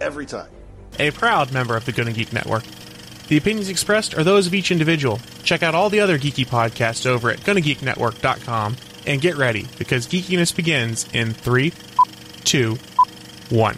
[0.00, 0.50] every time.
[0.98, 2.64] A proud member of the Gonna Geek Network.
[3.28, 5.20] The opinions expressed are those of each individual.
[5.42, 10.54] Check out all the other geeky podcasts over at GonnaGeekNetwork.com and get ready because geekiness
[10.54, 11.72] begins in three,
[12.44, 12.76] two,
[13.50, 13.76] one.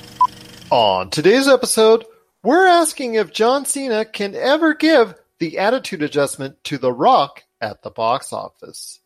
[0.70, 2.04] On today's episode,
[2.42, 7.82] we're asking if John Cena can ever give the attitude adjustment to The Rock at
[7.82, 9.00] the box office.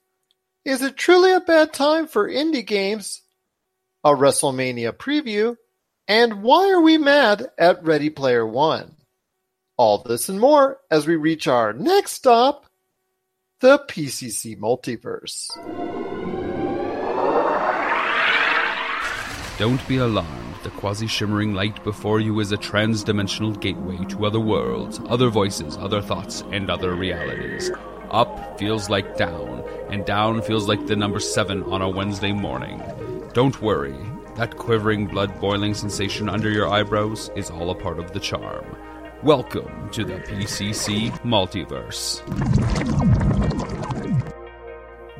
[0.64, 3.22] Is it truly a bad time for indie games?
[4.04, 5.56] A WrestleMania preview?
[6.12, 8.96] And why are we mad at Ready Player One?
[9.78, 12.66] All this and more as we reach our next stop,
[13.60, 15.48] the PCC Multiverse.
[19.56, 20.56] Don't be alarmed.
[20.64, 25.30] The quasi shimmering light before you is a trans dimensional gateway to other worlds, other
[25.30, 27.70] voices, other thoughts, and other realities.
[28.10, 32.82] Up feels like down, and down feels like the number seven on a Wednesday morning.
[33.32, 33.96] Don't worry,
[34.36, 38.64] that quivering, blood boiling sensation under your eyebrows is all a part of the charm.
[39.22, 42.22] Welcome to the PCC Multiverse.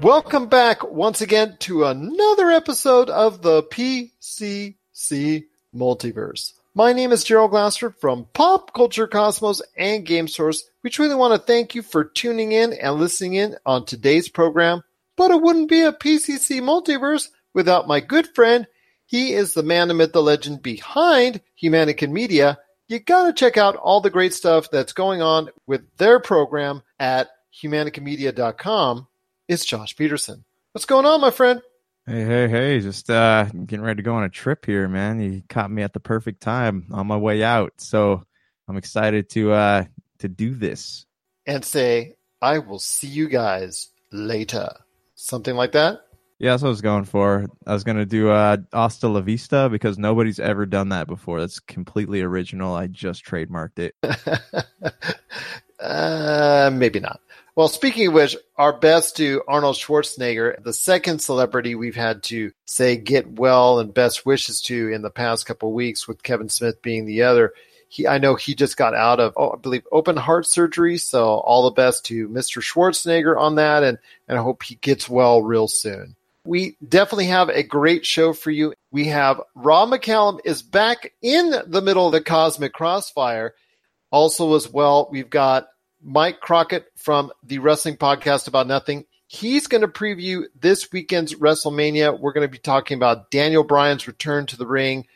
[0.03, 6.53] Welcome back once again to another episode of the PCC Multiverse.
[6.75, 10.65] My name is Gerald Glassford from Pop Culture Cosmos and Game Source.
[10.83, 14.83] We truly want to thank you for tuning in and listening in on today's program.
[15.17, 18.67] But it wouldn't be a PCC Multiverse without my good friend.
[19.13, 22.59] He is the man, the myth, the legend behind Humanica Media.
[22.89, 26.83] You got to check out all the great stuff that's going on with their program
[26.99, 27.29] at
[27.63, 29.07] humanicamedia.com.
[29.49, 30.45] It's Josh Peterson.
[30.73, 31.61] What's going on, my friend?
[32.07, 35.21] Hey, hey, hey, just uh getting ready to go on a trip here, man.
[35.21, 37.75] You caught me at the perfect time on my way out.
[37.83, 38.25] So
[38.67, 39.85] I'm excited to uh
[40.21, 41.05] to do this.
[41.47, 44.71] And say, I will see you guys later.
[45.17, 46.01] Something like that?
[46.43, 47.47] Yeah, that's what I was going for.
[47.65, 51.39] I was gonna do uh Hasta La Vista because nobody's ever done that before.
[51.39, 52.75] That's completely original.
[52.75, 53.95] I just trademarked it.
[55.81, 57.21] uh maybe not.
[57.55, 62.51] Well, speaking of which, our best to Arnold Schwarzenegger, the second celebrity we've had to
[62.65, 66.83] say get well and best wishes to in the past couple weeks, with Kevin Smith
[66.83, 67.53] being the other.
[67.89, 70.99] He, I know he just got out of, oh, I believe, open heart surgery.
[70.99, 72.61] So all the best to Mr.
[72.61, 76.17] Schwarzenegger on that, and and I hope he gets well real soon.
[76.45, 78.75] We definitely have a great show for you.
[78.91, 83.55] We have Rob McCallum is back in the middle of the cosmic crossfire.
[84.11, 85.69] Also, as well, we've got
[86.03, 89.05] Mike Crockett from the Wrestling Podcast About Nothing.
[89.29, 92.19] He's going to preview this weekend's WrestleMania.
[92.19, 95.07] We're going to be talking about Daniel Bryan's return to the ring.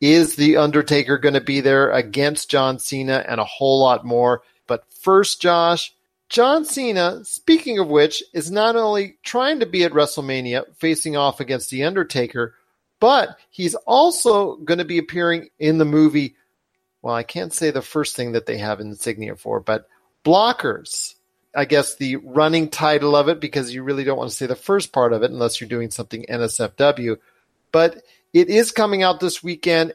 [0.00, 4.42] Is The Undertaker going to be there against John Cena and a whole lot more?
[4.66, 5.94] But first, Josh,
[6.32, 11.40] John Cena, speaking of which, is not only trying to be at WrestleMania facing off
[11.40, 12.54] against The Undertaker,
[13.00, 16.36] but he's also going to be appearing in the movie.
[17.02, 19.86] Well, I can't say the first thing that they have insignia for, but
[20.24, 21.16] blockers.
[21.54, 24.56] I guess the running title of it because you really don't want to say the
[24.56, 27.18] first part of it unless you're doing something NSFW.
[27.72, 29.92] But it is coming out this weekend.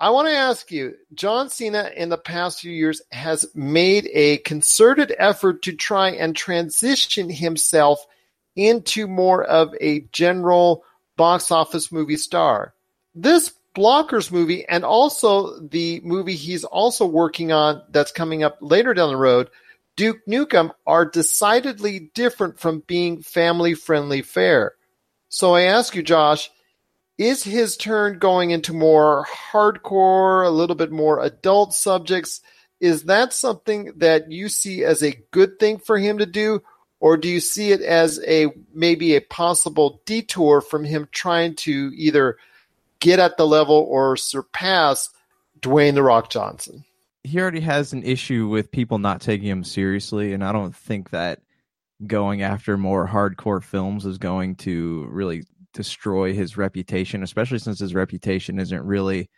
[0.00, 4.38] I want to ask you, John Cena in the past few years has made a
[4.38, 8.06] concerted effort to try and transition himself
[8.56, 10.84] into more of a general
[11.18, 12.72] box office movie star.
[13.14, 18.94] This Blockers movie and also the movie he's also working on that's coming up later
[18.94, 19.50] down the road,
[19.96, 24.72] Duke Nukem, are decidedly different from being family friendly fare.
[25.28, 26.50] So I ask you, Josh,
[27.20, 32.40] is his turn going into more hardcore, a little bit more adult subjects?
[32.80, 36.62] Is that something that you see as a good thing for him to do?
[36.98, 41.92] Or do you see it as a maybe a possible detour from him trying to
[41.94, 42.36] either
[43.00, 45.10] get at the level or surpass
[45.60, 46.84] Dwayne the Rock Johnson.
[47.22, 51.10] He already has an issue with people not taking him seriously, and I don't think
[51.10, 51.40] that
[52.06, 57.94] going after more hardcore films is going to really destroy his reputation, especially since his
[57.94, 59.28] reputation isn't really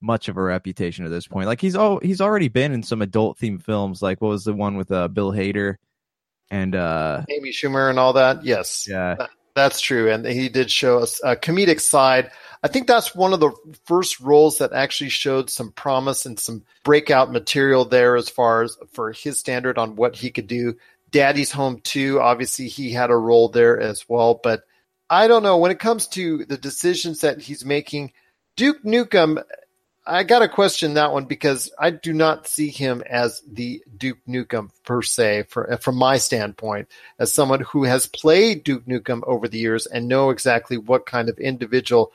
[0.00, 1.46] much of a reputation at this point.
[1.46, 4.54] Like he's all he's already been in some adult themed films, like what was the
[4.54, 5.76] one with uh, Bill Hader
[6.50, 8.44] and uh Amy Schumer and all that?
[8.44, 8.86] Yes.
[8.88, 9.26] Yeah.
[9.54, 12.30] That's true, and he did show us a comedic side.
[12.62, 13.50] I think that's one of the
[13.86, 18.76] first roles that actually showed some promise and some breakout material there as far as
[18.92, 20.76] for his standard on what he could do.
[21.10, 22.20] Daddy's Home too.
[22.20, 24.62] Obviously, he had a role there as well, but
[25.10, 28.12] I don't know when it comes to the decisions that he's making.
[28.56, 29.42] Duke Nukem,
[30.06, 34.18] I got to question that one because I do not see him as the Duke
[34.28, 36.88] Nukem per se, for, from my standpoint,
[37.18, 41.28] as someone who has played Duke Nukem over the years and know exactly what kind
[41.28, 42.12] of individual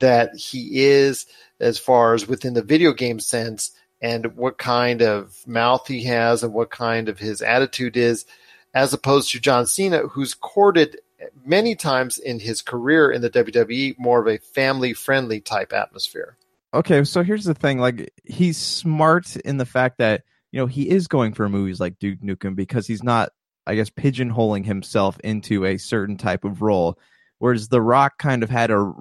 [0.00, 1.26] that he is
[1.60, 3.70] as far as within the video game sense
[4.02, 8.26] and what kind of mouth he has and what kind of his attitude is,
[8.74, 10.98] as opposed to John Cena, who's courted
[11.44, 16.36] many times in his career in the WWE more of a family friendly type atmosphere.
[16.72, 20.88] Okay, so here's the thing like he's smart in the fact that you know he
[20.88, 23.30] is going for movies like Duke Nukem because he's not
[23.66, 26.98] I guess pigeonholing himself into a certain type of role
[27.38, 28.92] whereas The Rock kind of had a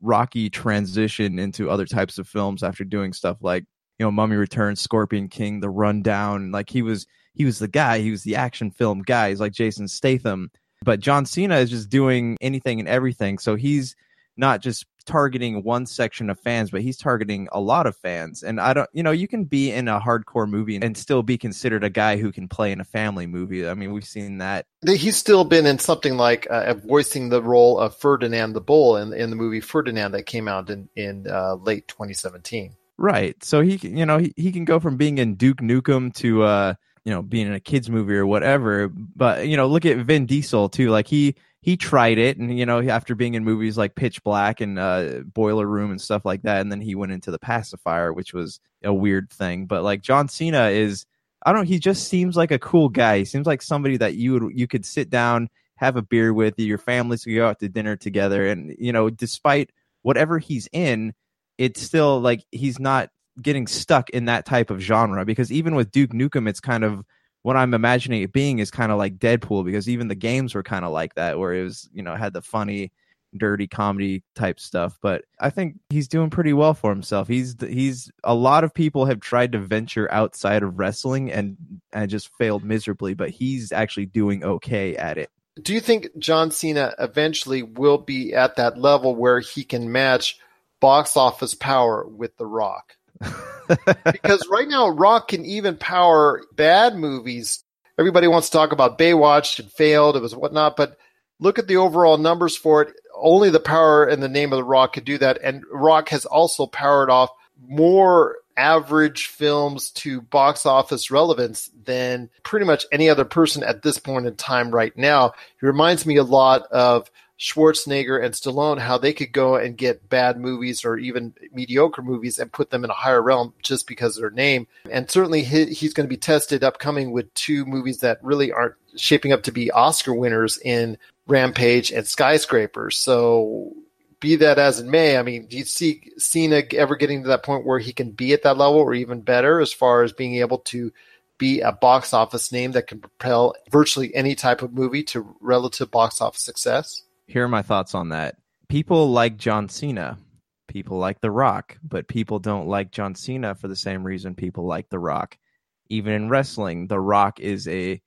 [0.00, 3.64] rocky transition into other types of films after doing stuff like
[3.98, 6.50] you know Mummy Returns, Scorpion King, The Rundown.
[6.50, 8.00] Like he was he was the guy.
[8.00, 9.30] He was the action film guy.
[9.30, 10.50] He's like Jason Statham.
[10.82, 13.38] But John Cena is just doing anything and everything.
[13.38, 13.96] So he's
[14.36, 18.42] not just targeting one section of fans, but he's targeting a lot of fans.
[18.42, 21.38] And I don't, you know, you can be in a hardcore movie and still be
[21.38, 23.66] considered a guy who can play in a family movie.
[23.66, 24.66] I mean, we've seen that.
[24.86, 29.12] He's still been in something like uh, voicing the role of Ferdinand the Bull in,
[29.12, 32.76] in the movie Ferdinand that came out in, in uh, late 2017.
[32.98, 33.42] Right.
[33.42, 36.74] So he, you know, he, he can go from being in Duke Nukem to, uh,
[37.04, 38.88] you know, being in a kids movie or whatever.
[38.88, 40.90] But, you know, look at Vin Diesel too.
[40.90, 44.60] Like he, he tried it and you know after being in movies like pitch black
[44.60, 48.12] and uh, boiler room and stuff like that and then he went into the pacifier
[48.12, 51.04] which was a weird thing but like john cena is
[51.44, 54.14] i don't know he just seems like a cool guy he seems like somebody that
[54.14, 57.58] you would you could sit down have a beer with your families could go out
[57.58, 59.70] to dinner together and you know despite
[60.02, 61.12] whatever he's in
[61.58, 63.10] it's still like he's not
[63.40, 67.04] getting stuck in that type of genre because even with duke nukem it's kind of
[67.42, 70.62] what I'm imagining it being is kind of like Deadpool because even the games were
[70.62, 72.92] kind of like that, where it was, you know, had the funny,
[73.36, 74.98] dirty comedy type stuff.
[75.00, 77.28] But I think he's doing pretty well for himself.
[77.28, 81.56] He's he's a lot of people have tried to venture outside of wrestling and
[81.92, 85.30] and just failed miserably, but he's actually doing okay at it.
[85.62, 90.38] Do you think John Cena eventually will be at that level where he can match
[90.80, 92.97] box office power with The Rock?
[94.12, 97.62] because right now, Rock can even power bad movies.
[97.98, 99.58] Everybody wants to talk about Baywatch.
[99.58, 100.16] It failed.
[100.16, 100.76] It was whatnot.
[100.76, 100.96] But
[101.40, 102.94] look at the overall numbers for it.
[103.14, 105.38] Only the power and the name of the Rock could do that.
[105.42, 107.30] And Rock has also powered off
[107.66, 113.98] more average films to box office relevance than pretty much any other person at this
[113.98, 115.32] point in time right now.
[115.60, 120.08] He reminds me a lot of Schwarzenegger and Stallone how they could go and get
[120.08, 124.16] bad movies or even mediocre movies and put them in a higher realm just because
[124.16, 124.66] of their name.
[124.90, 128.74] And certainly he, he's going to be tested upcoming with two movies that really aren't
[128.96, 130.98] shaping up to be Oscar winners in
[131.28, 132.98] Rampage and Skyscrapers.
[132.98, 133.72] So
[134.18, 137.44] be that as it may, I mean, do you see Cena ever getting to that
[137.44, 140.36] point where he can be at that level or even better as far as being
[140.36, 140.92] able to
[141.38, 145.88] be a box office name that can propel virtually any type of movie to relative
[145.88, 147.04] box office success?
[147.28, 148.36] Here are my thoughts on that.
[148.68, 150.18] People like John Cena.
[150.66, 154.66] People like The Rock, but people don't like John Cena for the same reason people
[154.66, 155.38] like The Rock.
[155.88, 158.00] Even in wrestling, The Rock is a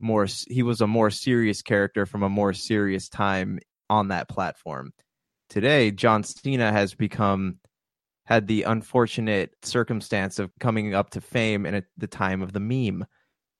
[0.00, 3.58] more he was a more serious character from a more serious time
[3.90, 4.92] on that platform.
[5.48, 7.58] Today, John Cena has become
[8.26, 12.60] had the unfortunate circumstance of coming up to fame in a, the time of the
[12.60, 13.06] meme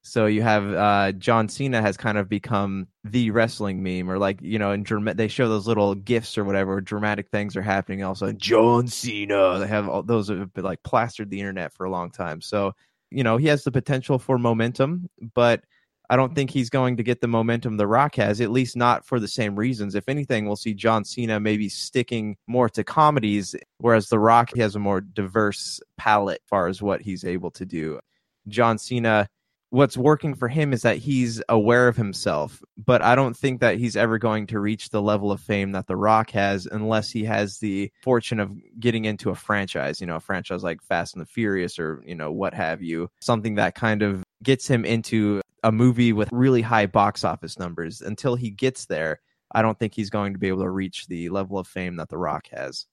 [0.02, 4.40] so you have uh, John Cena has kind of become the wrestling meme, or like
[4.42, 4.84] you know, in
[5.16, 8.02] they show those little gifs or whatever, dramatic things are happening.
[8.02, 11.90] Also, John Cena, they have all, those have been like plastered the internet for a
[11.90, 12.40] long time.
[12.40, 12.72] So
[13.10, 15.64] you know, he has the potential for momentum, but
[16.10, 19.06] I don't think he's going to get the momentum The Rock has, at least not
[19.06, 19.94] for the same reasons.
[19.94, 24.60] If anything, we'll see John Cena maybe sticking more to comedies, whereas The Rock he
[24.60, 28.00] has a more diverse palette as far as what he's able to do.
[28.48, 29.28] John Cena
[29.70, 33.78] what's working for him is that he's aware of himself, but I don't think that
[33.78, 37.24] he's ever going to reach the level of fame that The Rock has unless he
[37.24, 41.22] has the fortune of getting into a franchise, you know, a franchise like Fast and
[41.22, 45.42] the Furious or, you know, what have you, something that kind of gets him into
[45.62, 48.00] a movie with really high box office numbers.
[48.00, 49.20] Until he gets there,
[49.52, 52.08] I don't think he's going to be able to reach the level of fame that
[52.08, 52.86] The Rock has.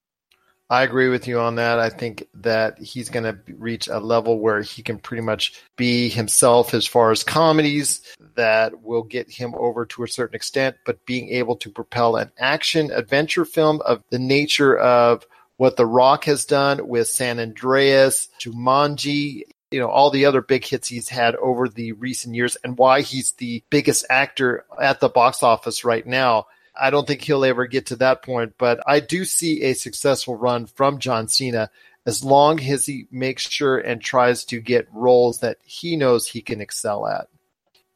[0.69, 1.79] I agree with you on that.
[1.79, 6.09] I think that he's going to reach a level where he can pretty much be
[6.09, 8.01] himself as far as comedies
[8.33, 12.31] that will get him over to a certain extent, but being able to propel an
[12.39, 15.25] action adventure film of the nature of
[15.57, 20.65] what The Rock has done with San Andreas, Jumanji, you know, all the other big
[20.65, 25.09] hits he's had over the recent years and why he's the biggest actor at the
[25.09, 26.47] box office right now
[26.79, 30.35] I don't think he'll ever get to that point, but I do see a successful
[30.35, 31.69] run from John Cena
[32.05, 36.41] as long as he makes sure and tries to get roles that he knows he
[36.41, 37.27] can excel at.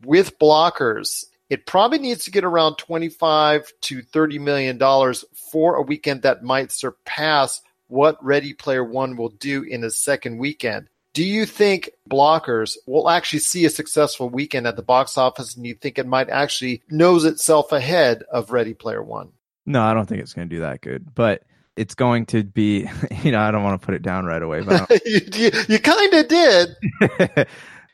[0.04, 5.82] With blockers, it probably needs to get around 25 to 30 million dollars for a
[5.82, 10.90] weekend that might surpass what Ready Player One will do in a second weekend.
[11.20, 15.68] Do you think blockers will actually see a successful weekend at the box office and
[15.68, 19.34] you think it might actually nose itself ahead of Ready Player One?
[19.66, 21.44] No, I don't think it's going to do that good, but
[21.76, 22.90] it's going to be,
[23.24, 25.80] you know, I don't want to put it down right away, but you, you, you
[25.80, 26.70] kind of did.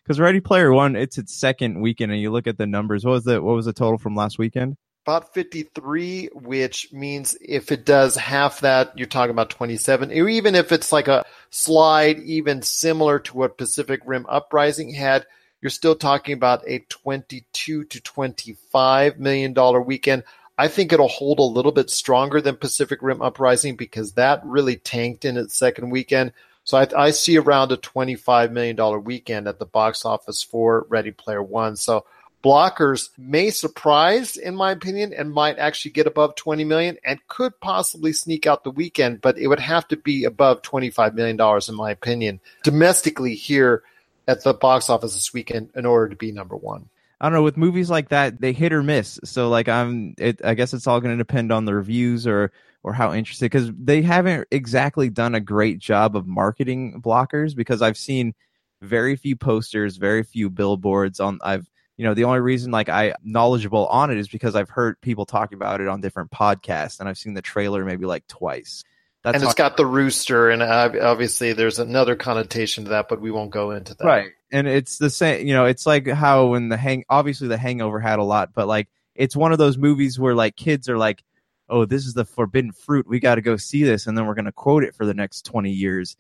[0.04, 3.04] Because Ready Player One, it's its second weekend, and you look at the numbers.
[3.04, 4.78] What was the what was the total from last weekend?
[5.06, 10.10] About 53, which means if it does half that, you're talking about 27.
[10.10, 15.28] Or even if it's like a slide, even similar to what Pacific Rim Uprising had,
[15.62, 20.24] you're still talking about a 22 to 25 million dollar weekend.
[20.58, 24.78] I think it'll hold a little bit stronger than Pacific Rim Uprising because that really
[24.78, 26.34] tanked in its second weekend.
[26.64, 31.12] So I, I see around a $25 million weekend at the box office for Ready
[31.12, 31.76] Player One.
[31.76, 32.06] So
[32.46, 37.60] blockers may surprise, in my opinion, and might actually get above 20 million and could
[37.60, 41.68] possibly sneak out the weekend, but it would have to be above 25 million dollars,
[41.68, 43.82] in my opinion, domestically here
[44.28, 46.88] at the box office this weekend in order to be number one.
[47.20, 49.20] I don't know with movies like that, they hit or miss.
[49.24, 52.52] So like I'm, it, I guess it's all going to depend on the reviews or
[52.84, 57.82] or how interested because they haven't exactly done a great job of marketing blockers because
[57.82, 58.36] I've seen
[58.82, 61.40] very few posters, very few billboards on.
[61.42, 65.00] I've you know the only reason like i knowledgeable on it is because i've heard
[65.02, 68.84] people talk about it on different podcasts and i've seen the trailer maybe like twice.
[69.24, 73.20] That's and it's got the rooster and uh, obviously there's another connotation to that but
[73.20, 74.06] we won't go into that.
[74.06, 74.30] Right.
[74.52, 78.00] And it's the same you know it's like how when the hang obviously the hangover
[78.00, 81.24] had a lot but like it's one of those movies where like kids are like
[81.70, 83.08] oh this is the forbidden fruit.
[83.08, 85.16] We got to go see this and then we're going to quote it for the
[85.16, 86.18] next 20 years.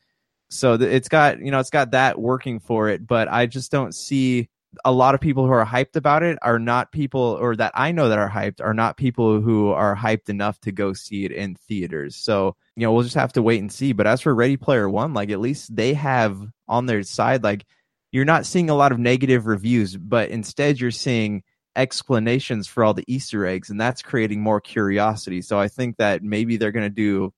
[0.49, 3.93] So it's got you know it's got that working for it but i just don't
[3.93, 4.49] see
[4.83, 7.91] a lot of people who are hyped about it are not people or that I
[7.91, 11.31] know that are hyped are not people who are hyped enough to go see it
[11.31, 12.15] in theaters.
[12.15, 13.93] So, you know, we'll just have to wait and see.
[13.93, 17.65] But as for Ready Player One, like at least they have on their side, like
[18.11, 21.43] you're not seeing a lot of negative reviews, but instead you're seeing
[21.75, 25.41] explanations for all the Easter eggs, and that's creating more curiosity.
[25.41, 27.33] So I think that maybe they're going to do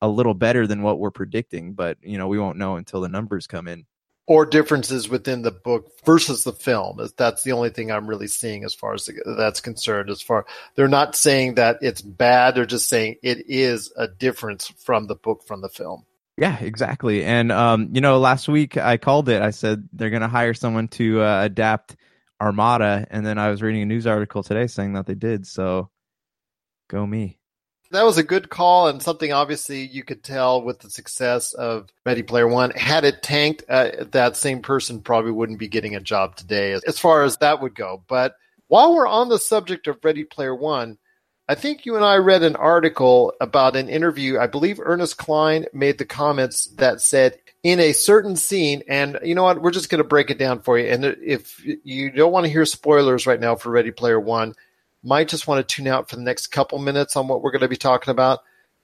[0.00, 3.08] a little better than what we're predicting, but you know, we won't know until the
[3.08, 3.86] numbers come in
[4.26, 6.98] or differences within the book versus the film.
[7.16, 10.10] That's the only thing I'm really seeing as far as that's concerned.
[10.10, 14.68] As far they're not saying that it's bad; they're just saying it is a difference
[14.78, 16.04] from the book from the film.
[16.36, 17.24] Yeah, exactly.
[17.24, 19.42] And um, you know, last week I called it.
[19.42, 21.96] I said they're going to hire someone to uh, adapt
[22.40, 25.46] Armada, and then I was reading a news article today saying that they did.
[25.46, 25.90] So,
[26.88, 27.38] go me
[27.90, 31.88] that was a good call and something obviously you could tell with the success of
[32.04, 32.70] Ready Player One.
[32.70, 36.98] Had it tanked, uh, that same person probably wouldn't be getting a job today as
[36.98, 38.02] far as that would go.
[38.08, 38.36] But
[38.68, 40.98] while we're on the subject of Ready Player One,
[41.46, 44.38] I think you and I read an article about an interview.
[44.38, 49.34] I believe Ernest Cline made the comments that said in a certain scene, and you
[49.34, 49.60] know what?
[49.60, 50.86] We're just going to break it down for you.
[50.86, 54.54] And if you don't want to hear spoilers right now for Ready Player One,
[55.04, 57.60] might just want to tune out for the next couple minutes on what we're going
[57.60, 58.40] to be talking about.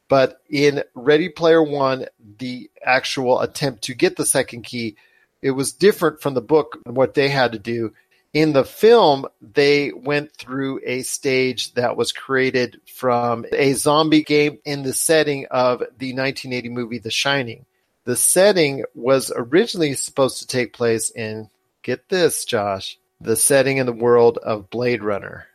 [0.09, 2.07] But in Ready Player One,
[2.39, 4.97] the actual attempt to get the second key,
[5.41, 7.95] it was different from the book and what they had to do.
[8.33, 14.59] In the film, they went through a stage that was created from a zombie game
[14.65, 17.67] in the setting of the 1980 movie The Shining.
[18.05, 21.51] The setting was originally supposed to take place in,
[21.83, 25.47] get this, Josh, the setting in the world of Blade Runner.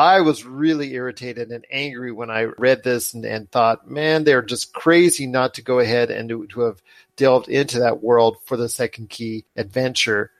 [0.00, 4.40] I was really irritated and angry when I read this and, and thought, man, they're
[4.40, 6.82] just crazy not to go ahead and to, to have
[7.16, 10.30] delved into that world for the second key adventure.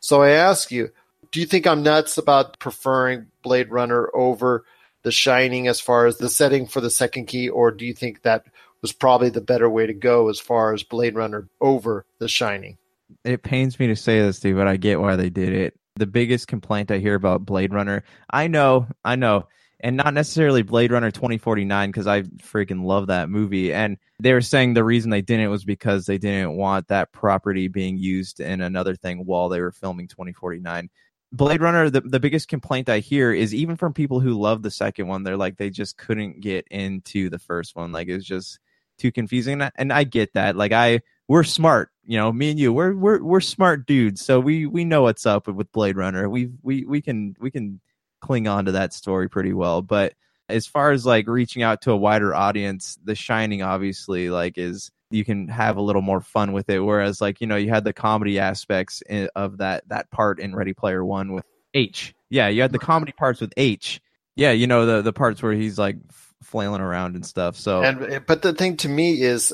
[0.00, 0.90] So I ask you,
[1.30, 4.64] do you think I'm nuts about preferring Blade Runner over
[5.02, 8.22] The Shining as far as the setting for the second key, or do you think
[8.22, 8.46] that
[8.82, 12.78] was probably the better way to go as far as Blade Runner over The Shining?
[13.22, 16.06] It pains me to say this, Steve, but I get why they did it the
[16.06, 18.04] biggest complaint I hear about Blade Runner.
[18.30, 19.46] I know, I know.
[19.80, 23.72] and not necessarily Blade Runner 2049 because I freaking love that movie.
[23.72, 27.68] And they were saying the reason they didn't was because they didn't want that property
[27.68, 30.90] being used in another thing while they were filming 2049.
[31.30, 34.70] Blade Runner, the, the biggest complaint I hear is even from people who love the
[34.70, 37.92] second one, they're like they just couldn't get into the first one.
[37.92, 38.58] Like it's just
[38.98, 39.60] too confusing.
[39.76, 40.56] And I get that.
[40.56, 44.24] Like I we're smart, you know, me and you, we're we're we're smart dudes.
[44.24, 46.28] So we we know what's up with Blade Runner.
[46.28, 47.80] We we we can we can
[48.20, 49.82] cling on to that story pretty well.
[49.82, 50.14] But
[50.48, 54.90] as far as like reaching out to a wider audience, The Shining obviously like is
[55.10, 56.80] you can have a little more fun with it.
[56.80, 59.02] Whereas like you know you had the comedy aspects
[59.36, 61.44] of that that part in Ready Player One with
[61.74, 62.14] H.
[62.30, 64.00] Yeah, you had the comedy parts with H.
[64.34, 65.96] Yeah, you know the the parts where he's like
[66.42, 67.56] flailing around and stuff.
[67.56, 69.52] So and but the thing to me is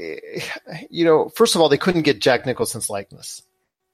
[0.90, 3.42] you know, first of all, they couldn't get Jack Nicholson's likeness.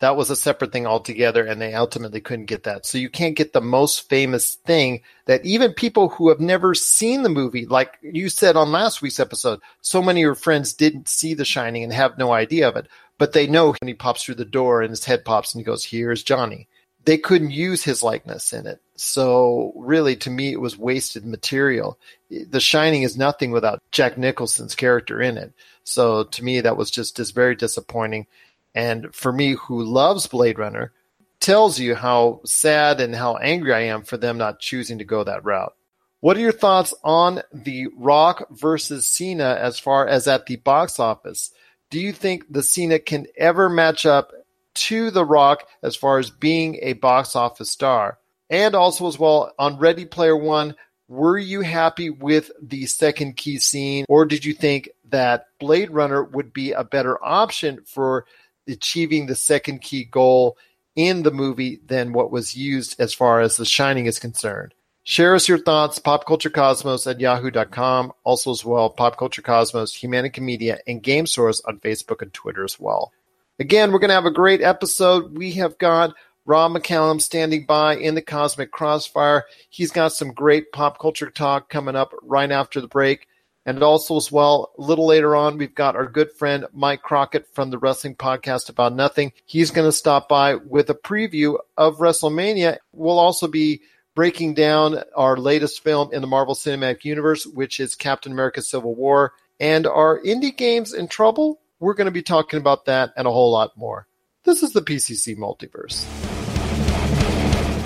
[0.01, 2.85] That was a separate thing altogether, and they ultimately couldn't get that.
[2.85, 7.23] So you can't get the most famous thing that even people who have never seen
[7.23, 11.09] the movie, like you said on last week's episode, so many of your friends didn't
[11.09, 14.23] see The Shining and have no idea of it, but they know when he pops
[14.23, 16.69] through the door and his head pops and he goes, "Here's Johnny."
[17.07, 18.81] They couldn't use his likeness in it.
[18.97, 21.99] So really, to me, it was wasted material.
[22.29, 25.53] The Shining is nothing without Jack Nicholson's character in it.
[25.85, 28.27] So to me, that was just, just very disappointing.
[28.75, 30.93] And for me, who loves Blade Runner,
[31.39, 35.23] tells you how sad and how angry I am for them not choosing to go
[35.23, 35.75] that route.
[36.21, 40.99] What are your thoughts on the Rock versus Cena as far as at the box
[40.99, 41.53] office?
[41.89, 44.33] Do you think the Cena can ever match up
[44.77, 48.19] to the Rock as far as being a box office star?
[48.49, 50.77] And also as well on Ready Player One,
[51.09, 56.23] were you happy with the second key scene or did you think that Blade Runner
[56.23, 58.27] would be a better option for
[58.69, 60.57] achieving the second key goal
[60.97, 64.75] in the movie than what was used as far as The Shining is concerned.
[65.05, 68.13] Share us your thoughts, popculturecosmos at yahoo.com.
[68.25, 72.65] Also, as well, popculturecosmos, Culture Cosmos, Humanica Media, and Game Source on Facebook and Twitter
[72.65, 73.13] as well.
[73.59, 75.39] Again, we're going to have a great episode.
[75.39, 79.45] We have got Rob McCallum standing by in the Cosmic Crossfire.
[79.71, 83.27] He's got some great pop culture talk coming up right after the break.
[83.65, 87.49] And also, as well, a little later on, we've got our good friend Mike Crockett
[87.55, 89.33] from the Wrestling Podcast About Nothing.
[89.47, 92.77] He's going to stop by with a preview of WrestleMania.
[92.93, 93.81] We'll also be
[94.15, 98.95] breaking down our latest film in the Marvel Cinematic Universe, which is Captain America Civil
[98.95, 99.33] War.
[99.59, 101.61] And our indie games in trouble?
[101.79, 104.07] We're going to be talking about that and a whole lot more.
[104.45, 106.07] This is the PCC Multiverse.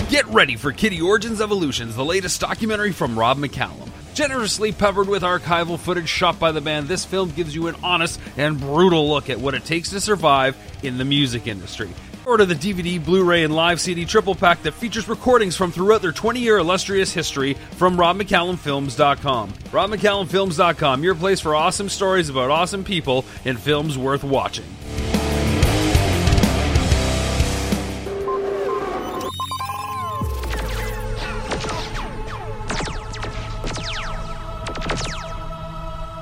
[0.09, 3.89] Get ready for Kittie Origins Evolutions, the latest documentary from Rob McCallum.
[4.13, 8.19] Generously peppered with archival footage shot by the band, this film gives you an honest
[8.37, 11.89] and brutal look at what it takes to survive in the music industry.
[12.31, 16.01] Order the DVD, Blu ray, and live CD triple pack that features recordings from throughout
[16.01, 19.49] their 20 year illustrious history from RobMcCallumFilms.com.
[19.51, 24.63] RobMcCallumFilms.com, your place for awesome stories about awesome people and films worth watching.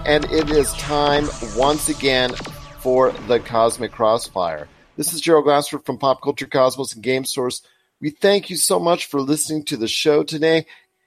[0.06, 2.34] and it is time once again
[2.80, 4.68] for the Cosmic Crossfire.
[5.00, 7.62] This is Gerald Glassford from Pop Culture Cosmos and Game Source.
[8.02, 10.66] We thank you so much for listening to the show today.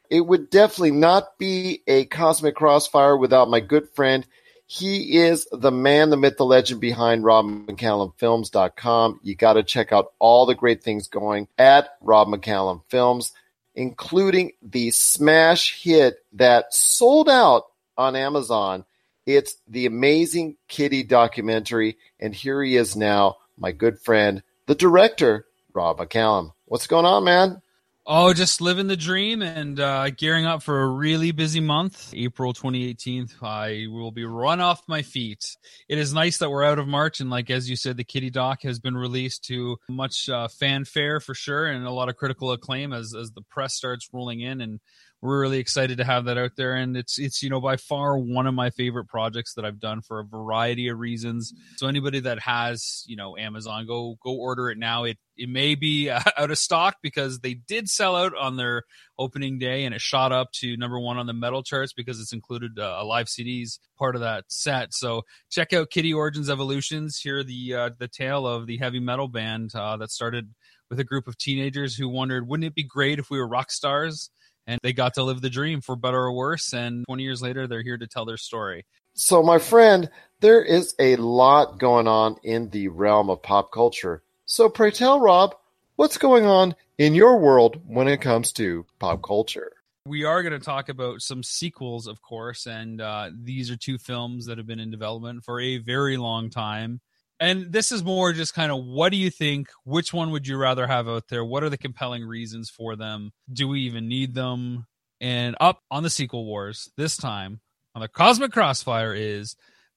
[0.09, 4.27] It would definitely not be a Cosmic Crossfire without my good friend.
[4.65, 9.21] He is the man, the myth, the legend behind RobMcCallumFilms.com.
[9.23, 13.35] You got to check out all the great things going at Rob McCallum Films,
[13.75, 17.65] including the smash hit that sold out
[17.99, 18.87] on Amazon
[19.27, 25.47] it's the Amazing Kittie documentary, and here he is now, my good friend, the director,
[25.75, 26.53] Rob McCallum.
[26.67, 27.63] What's going on, man?
[28.05, 32.13] Oh, just living the dream and uh, gearing up for a really busy month.
[32.13, 35.57] April 2018, I will be run off my feet.
[35.89, 38.29] It is nice that we're out of March, and like as you said, the Kittie
[38.29, 42.51] Doc has been released to much uh, fanfare for sure, and a lot of critical
[42.51, 44.81] acclaim as as the press starts rolling in and
[45.23, 46.75] we're really excited to have that out there.
[46.75, 50.03] And it's it's you know by far one of my favorite projects that I've done
[50.03, 51.55] for a variety of reasons.
[51.77, 55.05] So anybody that has you know Amazon go go order it now.
[55.05, 58.83] It it may be out of stock because they did sell out on their
[59.17, 62.33] opening day and it shot up to number 1 on the metal charts because it's
[62.33, 64.93] included uh, a live CDs part of that set.
[64.93, 67.19] So check out Kittie Origins Evolutions.
[67.19, 70.53] Here the uh, the tale of the heavy metal band uh, that started
[70.91, 73.71] with a group of teenagers who wondered wouldn't it be great if we were rock
[73.71, 74.31] stars
[74.67, 76.73] and they got to live the dream for better or worse.
[76.73, 78.85] And 20 years later, they're here to tell their story.
[79.15, 84.23] So, my friend, there is a lot going on in the realm of pop culture.
[84.47, 85.55] So, pray tell, Rob,
[85.97, 89.73] what's going on in your world when it comes to pop culture?
[90.07, 93.99] We are going to talk about some sequels, of course, and uh, these are two
[93.99, 97.01] films that have been in development for a very long time.
[97.43, 99.67] And this is more just kind of what do you think?
[99.83, 101.45] Which one would you rather have out there?
[101.45, 103.33] What are the compelling reasons for them?
[103.53, 104.87] Do we even need them?
[105.21, 107.61] And up on the sequel wars this time
[107.97, 109.57] on the Cosmic Crossfire is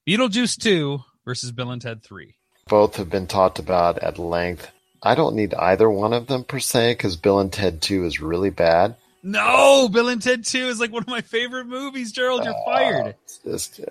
[0.10, 2.36] Beetlejuice 2 versus Bill and Ted 3.
[2.68, 4.72] Both have been talked about at length.
[5.04, 8.20] I don't need either one of them per se because Bill and Ted 2 is
[8.20, 8.96] really bad.
[9.28, 12.12] No, Bill and Ted 2 is like one of my favorite movies.
[12.12, 13.08] Gerald, you're fired.
[13.08, 13.82] Uh, just,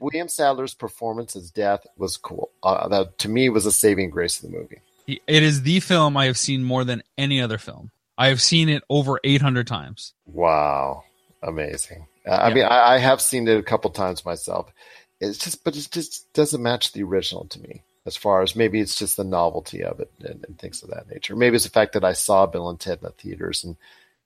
[0.00, 2.50] William Sadler's performance as Death was cool.
[2.62, 4.80] Uh, that to me was a saving grace of the movie.
[5.08, 7.90] It is the film I have seen more than any other film.
[8.16, 10.12] I have seen it over 800 times.
[10.24, 11.02] Wow,
[11.42, 12.06] amazing.
[12.24, 14.72] Uh, I mean, I, I have seen it a couple times myself.
[15.20, 17.82] It's just, but it just doesn't match the original to me.
[18.06, 21.10] As far as maybe it's just the novelty of it and, and things of that
[21.10, 21.34] nature.
[21.34, 23.76] Maybe it's the fact that I saw Bill and Ted in the theaters and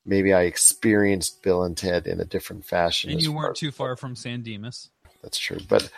[0.04, 3.10] maybe I experienced Bill and Ted in a different fashion.
[3.10, 4.90] And you weren't too far from San Dimas.
[5.22, 5.58] That's true.
[5.68, 5.90] But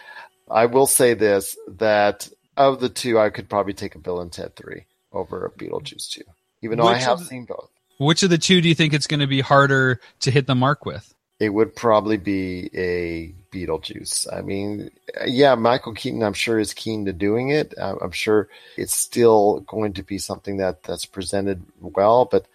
[0.51, 4.33] I will say this that of the two, I could probably take a Bill and
[4.33, 6.23] Ted 3 over a Beetlejuice 2,
[6.63, 7.71] even though I Which have of- seen both.
[7.99, 10.57] Which of the two do you think it's going to be harder to hit the
[10.57, 11.15] mark with?
[11.39, 14.33] It would probably be a Beetlejuice.
[14.33, 14.91] I mean,
[15.27, 17.75] yeah, Michael Keaton, I'm sure is keen to doing it.
[17.81, 22.47] I'm I'm sure it's still going to be something that that's presented well, but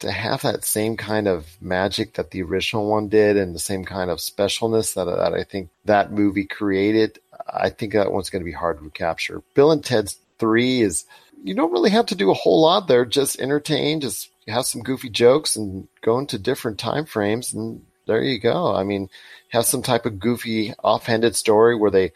[0.00, 3.84] to have that same kind of magic that the original one did and the same
[3.84, 8.42] kind of specialness that, that I think that movie created, I think that one's going
[8.42, 9.42] to be hard to capture.
[9.54, 11.06] Bill and Ted's 3 is,
[11.42, 13.04] you don't really have to do a whole lot there.
[13.04, 18.22] Just entertain, just have some goofy jokes and go into different time frames and there
[18.22, 18.74] you go.
[18.74, 19.08] I mean,
[19.48, 22.12] have some type of goofy offhanded story where they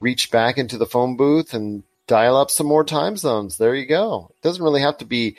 [0.00, 3.58] reach back into the phone booth and dial up some more time zones.
[3.58, 4.30] There you go.
[4.30, 5.36] It doesn't really have to be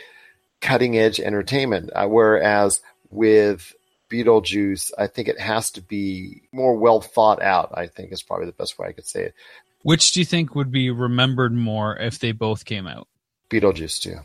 [0.64, 1.92] cutting edge entertainment.
[1.94, 3.76] Uh, whereas with
[4.10, 7.72] Beetlejuice, I think it has to be more well thought out.
[7.76, 9.34] I think is probably the best way I could say it.
[9.84, 13.08] Which do you think would be remembered more if they both came out?
[13.50, 14.20] Beetlejuice too.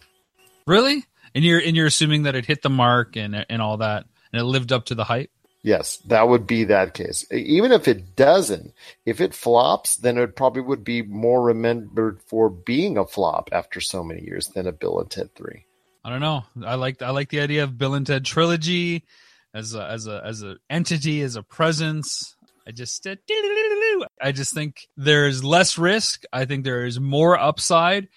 [0.67, 1.05] Really?
[1.35, 4.41] And you're and you're assuming that it hit the mark and and all that, and
[4.41, 5.31] it lived up to the hype.
[5.63, 7.27] Yes, that would be that case.
[7.33, 8.73] Even if it doesn't,
[9.05, 13.81] if it flops, then it probably would be more remembered for being a flop after
[13.81, 15.65] so many years than a Bill and Ted Three.
[16.09, 16.45] I don't know.
[16.65, 19.05] I like I like the idea of Bill and Ted trilogy
[19.53, 22.35] as a as a as an entity as a presence.
[22.67, 23.07] I just
[24.19, 26.23] I just think there's less risk.
[26.33, 28.09] I think there is more upside.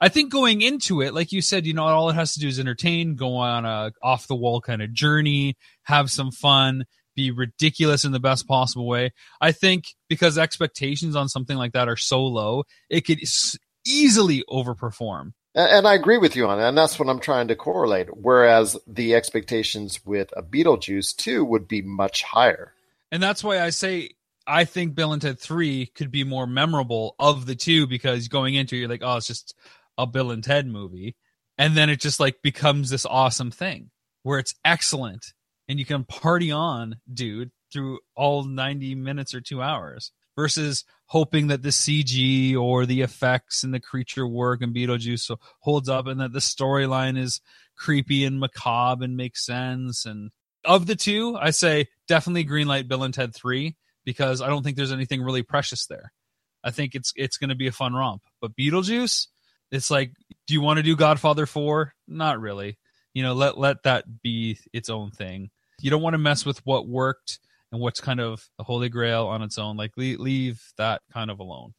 [0.00, 2.46] I think going into it, like you said, you know, all it has to do
[2.46, 6.84] is entertain, go on a off the wall kind of journey, have some fun,
[7.16, 9.10] be ridiculous in the best possible way.
[9.40, 13.18] I think because expectations on something like that are so low, it could
[13.84, 15.32] easily overperform.
[15.54, 18.16] And, I agree with you on that, and that's what I'm trying to correlate.
[18.16, 22.72] Whereas the expectations with a Beetlejuice two would be much higher.
[23.10, 24.10] And that's why I say
[24.46, 28.54] I think Bill and Ted 3 could be more memorable of the two because going
[28.54, 29.54] into it, you're like, oh, it's just
[29.98, 31.16] a Bill and Ted movie.
[31.58, 33.90] And then it just like becomes this awesome thing
[34.22, 35.34] where it's excellent
[35.68, 41.48] and you can party on, dude, through all 90 minutes or two hours versus hoping
[41.48, 46.18] that the CG or the effects and the creature work and Beetlejuice holds up and
[46.18, 47.42] that the storyline is
[47.76, 50.06] creepy and macabre and makes sense.
[50.06, 50.30] And
[50.64, 53.76] of the two, I say definitely greenlight Bill and Ted 3
[54.06, 56.10] because I don't think there's anything really precious there.
[56.64, 58.22] I think it's it's going to be a fun romp.
[58.40, 59.26] But Beetlejuice,
[59.70, 60.12] it's like,
[60.46, 61.92] do you want to do Godfather 4?
[62.08, 62.78] Not really.
[63.12, 65.50] You know, let let that be its own thing.
[65.82, 67.40] You don't want to mess with what worked
[67.72, 69.76] and what's kind of the holy grail on its own.
[69.76, 71.74] Like leave, leave that kind of alone.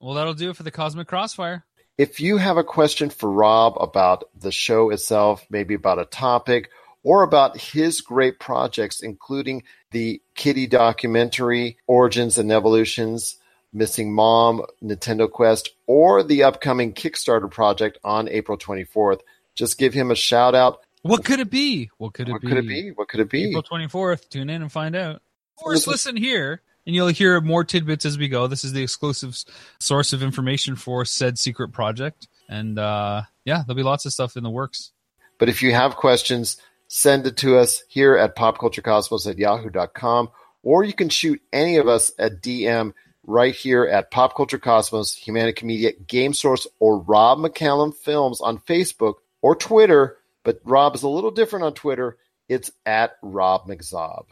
[0.00, 1.64] Well, that'll do it for the Cosmic Crossfire.
[1.98, 6.70] If you have a question for Rob about the show itself, maybe about a topic,
[7.02, 13.36] or about his great projects, including the Kittie documentary, Origins and Evolutions,
[13.72, 19.20] Missing Mom, Nintendo Quest, or the upcoming Kickstarter project on April 24th,
[19.54, 20.80] just give him a shout out.
[21.08, 21.90] What could it be?
[21.98, 22.48] What could it What be?
[22.48, 22.90] could it be?
[22.90, 23.48] What could it be?
[23.50, 24.28] April 24th.
[24.28, 25.16] Tune in and find out.
[25.16, 28.46] Of course, Listen- here, and you'll hear more tidbits as we go.
[28.46, 29.36] This is the exclusive
[29.80, 32.28] source of information for said secret project.
[32.48, 34.92] And uh, yeah, there'll be lots of stuff in the works.
[35.38, 36.56] But if you have questions,
[36.88, 40.30] send it to us here at popculturecosmos at yahoo.com,
[40.62, 42.92] or you can shoot any of us at DM
[43.26, 48.58] right here at Pop Culture Cosmos, Humanica Media, Game Source, or Rob McCallum Films on
[48.58, 50.16] Facebook or Twitter.
[50.46, 52.18] But Rob is a little different on Twitter.
[52.48, 54.26] It's at Rob McZob.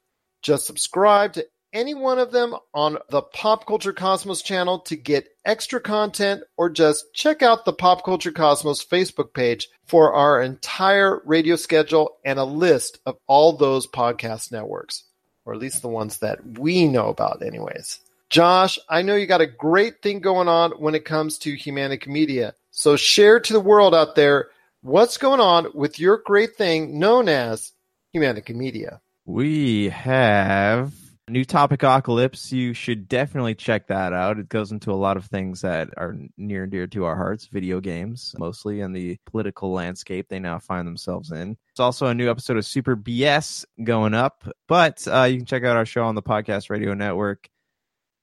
[0.40, 5.28] Just subscribe to any one of them on the Pop Culture Cosmos channel to get
[5.44, 11.20] extra content or just check out the Pop Culture Cosmos Facebook page for our entire
[11.26, 15.04] radio schedule and a list of all those podcast networks,
[15.44, 18.00] or at least the ones that we know about, anyways.
[18.30, 22.06] Josh, I know you got a great thing going on when it comes to Humanica
[22.06, 22.54] Media.
[22.70, 24.48] So share to the world out there
[24.80, 27.72] what's going on with your great thing known as
[28.14, 29.02] Humanica Media.
[29.26, 30.94] We have
[31.28, 32.52] New Topic Apocalypse.
[32.52, 34.38] You should definitely check that out.
[34.38, 37.46] It goes into a lot of things that are near and dear to our hearts
[37.46, 41.56] video games, mostly, and the political landscape they now find themselves in.
[41.72, 45.64] It's also a new episode of Super BS going up, but uh, you can check
[45.64, 47.50] out our show on the Podcast Radio Network,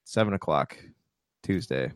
[0.05, 0.77] 7 o'clock
[1.43, 1.91] Tuesday.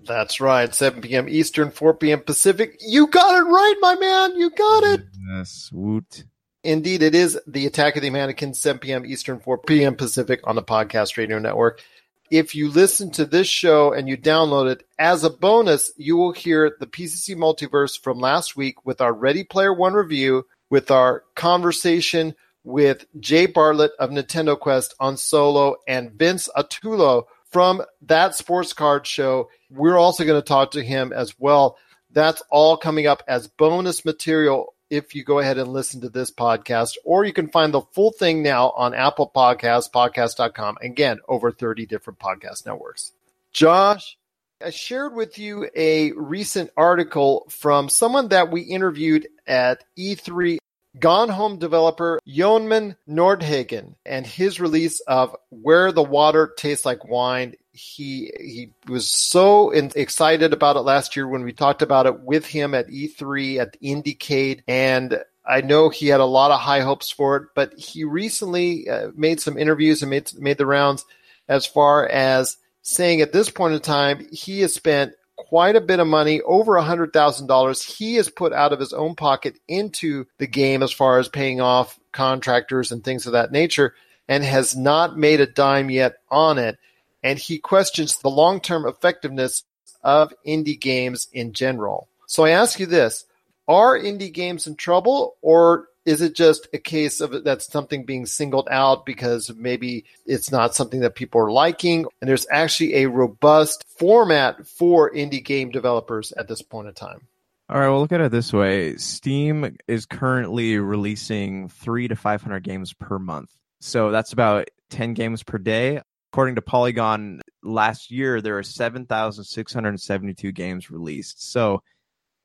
[0.00, 1.28] That's right, 7 p.m.
[1.28, 2.20] Eastern, 4 p.m.
[2.20, 2.78] Pacific.
[2.80, 4.36] You got it right, my man.
[4.36, 5.02] You got it.
[5.30, 6.24] Yes, woot.
[6.66, 9.06] Indeed, it is the Attack of the Mannequins, 7 p.m.
[9.06, 9.94] Eastern, 4 p.m.
[9.94, 11.80] Pacific on the Podcast Radio Network.
[12.28, 16.32] If you listen to this show and you download it as a bonus, you will
[16.32, 21.22] hear the PCC multiverse from last week with our Ready Player One review, with our
[21.36, 28.72] conversation with Jay Bartlett of Nintendo Quest on Solo and Vince Attulo from that sports
[28.72, 29.50] card show.
[29.70, 31.78] We're also going to talk to him as well.
[32.10, 36.30] That's all coming up as bonus material if you go ahead and listen to this
[36.30, 40.78] podcast, or you can find the full thing now on Apple Podcasts, podcast.com.
[40.80, 43.12] Again, over 30 different podcast networks.
[43.52, 44.16] Josh,
[44.64, 50.58] I shared with you a recent article from someone that we interviewed at E3
[50.98, 57.54] Gone Home developer Johnnemann Nordhagen and his release of Where the Water Tastes Like Wine.
[57.72, 62.20] He he was so in, excited about it last year when we talked about it
[62.20, 66.80] with him at E3 at Indiecade, and I know he had a lot of high
[66.80, 67.48] hopes for it.
[67.54, 71.04] But he recently uh, made some interviews and made made the rounds
[71.48, 76.00] as far as saying at this point in time he has spent quite a bit
[76.00, 77.82] of money, over a hundred thousand dollars.
[77.82, 81.60] He has put out of his own pocket into the game as far as paying
[81.60, 83.94] off contractors and things of that nature,
[84.28, 86.78] and has not made a dime yet on it.
[87.22, 89.64] And he questions the long term effectiveness
[90.02, 92.08] of indie games in general.
[92.26, 93.24] So I ask you this
[93.68, 98.24] are indie games in trouble, or is it just a case of that's something being
[98.26, 102.06] singled out because maybe it's not something that people are liking?
[102.20, 107.26] And there's actually a robust format for indie game developers at this point in time.
[107.68, 108.96] All right well look at it this way.
[108.96, 113.50] Steam is currently releasing three to 500 games per month.
[113.80, 116.00] So that's about 10 games per day.
[116.32, 121.50] According to polygon last year there are 7672 games released.
[121.50, 121.82] So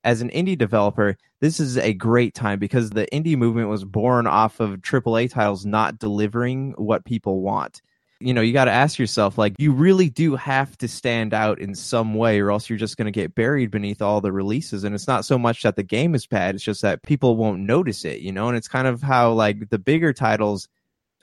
[0.04, 4.28] as an indie developer, this is a great time because the indie movement was born
[4.28, 7.82] off of AAA titles not delivering what people want.
[8.20, 11.60] You know, you got to ask yourself, like, you really do have to stand out
[11.60, 14.84] in some way, or else you're just going to get buried beneath all the releases.
[14.84, 17.62] And it's not so much that the game is bad, it's just that people won't
[17.62, 18.48] notice it, you know?
[18.48, 20.68] And it's kind of how, like, the bigger titles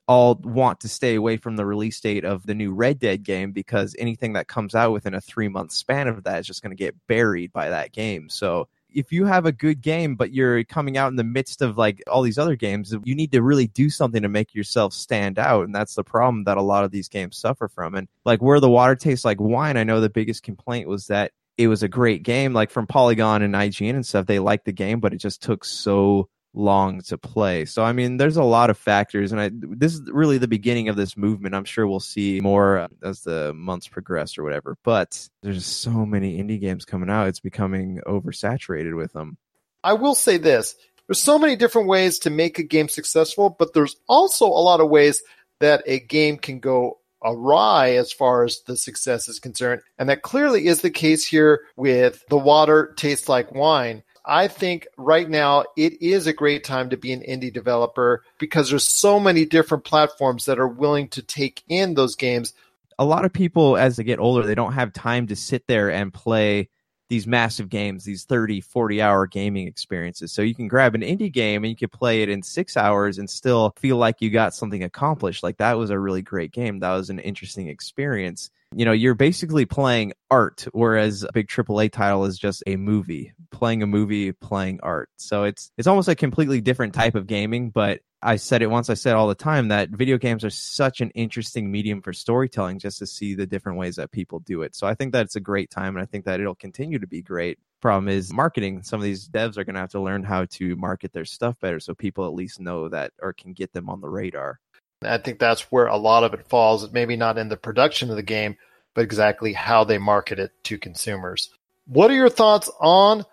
[0.08, 3.52] all want to stay away from the release date of the new Red Dead game
[3.52, 6.74] because anything that comes out within a three month span of that is just going
[6.74, 8.30] to get buried by that game.
[8.30, 11.76] So if you have a good game, but you're coming out in the midst of
[11.76, 15.38] like all these other games, you need to really do something to make yourself stand
[15.38, 15.66] out.
[15.66, 17.94] And that's the problem that a lot of these games suffer from.
[17.94, 21.32] And like where the water tastes like wine, I know the biggest complaint was that
[21.58, 24.24] it was a great game, like from Polygon and IGN and stuff.
[24.24, 27.64] They liked the game, but it just took so long to play.
[27.64, 30.88] So I mean, there's a lot of factors, and I this is really the beginning
[30.88, 31.54] of this movement.
[31.54, 34.76] I'm sure we'll see more uh, as the months progress or whatever.
[34.82, 39.36] But there's so many indie games coming out; it's becoming oversaturated with them.
[39.84, 40.74] I will say this:
[41.06, 44.80] there's so many different ways to make a game successful, but there's also a lot
[44.80, 45.22] of ways
[45.60, 49.82] that a game can go awry as far as the success is concerned.
[49.98, 54.02] And that clearly is the case here with The Water Tastes Like Wine.
[54.28, 58.68] I think right now it is a great time to be an indie developer because
[58.68, 62.52] there's so many different platforms that are willing to take in those games.
[62.98, 65.90] a lot of people as they get older, they don't have time to sit there
[65.90, 66.68] and play
[67.08, 70.30] these massive games, these 30, 40 hour gaming experiences.
[70.30, 73.18] So you can grab an indie game and you can play it in six hours
[73.18, 75.42] and still feel like you got something accomplished.
[75.42, 76.80] Like that was a really great game.
[76.80, 78.50] That was an interesting experience.
[78.74, 83.32] You know, you're basically playing art, whereas a big AAA title is just a movie,
[83.50, 85.08] playing a movie, playing art.
[85.16, 88.90] So it's it's almost a completely different type of gaming, but I said it once,
[88.90, 92.80] I said all the time that video games are such an interesting medium for storytelling
[92.80, 94.74] just to see the different ways that people do it.
[94.74, 97.06] So I think that it's a great time and I think that it'll continue to
[97.06, 97.58] be great.
[97.80, 98.82] Problem is marketing.
[98.82, 101.60] Some of these devs are going to have to learn how to market their stuff
[101.60, 104.58] better so people at least know that or can get them on the radar.
[105.02, 108.16] I think that's where a lot of it falls, maybe not in the production of
[108.16, 108.56] the game,
[108.94, 111.50] but exactly how they market it to consumers.
[111.86, 113.24] What are your thoughts on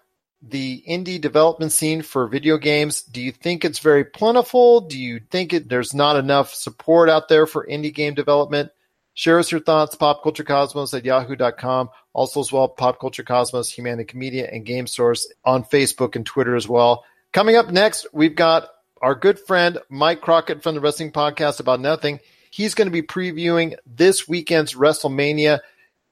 [0.41, 3.01] the indie development scene for video games?
[3.01, 4.81] Do you think it's very plentiful?
[4.81, 8.71] Do you think it, there's not enough support out there for indie game development?
[9.15, 11.89] Share us your thoughts, popculturecosmos at yahoo.com.
[12.13, 16.55] Also, as well, Pop Culture Cosmos, Humanica Media, and Game Source on Facebook and Twitter
[16.55, 17.05] as well.
[17.31, 18.69] Coming up next, we've got
[19.01, 22.19] our good friend Mike Crockett from the Wrestling Podcast About Nothing.
[22.49, 25.59] He's going to be previewing this weekend's WrestleMania.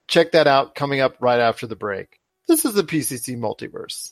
[0.07, 2.19] Check that out coming up right after the break.
[2.47, 4.11] This is the PCC Multiverse.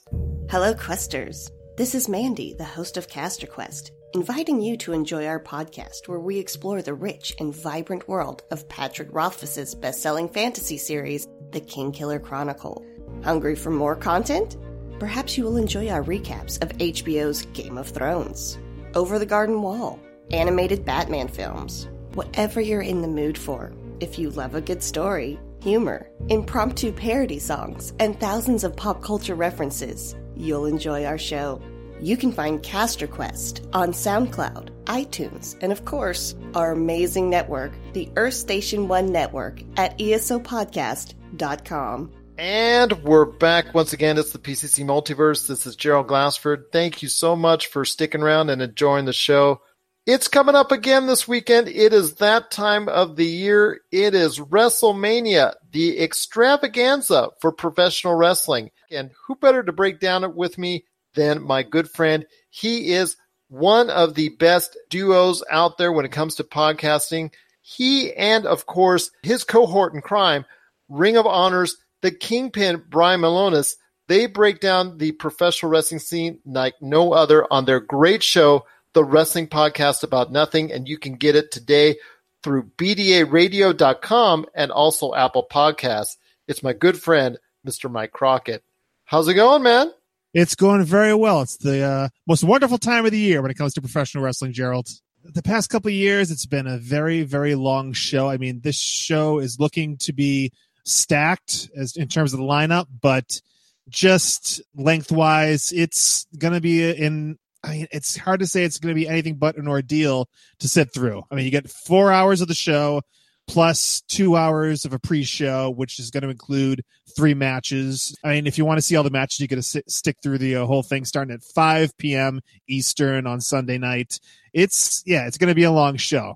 [0.49, 1.51] Hello, Questers.
[1.77, 6.19] This is Mandy, the host of Caster Quest, inviting you to enjoy our podcast where
[6.19, 12.21] we explore the rich and vibrant world of Patrick Rothfuss's best-selling fantasy series, The Kingkiller
[12.21, 12.85] Chronicle.
[13.23, 14.55] Hungry for more content?
[15.01, 18.59] Perhaps you will enjoy our recaps of HBO's Game of Thrones,
[18.93, 23.73] Over the Garden Wall, animated Batman films, whatever you're in the mood for.
[23.99, 29.33] If you love a good story, humor, impromptu parody songs, and thousands of pop culture
[29.33, 31.59] references, you'll enjoy our show.
[31.99, 38.07] You can find Cast Quest on SoundCloud, iTunes, and of course, our amazing network, the
[38.17, 42.11] Earth Station One Network, at esopodcast.com.
[42.43, 44.17] And we're back once again.
[44.17, 45.47] It's the PCC Multiverse.
[45.47, 46.71] This is Gerald Glassford.
[46.71, 49.61] Thank you so much for sticking around and enjoying the show.
[50.07, 51.67] It's coming up again this weekend.
[51.67, 53.81] It is that time of the year.
[53.91, 58.71] It is WrestleMania, the extravaganza for professional wrestling.
[58.89, 62.25] And who better to break down it with me than my good friend?
[62.49, 63.17] He is
[63.49, 67.33] one of the best duos out there when it comes to podcasting.
[67.61, 70.43] He and, of course, his cohort in crime,
[70.89, 73.75] Ring of Honors, the Kingpin, Brian Milonas,
[74.07, 79.03] they break down the professional wrestling scene like no other on their great show, the
[79.03, 81.95] wrestling podcast about nothing, and you can get it today
[82.43, 86.17] through bdaradio.com and also Apple Podcasts.
[86.47, 87.89] It's my good friend, Mr.
[87.89, 88.63] Mike Crockett.
[89.05, 89.91] How's it going, man?
[90.33, 91.41] It's going very well.
[91.41, 94.53] It's the uh, most wonderful time of the year when it comes to professional wrestling,
[94.53, 94.87] Gerald.
[95.23, 98.29] The past couple years, it's been a very, very long show.
[98.29, 100.51] I mean, this show is looking to be
[100.85, 103.41] stacked as in terms of the lineup, but
[103.89, 108.95] just lengthwise, it's going to be in I mean, it's hard to say it's going
[108.95, 110.27] to be anything but an ordeal
[110.59, 111.23] to sit through.
[111.29, 113.01] I mean, you get four hours of the show
[113.47, 116.83] plus two hours of a pre-show, which is going to include
[117.15, 118.15] three matches.
[118.23, 120.37] I mean, if you want to see all the matches, you got to stick through
[120.37, 122.39] the uh, whole thing starting at 5 p.m.
[122.67, 124.19] Eastern on Sunday night.
[124.53, 126.35] It's yeah, it's going to be a long show.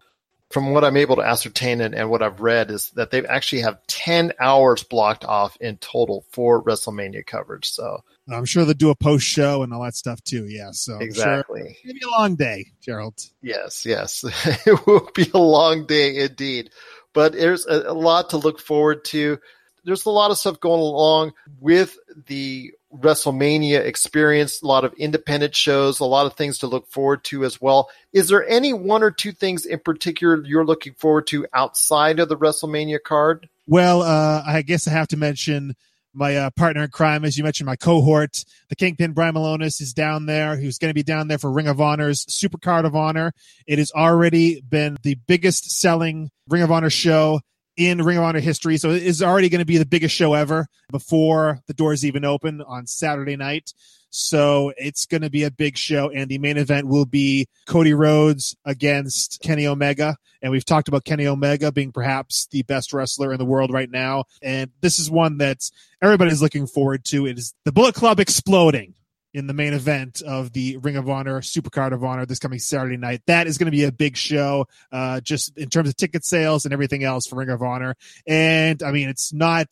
[0.55, 3.63] From what I'm able to ascertain and, and what I've read is that they actually
[3.63, 7.69] have 10 hours blocked off in total for WrestleMania coverage.
[7.69, 10.45] So I'm sure they'll do a post show and all that stuff too.
[10.47, 10.71] Yeah.
[10.71, 11.59] So exactly.
[11.59, 13.21] Sure gonna be a long day, Gerald.
[13.41, 14.23] Yes, yes.
[14.65, 16.69] it will be a long day indeed.
[17.11, 19.37] But there's a, a lot to look forward to.
[19.83, 25.55] There's a lot of stuff going along with the WrestleMania experience, a lot of independent
[25.55, 27.89] shows, a lot of things to look forward to as well.
[28.13, 32.29] Is there any one or two things in particular you're looking forward to outside of
[32.29, 33.49] the WrestleMania card?
[33.67, 35.75] Well, uh, I guess I have to mention
[36.15, 39.93] my uh, partner in crime, as you mentioned, my cohort, the Kingpin Brian Milonas is
[39.93, 40.55] down there.
[40.55, 43.33] He's going to be down there for Ring of Honor's Super Card of Honor.
[43.67, 47.41] It has already been the biggest selling Ring of Honor show
[47.77, 48.77] in Ring of Honor history.
[48.77, 52.25] So it is already going to be the biggest show ever before the doors even
[52.25, 53.73] open on Saturday night.
[54.09, 57.93] So it's going to be a big show, and the main event will be Cody
[57.93, 60.15] Rhodes against Kenny Omega.
[60.41, 63.89] And we've talked about Kenny Omega being perhaps the best wrestler in the world right
[63.89, 64.25] now.
[64.41, 65.69] And this is one that
[66.01, 67.25] everybody's looking forward to.
[67.25, 68.93] It is the Bullet Club exploding
[69.35, 72.95] in the main event of the Ring of Honor Supercard of Honor this coming Saturday
[72.95, 73.21] night.
[73.27, 76.63] That is going to be a big show, uh, just in terms of ticket sales
[76.63, 77.95] and everything else for Ring of Honor.
[78.25, 79.67] And I mean, it's not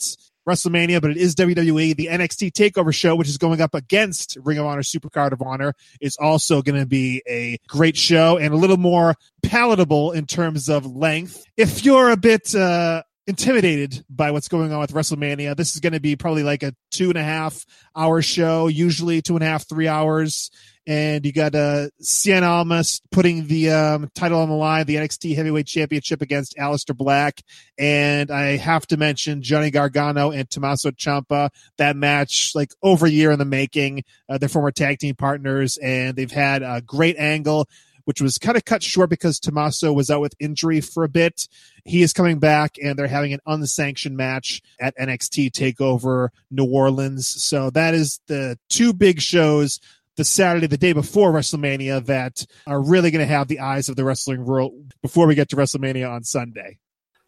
[0.45, 1.95] WrestleMania, but it is WWE.
[1.95, 5.73] The NXT Takeover show, which is going up against Ring of Honor Supercard of Honor,
[6.01, 10.67] is also going to be a great show and a little more palatable in terms
[10.67, 11.41] of length.
[11.55, 15.55] If you're a bit uh, intimidated by what's going on with WrestleMania.
[15.55, 17.65] This is going to be probably like a two and a half
[17.95, 20.51] hour show, usually two and a half, three hours.
[20.85, 25.33] And you got uh, Cien Almas putting the um, title on the line, the NXT
[25.33, 27.41] Heavyweight Championship against Aleister Black.
[27.77, 31.51] And I have to mention Johnny Gargano and Tommaso Ciampa.
[31.77, 34.03] That match, like over a year in the making.
[34.27, 37.69] Uh, they're former tag team partners, and they've had a great angle
[38.05, 41.47] which was kind of cut short because Tommaso was out with injury for a bit.
[41.85, 47.27] He is coming back, and they're having an unsanctioned match at NXT Takeover New Orleans.
[47.27, 49.79] So that is the two big shows
[50.15, 53.95] the Saturday, the day before WrestleMania, that are really going to have the eyes of
[53.95, 56.77] the wrestling world before we get to WrestleMania on Sunday.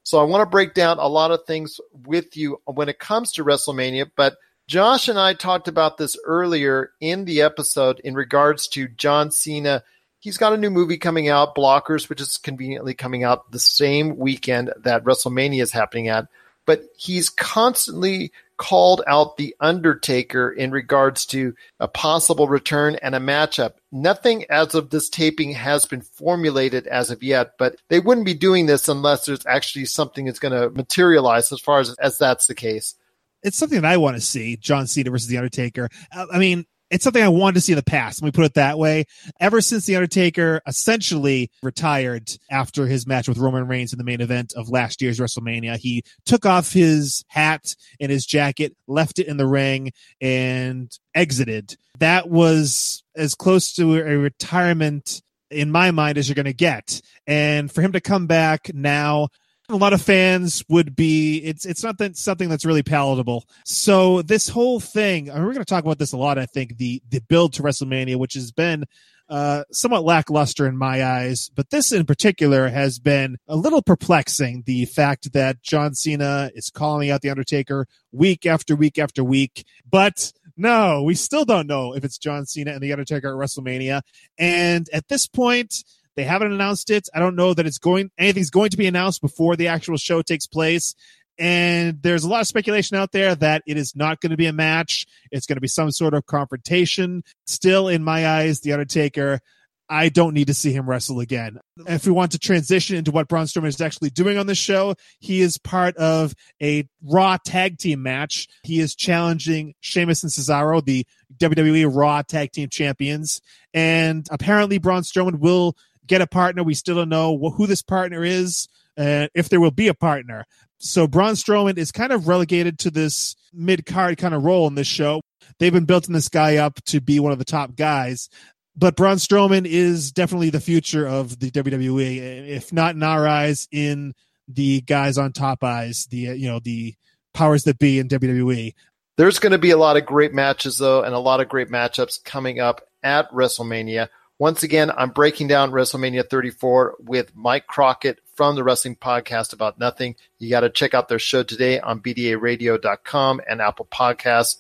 [0.03, 3.31] So I want to break down a lot of things with you when it comes
[3.33, 4.35] to WrestleMania, but
[4.67, 9.83] Josh and I talked about this earlier in the episode in regards to John Cena
[10.25, 14.17] he's got a new movie coming out, Blockers, which is conveniently coming out the same
[14.17, 16.25] weekend that WrestleMania is happening at.
[16.65, 23.19] But he's constantly called out The Undertaker in regards to a possible return and a
[23.19, 23.73] matchup.
[23.91, 28.33] Nothing as of this taping has been formulated as of yet, but they wouldn't be
[28.33, 32.47] doing this unless there's actually something that's going to materialize as far as, as that's
[32.47, 32.95] the case.
[33.43, 35.87] It's something that I want to see John Cena versus The Undertaker.
[36.11, 38.21] I mean, it's something I wanted to see in the past.
[38.21, 39.05] Let me put it that way.
[39.39, 44.21] Ever since The Undertaker essentially retired after his match with Roman Reigns in the main
[44.21, 49.27] event of last year's WrestleMania, he took off his hat and his jacket, left it
[49.27, 51.75] in the ring, and exited.
[51.99, 57.01] That was as close to a retirement in my mind as you're going to get.
[57.25, 59.29] And for him to come back now,
[59.69, 64.21] a lot of fans would be it's it's not that something that's really palatable so
[64.21, 67.19] this whole thing we're going to talk about this a lot i think the the
[67.21, 68.85] build to wrestlemania which has been
[69.27, 74.63] uh, somewhat lackluster in my eyes, but this in particular has been a little perplexing.
[74.67, 79.65] The fact that John Cena is calling out The Undertaker week after week after week,
[79.89, 84.01] but no, we still don't know if it's John Cena and The Undertaker at WrestleMania.
[84.37, 85.83] And at this point,
[86.15, 87.07] they haven't announced it.
[87.13, 90.21] I don't know that it's going anything's going to be announced before the actual show
[90.21, 90.95] takes place.
[91.37, 94.45] And there's a lot of speculation out there that it is not going to be
[94.45, 95.05] a match.
[95.31, 97.23] It's going to be some sort of confrontation.
[97.45, 99.41] Still, in my eyes, The Undertaker,
[99.89, 101.59] I don't need to see him wrestle again.
[101.87, 104.95] If we want to transition into what Braun Strowman is actually doing on the show,
[105.19, 108.47] he is part of a Raw tag team match.
[108.63, 111.05] He is challenging Sheamus and Cesaro, the
[111.37, 113.41] WWE Raw tag team champions.
[113.73, 115.75] And apparently, Braun Strowman will
[116.07, 116.63] get a partner.
[116.63, 120.45] We still don't know who this partner is, uh, if there will be a partner.
[120.77, 124.75] So Braun Strowman is kind of relegated to this mid card kind of role in
[124.75, 125.21] this show.
[125.59, 128.29] They've been building this guy up to be one of the top guys.
[128.75, 133.69] But Braun Strowman is definitely the future of the WWE, if not in our eyes,
[133.71, 134.13] in
[134.47, 136.93] the guys on top eyes, the you know the
[137.33, 138.73] powers that be in WWE.
[139.17, 141.69] There's going to be a lot of great matches though, and a lot of great
[141.69, 144.09] matchups coming up at WrestleMania.
[144.37, 149.79] Once again, I'm breaking down WrestleMania 34 with Mike Crockett from the Wrestling Podcast About
[149.79, 150.17] Nothing.
[150.39, 154.57] You got to check out their show today on BDARadio.com and Apple Podcasts.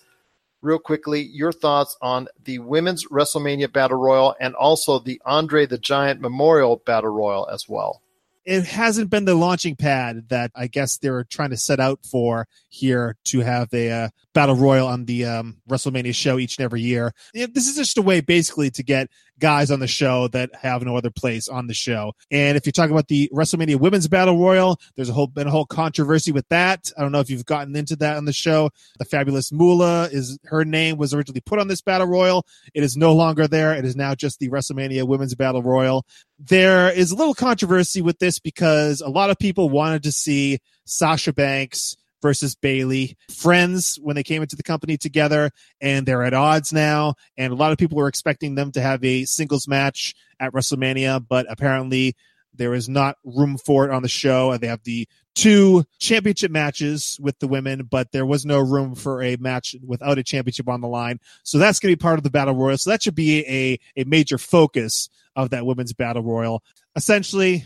[0.61, 5.77] Real quickly, your thoughts on the Women's WrestleMania Battle Royal and also the Andre the
[5.77, 8.01] Giant Memorial Battle Royal as well
[8.45, 11.99] it hasn't been the launching pad that I guess they were trying to set out
[12.05, 16.65] for here to have a uh, battle royal on the um, WrestleMania show each and
[16.65, 17.13] every year.
[17.33, 20.95] This is just a way basically to get guys on the show that have no
[20.95, 22.13] other place on the show.
[22.31, 25.51] And if you talk about the WrestleMania Women's Battle Royal, there's a whole been a
[25.51, 26.91] whole controversy with that.
[26.97, 28.69] I don't know if you've gotten into that on the show.
[28.99, 32.45] The fabulous Moolah is her name was originally put on this battle royal.
[32.73, 33.73] It is no longer there.
[33.73, 36.05] It is now just the WrestleMania Women's Battle Royal.
[36.37, 40.59] There is a little controversy with this because a lot of people wanted to see
[40.85, 46.33] Sasha Banks versus Bayley Friends when they came into the company together, and they're at
[46.33, 47.15] odds now.
[47.37, 51.25] And a lot of people were expecting them to have a singles match at WrestleMania,
[51.27, 52.15] but apparently
[52.53, 54.51] there is not room for it on the show.
[54.51, 58.95] And they have the two championship matches with the women, but there was no room
[58.95, 61.19] for a match without a championship on the line.
[61.43, 62.77] So that's going to be part of the battle royal.
[62.77, 66.63] So that should be a, a major focus of that women's battle royal.
[66.95, 67.65] Essentially,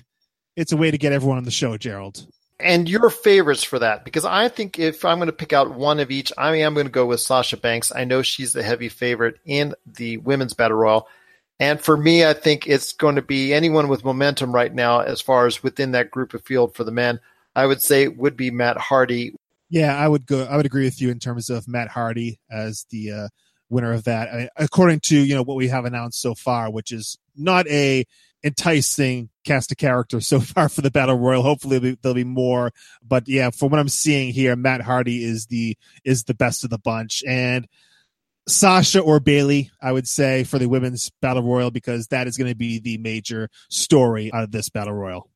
[0.55, 2.25] it's a way to get everyone on the show, Gerald
[2.59, 5.99] and your favorites for that because I think if I'm going to pick out one
[5.99, 7.91] of each, I am going to go with Sasha Banks.
[7.95, 11.07] I know she's the heavy favorite in the women's battle royal.
[11.59, 15.19] And for me, I think it's going to be anyone with momentum right now, as
[15.19, 17.19] far as within that group of field for the men.
[17.55, 19.35] I would say it would be Matt Hardy.
[19.69, 20.43] Yeah, I would go.
[20.43, 23.27] I would agree with you in terms of Matt Hardy as the uh,
[23.69, 24.29] winner of that.
[24.29, 28.05] I, according to you know what we have announced so far, which is not a
[28.43, 31.43] enticing cast of characters so far for the battle royal.
[31.43, 32.71] Hopefully there'll be, there'll be more,
[33.01, 36.69] but yeah, from what I'm seeing here, Matt Hardy is the is the best of
[36.69, 37.67] the bunch, and
[38.47, 42.49] Sasha or Bayley, I would say, for the women's battle royal because that is going
[42.49, 45.29] to be the major story out of this battle royal.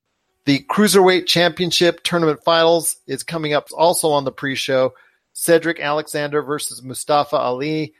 [0.46, 4.94] The Cruiserweight Championship Tournament Finals is coming up also on the pre-show.
[5.32, 7.94] Cedric Alexander versus Mustafa Ali.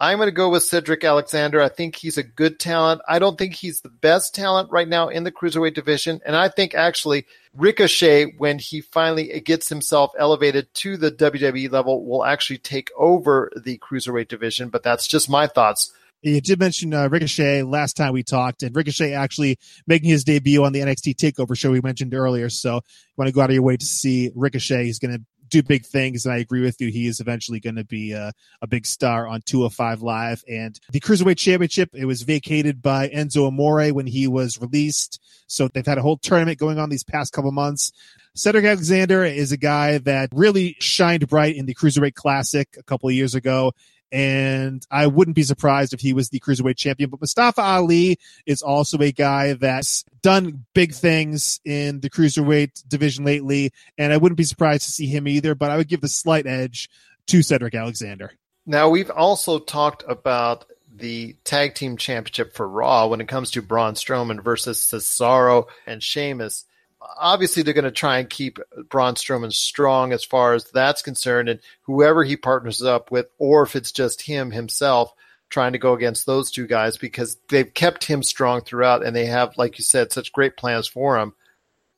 [0.00, 1.60] I'm going to go with Cedric Alexander.
[1.60, 3.00] I think he's a good talent.
[3.08, 6.20] I don't think he's the best talent right now in the cruiserweight division.
[6.24, 12.06] And I think actually Ricochet, when he finally gets himself elevated to the WWE level,
[12.06, 14.68] will actually take over the cruiserweight division.
[14.68, 15.92] But that's just my thoughts.
[16.22, 20.64] You did mention uh, Ricochet last time we talked, and Ricochet actually making his debut
[20.64, 22.50] on the NXT Takeover show we mentioned earlier.
[22.50, 22.80] So you
[23.16, 24.84] want to go out of your way to see Ricochet.
[24.84, 26.24] He's going to do big things.
[26.24, 26.88] And I agree with you.
[26.88, 28.32] He is eventually going to be a,
[28.62, 30.44] a, big star on 205 Live.
[30.48, 35.20] And the Cruiserweight Championship, it was vacated by Enzo Amore when he was released.
[35.46, 37.92] So they've had a whole tournament going on these past couple months.
[38.34, 43.08] Cedric Alexander is a guy that really shined bright in the Cruiserweight Classic a couple
[43.08, 43.72] of years ago
[44.10, 47.10] and I wouldn't be surprised if he was the cruiserweight champion.
[47.10, 53.24] But Mustafa Ali is also a guy that's done big things in the cruiserweight division
[53.24, 55.54] lately, and I wouldn't be surprised to see him either.
[55.54, 56.88] But I would give the slight edge
[57.26, 58.32] to Cedric Alexander.
[58.66, 63.62] Now we've also talked about the tag team championship for Raw when it comes to
[63.62, 66.64] Braun Strowman versus Cesaro and Sheamus
[67.00, 71.48] obviously they're going to try and keep Braun Strowman strong as far as that's concerned,
[71.48, 75.12] and whoever he partners up with, or if it's just him himself
[75.50, 79.26] trying to go against those two guys because they've kept him strong throughout, and they
[79.26, 81.32] have, like you said, such great plans for him.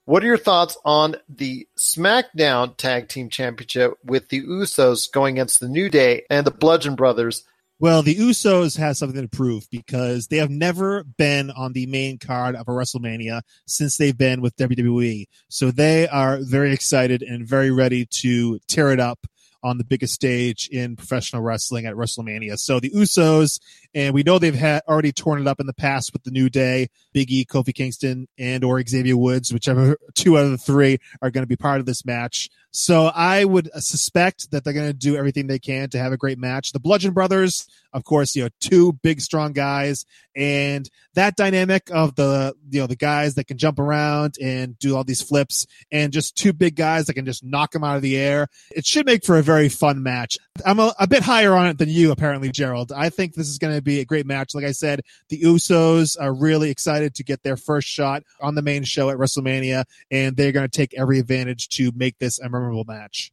[0.05, 5.61] What are your thoughts on the SmackDown Tag Team Championship with the Usos going against
[5.61, 7.45] the New Day and the Bludgeon Brothers?
[7.81, 12.19] Well, the Usos has something to prove because they have never been on the main
[12.19, 15.25] card of a WrestleMania since they've been with WWE.
[15.49, 19.27] So they are very excited and very ready to tear it up
[19.63, 22.59] on the biggest stage in professional wrestling at WrestleMania.
[22.59, 23.61] So the Usos,
[23.95, 26.51] and we know they've had already torn it up in the past with the New
[26.51, 30.99] Day, Big E, Kofi Kingston, and or Xavier Woods, whichever two out of the three
[31.23, 32.51] are going to be part of this match.
[32.73, 36.17] So I would suspect that they're going to do everything they can to have a
[36.17, 36.73] great match.
[36.73, 40.07] The Bludgeon Brothers, of course, you know, two big, strong guys,
[40.37, 44.97] and that dynamic of the you know the guys that can jump around and do
[44.97, 48.03] all these flips, and just two big guys that can just knock them out of
[48.03, 48.47] the air.
[48.71, 50.39] It should make for a very fun match.
[50.65, 52.93] I'm a, a bit higher on it than you, apparently, Gerald.
[52.93, 54.55] I think this is going to be a great match.
[54.55, 58.63] Like I said, the Usos are really excited to get their first shot on the
[58.63, 62.49] main show at WrestleMania, and they're going to take every advantage to make this a
[62.61, 63.33] memorable match.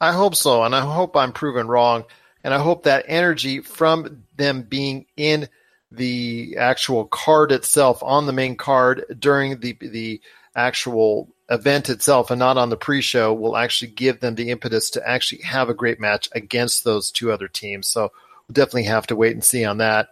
[0.00, 2.04] I hope so, and I hope I'm proven wrong,
[2.44, 5.48] and I hope that energy from them being in
[5.90, 10.20] the actual card itself on the main card during the the
[10.54, 15.08] actual event itself and not on the pre-show will actually give them the impetus to
[15.08, 17.86] actually have a great match against those two other teams.
[17.86, 18.12] So
[18.46, 20.10] we'll definitely have to wait and see on that.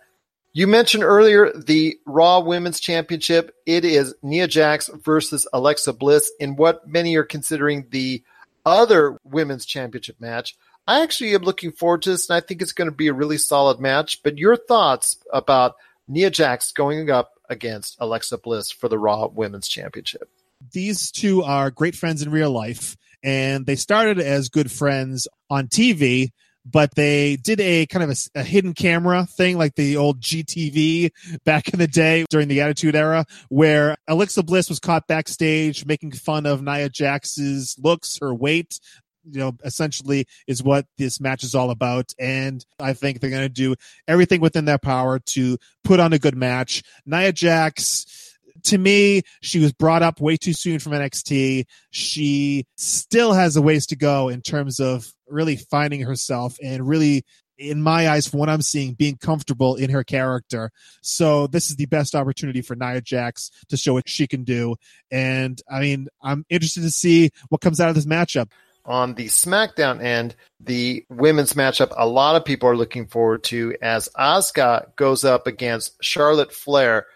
[0.54, 3.54] You mentioned earlier the Raw Women's Championship.
[3.66, 8.22] It is Nia Jax versus Alexa Bliss in what many are considering the
[8.66, 10.56] other women's championship match.
[10.86, 13.14] I actually am looking forward to this, and I think it's going to be a
[13.14, 14.22] really solid match.
[14.22, 15.76] But your thoughts about
[16.08, 20.28] Nia Jax going up against Alexa Bliss for the Raw Women's Championship?
[20.72, 25.68] These two are great friends in real life, and they started as good friends on
[25.68, 26.30] TV
[26.70, 31.10] but they did a kind of a, a, hidden camera thing like the old GTV
[31.44, 36.12] back in the day during the Attitude Era, where Alexa Bliss was caught backstage making
[36.12, 38.80] fun of Nia Jax's looks, her weight.
[39.28, 42.12] You know, essentially is what this match is all about.
[42.16, 43.74] And I think they're going to do
[44.06, 46.84] everything within their power to put on a good match.
[47.06, 48.25] Nia Jax,
[48.66, 51.64] to me, she was brought up way too soon from NXT.
[51.90, 57.24] She still has a ways to go in terms of really finding herself and really
[57.58, 60.70] in my eyes, from what I'm seeing, being comfortable in her character.
[61.00, 64.76] So this is the best opportunity for Nia Jax to show what she can do.
[65.10, 68.50] And I mean, I'm interested to see what comes out of this matchup.
[68.84, 73.74] On the SmackDown end, the women's matchup, a lot of people are looking forward to
[73.82, 77.06] as Asuka goes up against Charlotte Flair.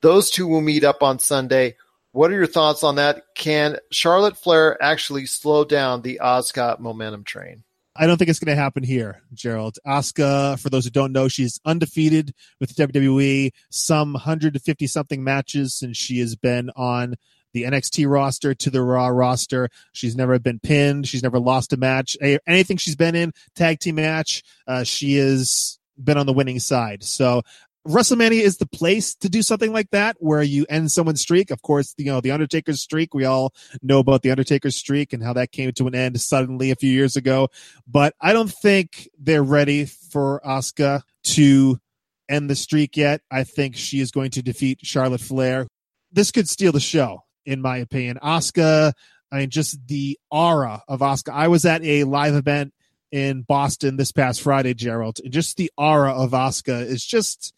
[0.00, 1.76] Those two will meet up on Sunday.
[2.12, 3.24] What are your thoughts on that?
[3.34, 7.64] Can Charlotte Flair actually slow down the Asuka momentum train?
[8.00, 9.78] I don't think it's going to happen here, Gerald.
[9.84, 15.96] Asuka, for those who don't know, she's undefeated with WWE, some 150 something matches since
[15.96, 17.16] she has been on
[17.52, 19.68] the NXT roster to the Raw roster.
[19.92, 21.08] She's never been pinned.
[21.08, 22.16] She's never lost a match.
[22.46, 27.02] Anything she's been in, tag team match, uh, she has been on the winning side.
[27.02, 27.42] So
[27.86, 31.50] WrestleMania is the place to do something like that where you end someone's streak.
[31.50, 35.22] Of course, you know, the Undertaker's streak, we all know about the Undertaker's streak and
[35.22, 37.48] how that came to an end suddenly a few years ago.
[37.86, 41.78] But I don't think they're ready for Asuka to
[42.28, 43.22] end the streak yet.
[43.30, 45.66] I think she is going to defeat Charlotte Flair.
[46.12, 48.18] This could steal the show, in my opinion.
[48.22, 48.92] Asuka,
[49.32, 51.32] I mean, just the aura of Asuka.
[51.32, 52.74] I was at a live event
[53.10, 57.54] in Boston this past Friday, Gerald, and just the aura of Asuka is just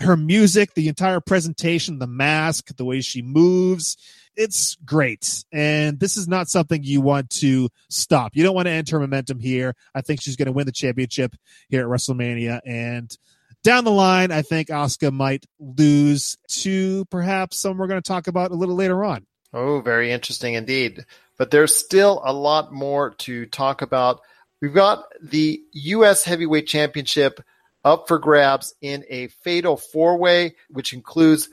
[0.00, 3.96] her music, the entire presentation, the mask, the way she moves.
[4.36, 5.44] It's great.
[5.52, 8.34] And this is not something you want to stop.
[8.34, 9.74] You don't want to end her momentum here.
[9.94, 11.36] I think she's going to win the championship
[11.68, 12.60] here at WrestleMania.
[12.66, 13.16] And
[13.62, 18.26] down the line, I think Asuka might lose to perhaps someone we're going to talk
[18.26, 19.26] about a little later on.
[19.52, 21.04] Oh, very interesting indeed.
[21.38, 24.20] But there's still a lot more to talk about.
[24.60, 26.24] We've got the U.S.
[26.24, 27.40] Heavyweight Championship
[27.84, 31.48] up for grabs in a fatal four way, which includes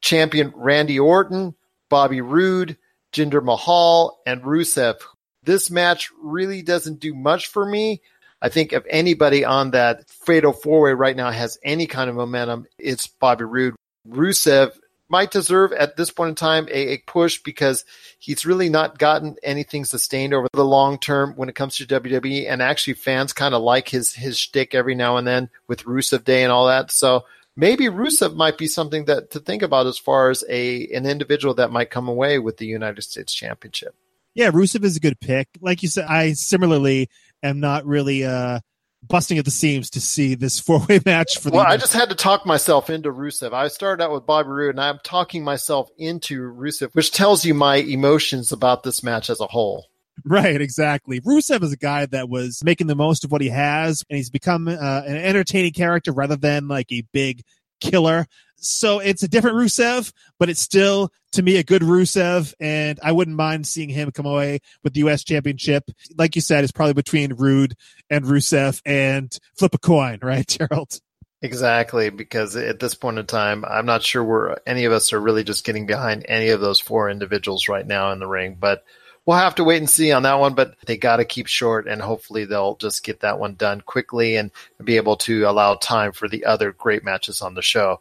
[0.00, 1.54] champion Randy Orton,
[1.88, 2.76] Bobby Roode,
[3.12, 4.96] Jinder Mahal, and Rusev.
[5.42, 8.02] This match really doesn't do much for me.
[8.40, 12.16] I think if anybody on that fatal four way right now has any kind of
[12.16, 13.74] momentum, it's Bobby Roode.
[14.08, 14.72] Rusev
[15.12, 17.84] might deserve at this point in time a, a, push because
[18.18, 22.50] he's really not gotten anything sustained over the long term when it comes to WWE.
[22.50, 26.24] And actually, fans kind of like his his shtick every now and then with Rusev
[26.24, 26.90] Day and all that.
[26.90, 31.04] So maybe Rusev might be something that to think about as far as a an
[31.04, 33.94] individual that might come away with the United States Championship.
[34.34, 35.46] Yeah, Rusev is a good pick.
[35.60, 37.10] Like you said, I similarly
[37.42, 38.60] am not really uh
[39.02, 41.56] busting at the seams to see this four way match for the.
[41.56, 43.52] Well, I just had to talk myself into Rusev.
[43.52, 47.54] I started out with Bobby Roode, and I'm talking myself into Rusev, which tells you
[47.54, 49.86] my emotions about this match as a whole.
[50.24, 51.20] Right, exactly.
[51.20, 54.30] Rusev is a guy that was making the most of what he has, and he's
[54.30, 54.72] become uh,
[55.06, 57.42] an entertaining character rather than like a big
[57.80, 58.26] killer.
[58.62, 63.12] So it's a different Rusev, but it's still to me a good Rusev, and I
[63.12, 65.24] wouldn't mind seeing him come away with the U.S.
[65.24, 65.90] Championship.
[66.16, 67.74] Like you said, it's probably between Roode
[68.08, 71.00] and Rusev, and flip a coin, right, Gerald?
[71.42, 75.20] Exactly, because at this point in time, I'm not sure we're any of us are
[75.20, 78.84] really just getting behind any of those four individuals right now in the ring, but
[79.26, 80.54] we'll have to wait and see on that one.
[80.54, 84.36] But they got to keep short, and hopefully they'll just get that one done quickly
[84.36, 84.52] and
[84.84, 88.00] be able to allow time for the other great matches on the show.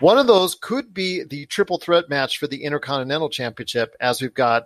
[0.00, 4.34] One of those could be the triple threat match for the Intercontinental Championship, as we've
[4.34, 4.64] got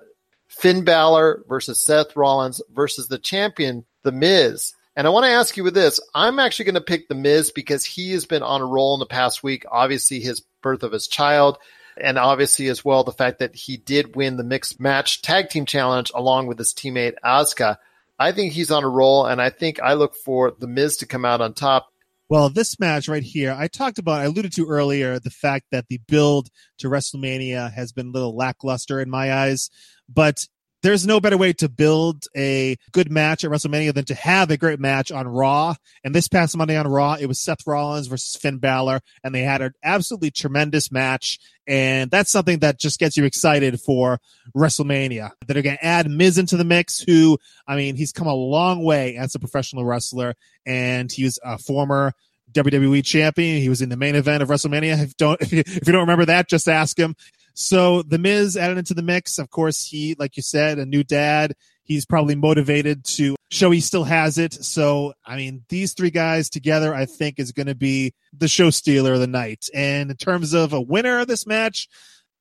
[0.48, 4.74] Finn Balor versus Seth Rollins versus the champion, The Miz.
[4.96, 6.00] And I want to ask you with this.
[6.16, 8.98] I'm actually going to pick The Miz because he has been on a roll in
[9.00, 9.64] the past week.
[9.70, 11.58] Obviously, his birth of his child,
[11.96, 15.64] and obviously as well the fact that he did win the mixed match tag team
[15.64, 17.76] challenge along with his teammate Asuka.
[18.18, 21.06] I think he's on a roll, and I think I look for The Miz to
[21.06, 21.89] come out on top.
[22.30, 25.86] Well, this match right here, I talked about, I alluded to earlier the fact that
[25.88, 29.68] the build to WrestleMania has been a little lackluster in my eyes,
[30.08, 30.46] but
[30.82, 34.56] there's no better way to build a good match at WrestleMania than to have a
[34.56, 35.74] great match on Raw.
[36.04, 39.42] And this past Monday on Raw, it was Seth Rollins versus Finn Balor, and they
[39.42, 41.38] had an absolutely tremendous match.
[41.66, 44.18] And that's something that just gets you excited for
[44.56, 45.30] WrestleMania.
[45.46, 48.34] That are going to add Miz into the mix, who, I mean, he's come a
[48.34, 50.34] long way as a professional wrestler,
[50.66, 52.14] and he was a former
[52.52, 53.60] WWE champion.
[53.60, 55.02] He was in the main event of WrestleMania.
[55.02, 57.14] If don't if you don't remember that, just ask him.
[57.60, 59.38] So the Miz added into the mix.
[59.38, 61.54] Of course, he, like you said, a new dad.
[61.82, 64.54] He's probably motivated to show he still has it.
[64.54, 68.70] So, I mean, these three guys together, I think, is going to be the show
[68.70, 69.68] stealer of the night.
[69.74, 71.86] And in terms of a winner of this match,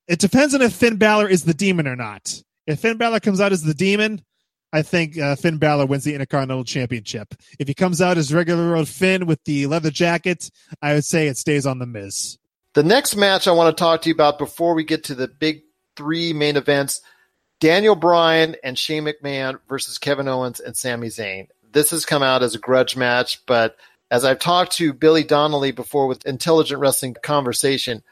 [0.08, 2.42] it depends on if Finn Balor is the demon or not.
[2.66, 4.24] If Finn Balor comes out as the demon,
[4.72, 7.34] I think uh, Finn Balor wins the Intercontinental Championship.
[7.58, 10.50] If he comes out as regular old Finn with the leather jacket,
[10.80, 12.38] I would say it stays on the Miz.
[12.74, 15.26] The next match I want to talk to you about before we get to the
[15.26, 15.62] big
[15.96, 17.02] three main events
[17.58, 21.48] Daniel Bryan and Shane McMahon versus Kevin Owens and Sami Zayn.
[21.72, 23.76] This has come out as a grudge match, but
[24.10, 28.02] as I've talked to Billy Donnelly before with Intelligent Wrestling Conversation,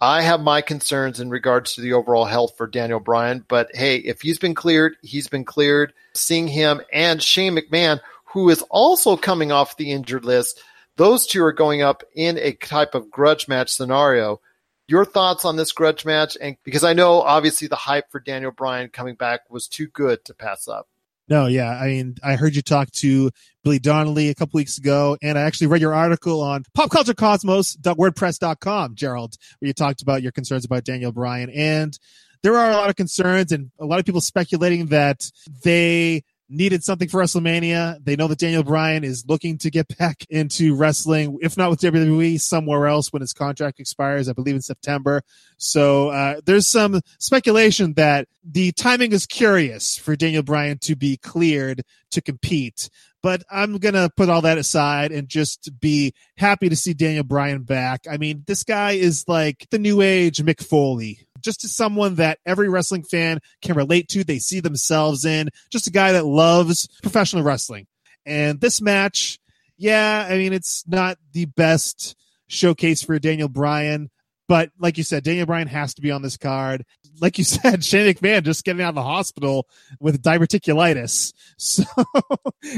[0.00, 3.44] I have my concerns in regards to the overall health for Daniel Bryan.
[3.46, 5.92] But hey, if he's been cleared, he's been cleared.
[6.14, 10.62] Seeing him and Shane McMahon, who is also coming off the injured list,
[10.96, 14.40] those two are going up in a type of grudge match scenario.
[14.88, 16.36] Your thoughts on this grudge match?
[16.40, 20.24] And because I know obviously the hype for Daniel Bryan coming back was too good
[20.26, 20.88] to pass up.
[21.28, 21.70] No, yeah.
[21.70, 23.32] I mean, I heard you talk to
[23.64, 29.34] Billy Donnelly a couple weeks ago, and I actually read your article on popculturecosmos.wordpress.com, Gerald,
[29.58, 31.50] where you talked about your concerns about Daniel Bryan.
[31.50, 31.98] And
[32.44, 35.28] there are a lot of concerns and a lot of people speculating that
[35.64, 37.98] they needed something for WrestleMania.
[38.04, 41.80] They know that Daniel Bryan is looking to get back into wrestling, if not with
[41.80, 45.22] WWE, somewhere else when his contract expires, I believe in September.
[45.56, 51.16] So uh, there's some speculation that the timing is curious for Daniel Bryan to be
[51.16, 51.82] cleared
[52.12, 52.88] to compete.
[53.22, 57.24] But I'm going to put all that aside and just be happy to see Daniel
[57.24, 58.02] Bryan back.
[58.08, 62.38] I mean, this guy is like the new age Mick Foley just to someone that
[62.44, 66.88] every wrestling fan can relate to, they see themselves in, just a guy that loves
[67.02, 67.86] professional wrestling.
[68.26, 69.38] And this match,
[69.78, 72.16] yeah, I mean, it's not the best
[72.48, 74.10] showcase for Daniel Bryan,
[74.48, 76.84] but like you said, Daniel Bryan has to be on this card.
[77.20, 79.68] Like you said, Shane McMahon just getting out of the hospital
[80.00, 81.32] with diverticulitis.
[81.58, 81.84] So,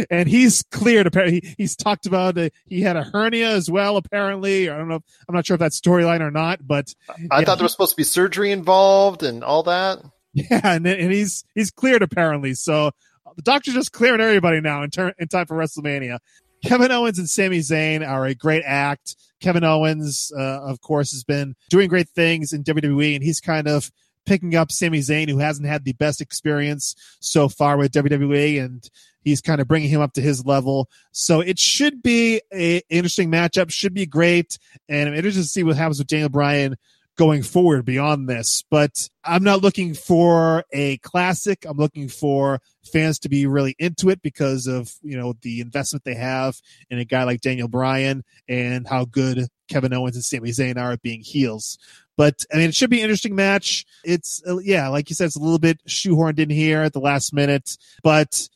[0.09, 1.09] and he's cleared.
[1.09, 3.97] Apparently, he, he's talked about uh, he had a hernia as well.
[3.97, 5.01] Apparently, I don't know.
[5.28, 7.93] I'm not sure if that's storyline or not, but I yeah, thought there was supposed
[7.93, 9.99] to be surgery involved and all that.
[10.32, 12.55] Yeah, and, and he's he's cleared apparently.
[12.55, 12.93] So
[13.34, 16.18] the doctor's just clearing everybody now in, turn, in time for WrestleMania.
[16.64, 19.16] Kevin Owens and Sami Zayn are a great act.
[19.41, 23.68] Kevin Owens, uh, of course, has been doing great things in WWE, and he's kind
[23.68, 23.91] of
[24.29, 28.89] picking up Sami Zayn, who hasn't had the best experience so far with WWE, and
[29.22, 30.89] he's kind of bringing him up to his level.
[31.12, 34.59] So it should be a interesting matchup, should be great,
[34.89, 36.76] and I'm interested to see what happens with Daniel Bryan
[37.16, 38.64] going forward beyond this.
[38.70, 41.64] But I'm not looking for a classic.
[41.66, 42.61] I'm looking for
[42.93, 46.61] fans to be really into it because of, you know, the investment they have
[46.91, 50.97] in a guy like Daniel Bryan and how good Kevin Owens and Sami Zayn are
[50.99, 51.79] being heels.
[52.16, 53.87] But I mean, it should be an interesting match.
[54.05, 57.01] It's, uh, yeah, like you said, it's a little bit shoehorned in here at the
[57.01, 58.49] last minute, but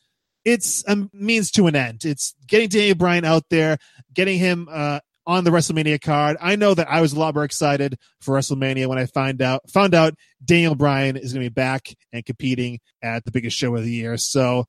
[0.43, 2.03] it's a means to an end.
[2.03, 3.77] It's getting Daniel Bryan out there,
[4.13, 6.37] getting him uh, on the WrestleMania card.
[6.41, 9.69] I know that I was a lot more excited for WrestleMania when I find out
[9.69, 13.75] found out Daniel Bryan is going to be back and competing at the biggest show
[13.75, 14.17] of the year.
[14.17, 14.65] So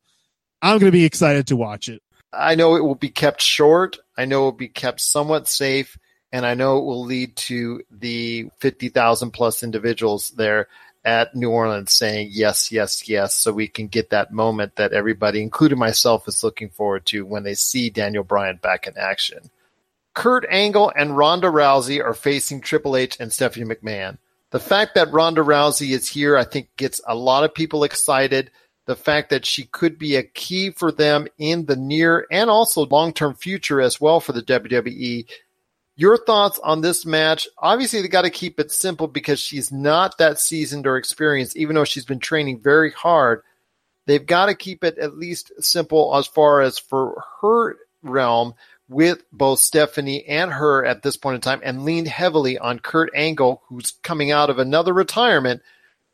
[0.62, 2.00] I'm going to be excited to watch it.
[2.32, 3.98] I know it will be kept short.
[4.16, 5.98] I know it will be kept somewhat safe,
[6.34, 10.66] and I know it will lead to the 50,000 plus individuals there
[11.04, 15.40] at New Orleans saying yes, yes, yes, so we can get that moment that everybody,
[15.40, 19.48] including myself, is looking forward to when they see Daniel Bryan back in action.
[20.12, 24.18] Kurt Angle and Ronda Rousey are facing Triple H and Stephanie McMahon.
[24.50, 28.50] The fact that Ronda Rousey is here, I think, gets a lot of people excited.
[28.86, 32.86] The fact that she could be a key for them in the near and also
[32.86, 35.26] long term future as well for the WWE.
[35.96, 37.46] Your thoughts on this match?
[37.56, 41.74] Obviously, they got to keep it simple because she's not that seasoned or experienced, even
[41.74, 43.42] though she's been training very hard.
[44.06, 48.54] They've got to keep it at least simple as far as for her realm
[48.88, 53.10] with both Stephanie and her at this point in time and leaned heavily on Kurt
[53.14, 55.62] Angle, who's coming out of another retirement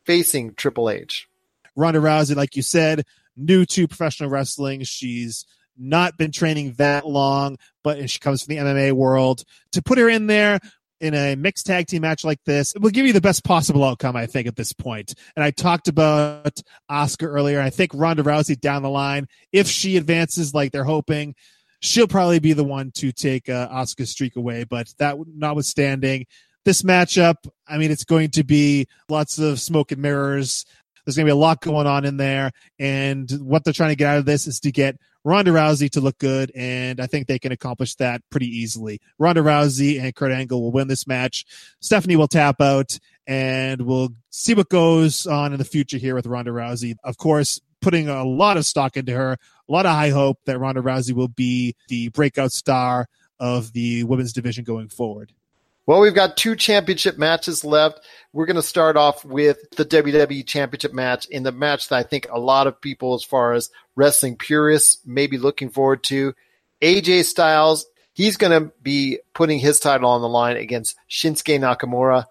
[0.05, 1.29] facing Triple H.
[1.75, 3.05] Ronda Rousey, like you said,
[3.37, 4.85] new to professional wrestling.
[4.85, 5.47] She's
[5.81, 9.45] not been training that long, but she comes from the MMA world.
[9.73, 10.61] To put her in there
[11.01, 13.83] in a mixed tag team match like this, it will give you the best possible
[13.85, 15.15] outcome, I think, at this point.
[15.35, 16.61] And I talked about
[16.91, 17.61] Asuka earlier.
[17.61, 21.35] I think Ronda Rousey down the line, if she advances like they're hoping,
[21.81, 24.65] she'll probably be the one to take uh, Asuka's streak away.
[24.65, 26.27] But that notwithstanding,
[26.65, 30.67] this matchup, I mean, it's going to be lots of smoke and mirrors.
[31.11, 32.53] There's going to be a lot going on in there.
[32.79, 36.01] And what they're trying to get out of this is to get Ronda Rousey to
[36.01, 36.53] look good.
[36.55, 39.01] And I think they can accomplish that pretty easily.
[39.19, 41.45] Ronda Rousey and Kurt Angle will win this match.
[41.81, 42.97] Stephanie will tap out
[43.27, 46.95] and we'll see what goes on in the future here with Ronda Rousey.
[47.03, 50.61] Of course, putting a lot of stock into her, a lot of high hope that
[50.61, 53.09] Ronda Rousey will be the breakout star
[53.41, 55.33] of the women's division going forward.
[55.91, 57.99] Well, we've got two championship matches left.
[58.33, 62.05] We're going to start off with the WWE Championship match in the match that I
[62.05, 66.33] think a lot of people, as far as wrestling purists, may be looking forward to.
[66.81, 72.27] AJ Styles, he's going to be putting his title on the line against Shinsuke Nakamura.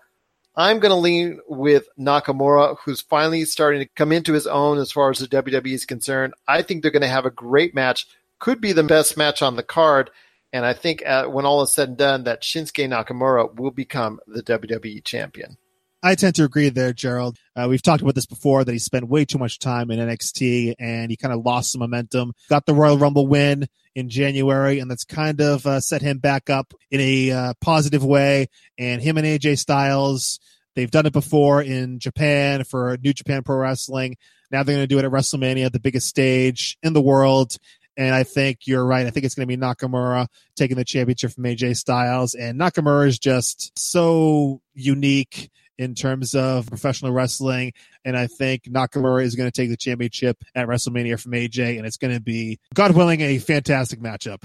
[0.55, 4.93] I'm going to lean with Nakamura, who's finally starting to come into his own as
[4.93, 6.33] far as the WWE is concerned.
[6.47, 8.07] I think they're going to have a great match.
[8.39, 10.11] Could be the best match on the card.
[10.51, 14.19] And I think uh, when all is said and done, that Shinsuke Nakamura will become
[14.27, 15.57] the WWE champion.
[16.01, 17.37] I tend to agree there, Gerald.
[17.55, 20.75] Uh, we've talked about this before that he spent way too much time in NXT
[20.79, 22.33] and he kind of lost some momentum.
[22.49, 26.49] Got the Royal Rumble win in January, and that's kind of uh, set him back
[26.49, 28.47] up in a uh, positive way.
[28.77, 30.39] And him and AJ Styles,
[30.75, 34.15] they've done it before in Japan for New Japan Pro Wrestling.
[34.51, 37.57] Now they're going to do it at WrestleMania, the biggest stage in the world.
[37.99, 39.05] And I think you're right.
[39.05, 42.33] I think it's going to be Nakamura taking the championship from AJ Styles.
[42.33, 47.73] And Nakamura is just so unique in terms of professional wrestling.
[48.05, 51.85] And I think Nakamura is going to take the championship at WrestleMania from AJ, and
[51.85, 54.43] it's going to be, God willing, a fantastic matchup.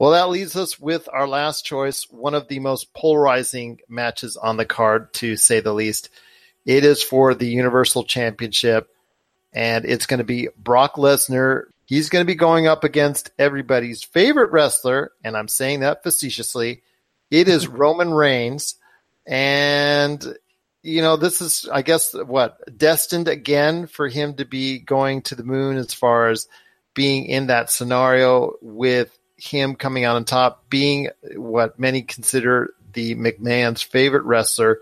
[0.00, 4.56] Well, that leaves us with our last choice, one of the most polarizing matches on
[4.56, 6.08] the card, to say the least.
[6.66, 8.88] It is for the Universal Championship,
[9.52, 11.66] and it's going to be Brock Lesnar.
[11.90, 16.82] He's going to be going up against everybody's favorite wrestler, and I'm saying that facetiously.
[17.32, 18.76] It is Roman Reigns.
[19.26, 20.24] And,
[20.84, 25.34] you know, this is, I guess, what, destined again for him to be going to
[25.34, 26.46] the moon as far as
[26.94, 33.16] being in that scenario with him coming out on top, being what many consider the
[33.16, 34.78] McMahon's favorite wrestler.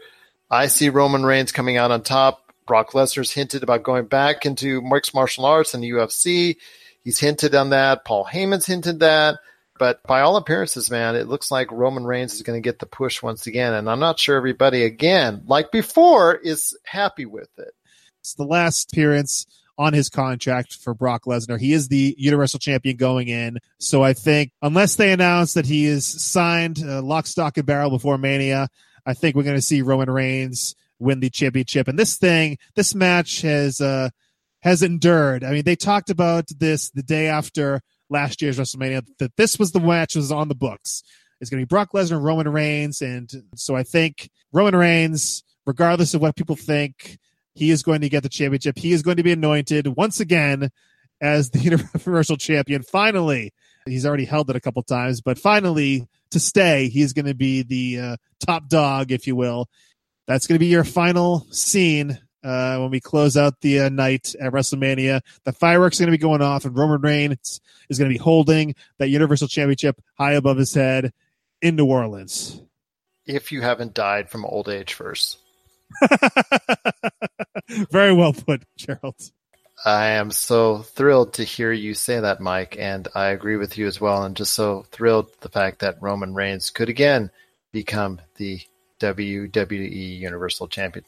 [0.51, 2.53] I see Roman Reigns coming out on top.
[2.67, 6.59] Brock Lesnar's hinted about going back into mixed martial arts and the UFC.
[7.09, 8.05] He's hinted on that.
[8.05, 9.39] Paul Heyman's hinted that.
[9.79, 12.85] But by all appearances, man, it looks like Roman Reigns is going to get the
[12.85, 13.73] push once again.
[13.73, 17.73] And I'm not sure everybody, again, like before, is happy with it.
[18.21, 19.47] It's the last appearance
[19.79, 21.59] on his contract for Brock Lesnar.
[21.59, 23.57] He is the Universal Champion going in.
[23.79, 27.89] So I think unless they announce that he is signed uh, lock, stock, and barrel
[27.89, 28.69] before Mania,
[29.07, 31.89] I think we're going to see Roman Reigns win the championship.
[31.89, 34.11] And this thing, this match has uh,
[34.63, 35.45] has endured.
[35.45, 37.81] I mean, they talked about this the day after
[38.11, 41.03] last year's WrestleMania that this was the match was on the books.
[41.41, 45.45] It's going to be Brock Lesnar and Roman Reigns, and so I think Roman Reigns,
[45.67, 47.19] regardless of what people think,
[47.55, 48.79] he is going to get the championship.
[48.79, 50.71] He is going to be anointed once again
[51.21, 52.83] as the Universal Champion.
[52.83, 53.53] Finally,
[53.87, 57.63] he's already held it a couple times, but finally to stay, he's going to be
[57.63, 59.69] the uh, top dog, if you will.
[60.27, 62.19] That's going to be your final scene
[62.49, 65.21] uh, when we close out the uh, night at WrestleMania.
[65.45, 68.23] The fireworks are going to be going off, and Roman Reigns is going to be
[68.23, 71.13] holding that Universal Championship high above his head
[71.61, 72.63] in New Orleans.
[73.27, 75.39] If you haven't died from old age first.
[77.91, 79.17] Very well put, Gerald.
[79.85, 83.87] I am so thrilled to hear you say that, Mike, and I agree with you
[83.87, 84.25] as well.
[84.25, 87.31] And just so thrilled the fact that Roman Reigns could again
[87.73, 88.61] become the
[89.01, 91.05] WWE Universal Champion.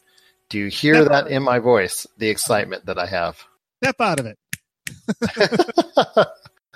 [0.51, 2.07] Do you hear Step that in my voice?
[2.19, 3.39] The excitement that I have.
[3.83, 4.37] Step out of it.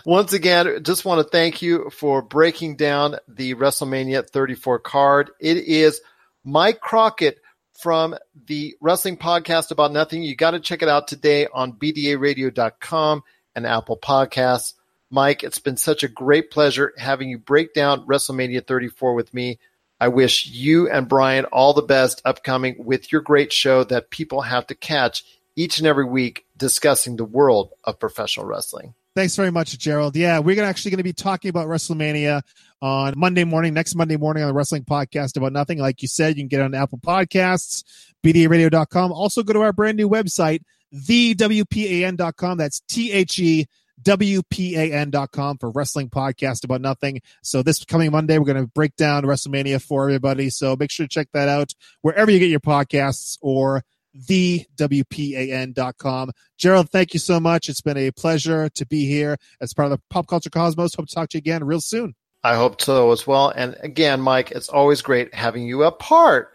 [0.06, 5.30] Once again, just want to thank you for breaking down the WrestleMania 34 card.
[5.40, 6.00] It is
[6.44, 7.40] Mike Crockett
[7.72, 8.14] from
[8.46, 10.22] the Wrestling Podcast About Nothing.
[10.22, 13.22] You got to check it out today on BDARadio.com
[13.56, 14.74] and Apple Podcasts.
[15.10, 19.58] Mike, it's been such a great pleasure having you break down WrestleMania 34 with me.
[20.00, 24.42] I wish you and Brian all the best upcoming with your great show that people
[24.42, 25.24] have to catch
[25.56, 28.94] each and every week discussing the world of professional wrestling.
[29.14, 30.16] Thanks very much, Gerald.
[30.16, 32.42] Yeah, we're actually going to be talking about WrestleMania
[32.82, 35.78] on Monday morning, next Monday morning on the Wrestling Podcast About Nothing.
[35.78, 37.84] Like you said, you can get on Apple Podcasts,
[38.24, 39.12] BDARadio.com.
[39.12, 42.58] Also, go to our brand new website, thewpan.com.
[42.58, 43.66] That's T H E
[44.02, 47.20] WPAN.com for wrestling podcast about nothing.
[47.42, 50.50] So this coming Monday, we're going to break down WrestleMania for everybody.
[50.50, 51.72] So make sure to check that out
[52.02, 53.82] wherever you get your podcasts or
[54.14, 56.30] the WPAN.com.
[56.56, 57.68] Gerald, thank you so much.
[57.68, 60.94] It's been a pleasure to be here as part of the Pop Culture Cosmos.
[60.94, 62.14] Hope to talk to you again real soon.
[62.42, 63.48] I hope so as well.
[63.48, 66.50] And again, Mike, it's always great having you a part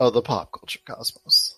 [0.00, 1.57] of the Pop Culture Cosmos.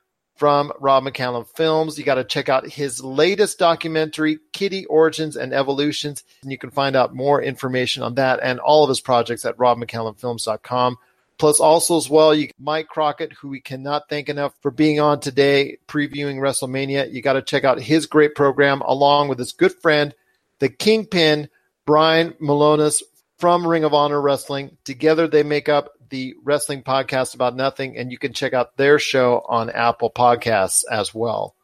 [0.41, 1.99] from Rob McCallum Films.
[1.99, 6.23] You got to check out his latest documentary, Kittie Origins and Evolutions.
[6.41, 9.55] And you can find out more information on that and all of his projects at
[9.57, 10.97] robmccallumfilms.com.
[11.37, 15.19] Plus, also as well, you Mike Crockett, who we cannot thank enough for being on
[15.19, 17.13] today, previewing WrestleMania.
[17.13, 20.11] You got to check out his great program along with his good friend,
[20.57, 21.49] the Kingpin,
[21.85, 23.03] Brian Milonas
[23.37, 24.75] from Ring of Honor Wrestling.
[24.85, 28.99] Together, they make up the Wrestling Podcast About Nothing, and you can check out their
[28.99, 31.55] show on Apple Podcasts as well.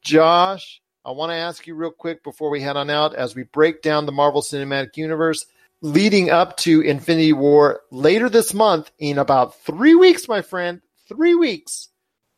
[0.00, 3.42] Josh, I want to ask you real quick before we head on out as we
[3.42, 5.44] break down the Marvel Cinematic Universe
[5.80, 10.80] leading up to Infinity War later this month in about three weeks, my friend.
[11.08, 11.88] Three weeks.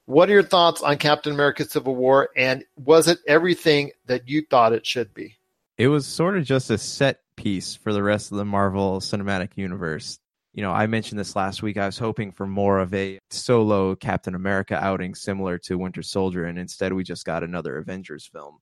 [0.06, 2.30] What are your thoughts on Captain America Civil War?
[2.36, 5.36] And was it everything that you thought it should be?
[5.78, 9.56] It was sort of just a set piece for the rest of the Marvel Cinematic
[9.56, 10.18] Universe.
[10.52, 11.76] You know, I mentioned this last week.
[11.76, 16.44] I was hoping for more of a solo Captain America outing similar to Winter Soldier,
[16.44, 18.58] and instead we just got another Avengers film.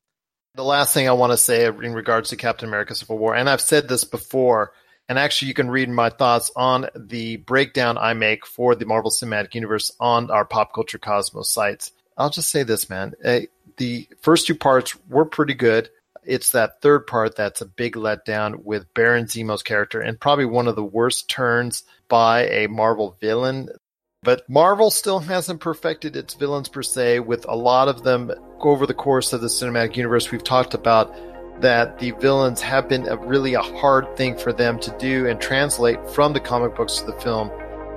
[0.54, 3.48] The last thing I want to say in regards to Captain America Civil War, and
[3.48, 4.72] I've said this before,
[5.08, 9.10] and actually, you can read my thoughts on the breakdown I make for the Marvel
[9.10, 11.92] Cinematic Universe on our Pop Culture Cosmos sites.
[12.18, 13.14] I'll just say this, man.
[13.24, 13.40] Uh,
[13.78, 15.88] the first two parts were pretty good.
[16.28, 20.68] It's that third part that's a big letdown with Baron Zemo's character and probably one
[20.68, 23.70] of the worst turns by a Marvel villain.
[24.22, 28.84] But Marvel still hasn't perfected its villains per se, with a lot of them over
[28.84, 30.30] the course of the cinematic universe.
[30.30, 31.14] We've talked about
[31.62, 35.40] that the villains have been a really a hard thing for them to do and
[35.40, 37.50] translate from the comic books to the film.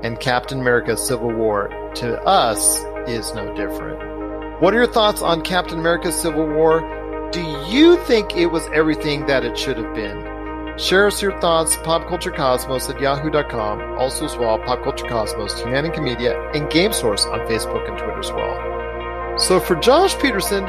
[0.04, 2.80] And Captain America Civil War to us
[3.10, 4.62] is no different.
[4.62, 7.01] What are your thoughts on Captain America Civil War?
[7.32, 10.78] Do you think it was everything that it should have been?
[10.78, 16.70] Share us your thoughts, popculturecosmos at yahoo.com, also as well, Pop Culture Cosmos, Media, and
[16.70, 19.40] Game Source on Facebook and Twitter as well.
[19.40, 20.66] So for Josh Peterson,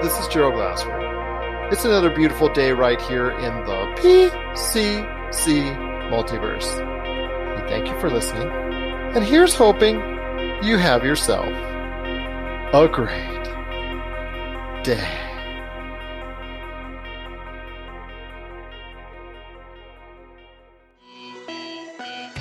[0.00, 1.72] this is Gerald Glassford.
[1.72, 5.74] It's another beautiful day right here in the PCC
[6.10, 6.70] multiverse.
[7.56, 8.48] We thank you for listening,
[9.16, 9.96] and here's hoping
[10.62, 11.48] you have yourself
[12.72, 13.44] a great
[14.84, 15.27] day.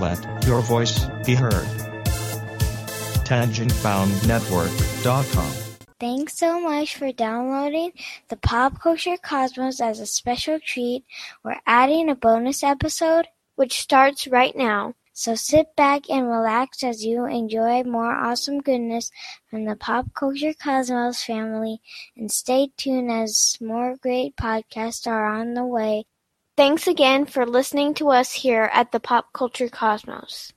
[0.00, 1.66] Let your voice be heard.
[3.28, 5.52] TangentBoundNetwork.com.
[6.00, 7.92] Thanks so much for downloading
[8.28, 11.04] the Pop Culture Cosmos as a special treat.
[11.44, 14.94] We're adding a bonus episode, which starts right now.
[15.12, 19.10] So sit back and relax as you enjoy more awesome goodness
[19.50, 21.82] from the Pop Culture Cosmos family,
[22.16, 26.06] and stay tuned as more great podcasts are on the way.
[26.56, 30.52] Thanks again for listening to us here at the Pop Culture Cosmos.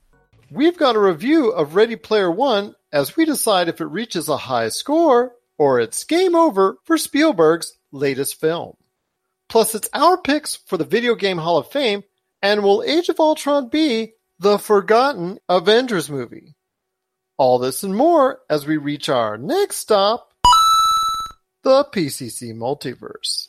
[0.50, 4.36] We've got a review of Ready Player One as we decide if it reaches a
[4.36, 8.76] high score or it's game over for Spielberg's latest film.
[9.48, 12.02] Plus, it's our picks for the Video Game Hall of Fame,
[12.42, 16.54] and will Age of Ultron be the forgotten Avengers movie?
[17.36, 20.32] All this and more as we reach our next stop,
[21.62, 23.48] the PCC Multiverse.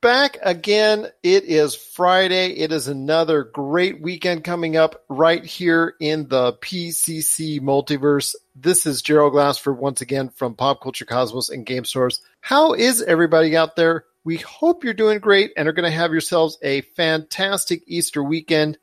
[0.00, 1.08] back again.
[1.22, 2.52] It is Friday.
[2.52, 8.34] It is another great weekend coming up right here in the PCC multiverse.
[8.56, 12.22] This is Gerald Glassford once again from Pop Culture Cosmos and Game Source.
[12.40, 14.04] How is everybody out there?
[14.24, 18.78] We hope you're doing great and are going to have yourselves a fantastic Easter weekend.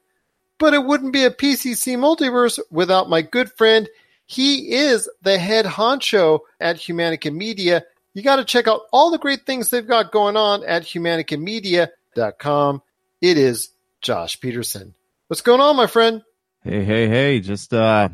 [0.60, 3.88] But it wouldn't be a PCC multiverse without my good friend.
[4.26, 7.86] He is the head honcho at Humanica Media
[8.18, 12.82] you got to check out all the great things they've got going on at humanicamedia.com.
[13.22, 13.70] It is
[14.02, 14.96] Josh Peterson.
[15.28, 16.24] What's going on, my friend?
[16.64, 18.10] Hey, hey, hey, just uh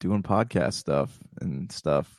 [0.00, 1.10] doing podcast stuff
[1.42, 2.10] and stuff.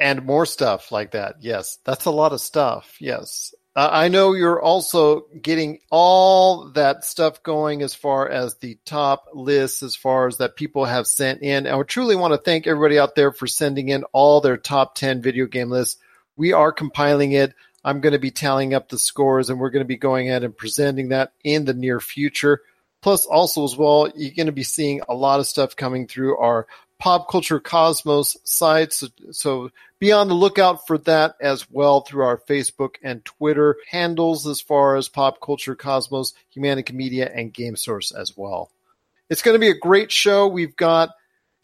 [0.00, 1.36] And more stuff like that.
[1.40, 2.96] Yes, that's a lot of stuff.
[2.98, 3.54] Yes.
[3.76, 9.28] Uh, I know you're also getting all that stuff going as far as the top
[9.34, 11.68] lists, as far as that people have sent in.
[11.68, 15.22] I truly want to thank everybody out there for sending in all their top 10
[15.22, 15.98] video game lists.
[16.36, 17.54] We are compiling it.
[17.84, 20.44] I'm going to be tallying up the scores and we're going to be going ahead
[20.44, 22.62] and presenting that in the near future.
[23.00, 26.36] Plus, also as well, you're going to be seeing a lot of stuff coming through
[26.38, 26.66] our
[26.98, 28.92] Pop Culture Cosmos site.
[28.92, 33.76] So, so be on the lookout for that as well through our Facebook and Twitter
[33.90, 38.70] handles as far as Pop Culture Cosmos, Humanica Media, and Game Source as well.
[39.28, 40.48] It's going to be a great show.
[40.48, 41.10] We've got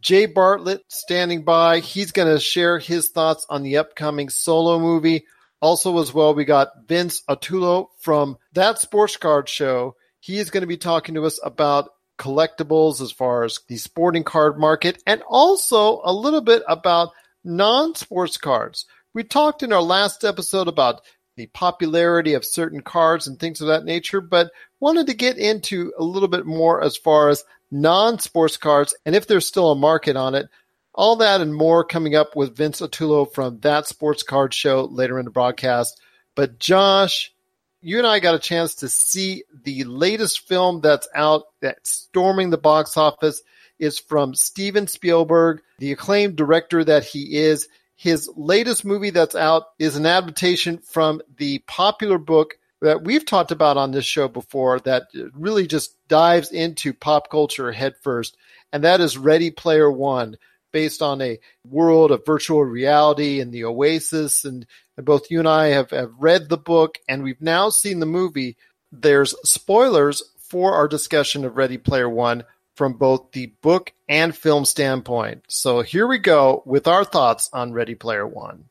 [0.02, 1.78] Jay Bartlett standing by.
[1.78, 5.26] He's going to share his thoughts on the upcoming solo movie.
[5.60, 9.94] Also, as well, we got Vince Attulo from That Sports Card Show.
[10.18, 14.24] He is going to be talking to us about collectibles as far as the sporting
[14.24, 17.10] card market and also a little bit about
[17.44, 18.86] non sports cards.
[19.14, 21.02] We talked in our last episode about
[21.36, 24.50] the popularity of certain cards and things of that nature, but
[24.80, 29.16] wanted to get into a little bit more as far as non sports cards and
[29.16, 30.48] if there's still a market on it.
[30.94, 35.18] All that and more coming up with Vince Attulo from That Sports Card Show later
[35.18, 35.98] in the broadcast.
[36.34, 37.32] But Josh,
[37.80, 42.50] you and I got a chance to see the latest film that's out that's storming
[42.50, 43.42] the box office
[43.78, 47.68] is from Steven Spielberg, the acclaimed director that he is.
[47.96, 53.50] His latest movie that's out is an adaptation from the popular book that we've talked
[53.50, 55.04] about on this show before that
[55.34, 58.36] really just dives into pop culture headfirst,
[58.72, 60.36] and that is Ready Player One,
[60.72, 64.44] based on a world of virtual reality and the Oasis.
[64.44, 64.66] And,
[64.96, 68.06] and both you and I have, have read the book, and we've now seen the
[68.06, 68.56] movie.
[68.90, 74.64] There's spoilers for our discussion of Ready Player One from both the book and film
[74.64, 75.44] standpoint.
[75.48, 78.64] So here we go with our thoughts on Ready Player One.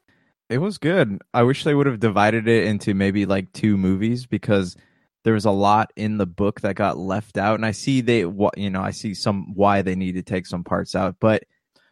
[0.52, 1.22] It was good.
[1.34, 4.76] I wish they would have divided it into maybe like two movies because
[5.24, 8.26] there was a lot in the book that got left out and I see they
[8.26, 11.43] what you know, I see some why they need to take some parts out, but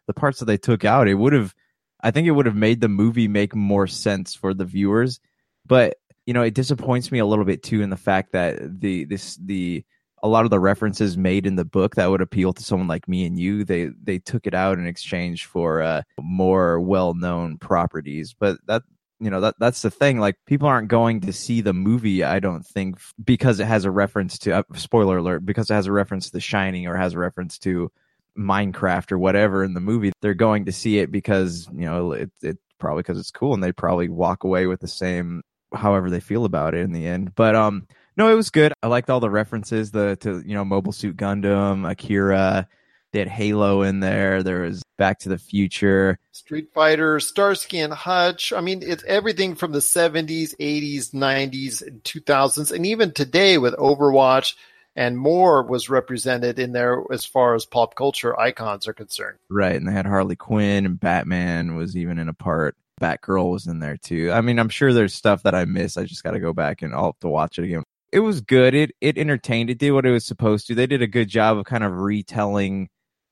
[0.07, 1.55] the parts that they took out, it would have
[2.01, 5.21] I think it would have made the movie make more sense for the viewers.
[5.65, 5.95] But,
[6.25, 9.37] you know, it disappoints me a little bit too in the fact that the this
[9.37, 9.85] the
[10.23, 13.07] a lot of the references made in the book that would appeal to someone like
[13.07, 18.35] me and you they they took it out in exchange for uh, more well-known properties.
[18.37, 18.83] But that
[19.19, 22.39] you know that that's the thing like people aren't going to see the movie i
[22.39, 25.91] don't think because it has a reference to uh, spoiler alert because it has a
[25.91, 27.91] reference to the shining or has a reference to
[28.37, 32.31] minecraft or whatever in the movie they're going to see it because you know it,
[32.41, 35.43] it probably because it's cool and they probably walk away with the same
[35.73, 37.35] however they feel about it in the end.
[37.35, 37.87] But um
[38.19, 38.73] no, it was good.
[38.83, 42.67] I liked all the references the to you know Mobile Suit Gundam, Akira.
[43.11, 44.43] They had Halo in there.
[44.43, 48.51] There was Back to the Future, Street Fighter, Starsky and Hutch.
[48.53, 53.73] I mean, it's everything from the 70s, 80s, 90s, and 2000s, and even today with
[53.77, 54.53] Overwatch
[54.95, 59.37] and more was represented in there as far as pop culture icons are concerned.
[59.49, 62.75] Right, and they had Harley Quinn and Batman was even in a part.
[62.99, 64.29] Batgirl was in there too.
[64.29, 65.95] I mean, I'm sure there's stuff that I miss.
[65.95, 68.41] I just got to go back and I'll have to watch it again it was
[68.41, 68.73] good.
[68.73, 69.69] It it entertained.
[69.69, 70.75] It did what it was supposed to.
[70.75, 72.89] They did a good job of kind of retelling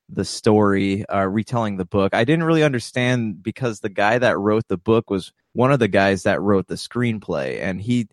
[0.09, 2.13] the story, uh, retelling the book.
[2.13, 5.87] I didn't really understand because the guy that wrote the book was one of the
[5.87, 8.07] guys that wrote the screenplay, and he.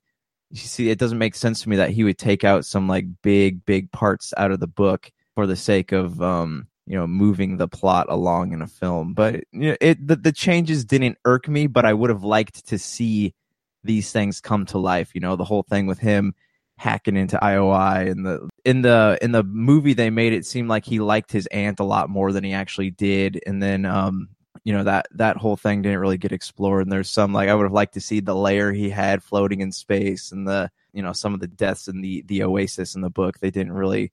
[0.50, 3.06] You see, it doesn't make sense to me that he would take out some like
[3.22, 7.56] big, big parts out of the book for the sake of um, you know moving
[7.56, 9.14] the plot along in a film.
[9.14, 12.68] But you know, it the, the changes didn't irk me, but I would have liked
[12.68, 13.34] to see
[13.82, 15.10] these things come to life.
[15.14, 16.34] You know, the whole thing with him
[16.76, 20.84] hacking into IOI and the in the in the movie they made it seem like
[20.84, 23.40] he liked his aunt a lot more than he actually did.
[23.46, 24.28] And then um
[24.64, 26.82] you know that that whole thing didn't really get explored.
[26.82, 29.60] And there's some like I would have liked to see the layer he had floating
[29.60, 33.02] in space and the you know some of the deaths in the the oasis in
[33.02, 33.38] the book.
[33.38, 34.10] They didn't really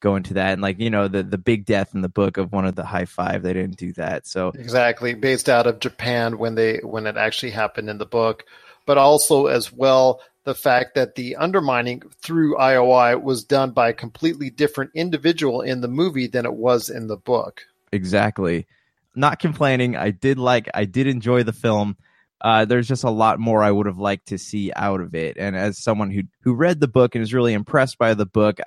[0.00, 0.52] go into that.
[0.52, 2.84] And like you know the the big death in the book of one of the
[2.84, 4.26] high five they didn't do that.
[4.26, 5.14] So exactly.
[5.14, 8.44] Based out of Japan when they when it actually happened in the book
[8.86, 13.94] but also as well the fact that the undermining through IOI was done by a
[13.94, 17.62] completely different individual in the movie than it was in the book.
[17.92, 18.66] Exactly.
[19.14, 19.96] Not complaining.
[19.96, 21.96] I did like, I did enjoy the film.
[22.40, 25.38] Uh, there's just a lot more I would have liked to see out of it.
[25.38, 28.58] And as someone who who read the book and is really impressed by the book,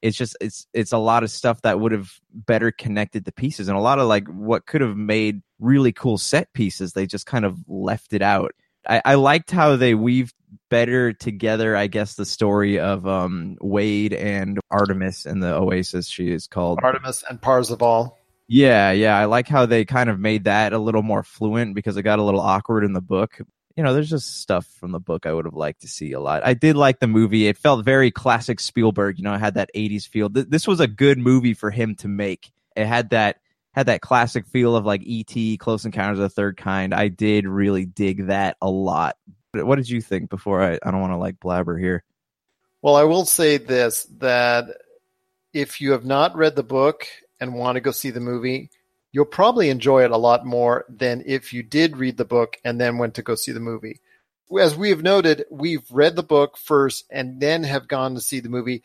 [0.00, 3.66] it's just it's it's a lot of stuff that would have better connected the pieces
[3.66, 6.92] and a lot of like what could have made really cool set pieces.
[6.92, 8.54] They just kind of left it out.
[8.88, 10.35] I, I liked how they weaved
[10.68, 16.08] better together, I guess, the story of um, Wade and Artemis and the Oasis.
[16.08, 18.16] She is called Artemis and Parzival.
[18.48, 19.16] Yeah, yeah.
[19.18, 22.18] I like how they kind of made that a little more fluent because it got
[22.18, 23.38] a little awkward in the book.
[23.76, 26.20] You know, there's just stuff from the book I would have liked to see a
[26.20, 26.46] lot.
[26.46, 27.46] I did like the movie.
[27.46, 29.18] It felt very classic Spielberg.
[29.18, 30.28] You know, it had that 80s feel.
[30.30, 32.52] This was a good movie for him to make.
[32.74, 33.38] It had that
[33.76, 36.94] had that classic feel of like ET, Close Encounters of the Third Kind.
[36.94, 39.16] I did really dig that a lot.
[39.64, 42.04] What did you think before I, I don't want to like blabber here?
[42.82, 44.66] Well, I will say this that
[45.52, 47.06] if you have not read the book
[47.40, 48.70] and want to go see the movie,
[49.12, 52.80] you'll probably enjoy it a lot more than if you did read the book and
[52.80, 54.00] then went to go see the movie.
[54.60, 58.40] As we have noted, we've read the book first and then have gone to see
[58.40, 58.82] the movie.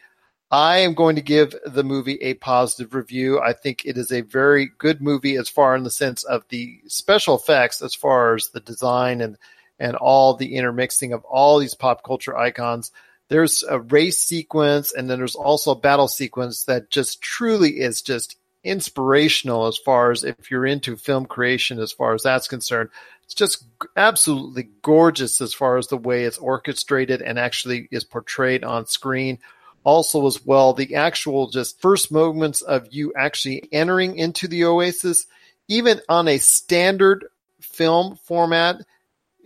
[0.49, 3.39] I am going to give the movie a positive review.
[3.39, 6.79] I think it is a very good movie as far in the sense of the
[6.87, 9.37] special effects, as far as the design and
[9.81, 12.91] and all the intermixing of all these pop culture icons.
[13.27, 18.01] There's a race sequence, and then there's also a battle sequence that just truly is
[18.01, 22.89] just inspirational as far as if you're into film creation, as far as that's concerned.
[23.23, 23.65] It's just
[23.97, 29.39] absolutely gorgeous as far as the way it's orchestrated and actually is portrayed on screen
[29.83, 35.25] also as well the actual just first moments of you actually entering into the oasis
[35.67, 37.25] even on a standard
[37.59, 38.81] film format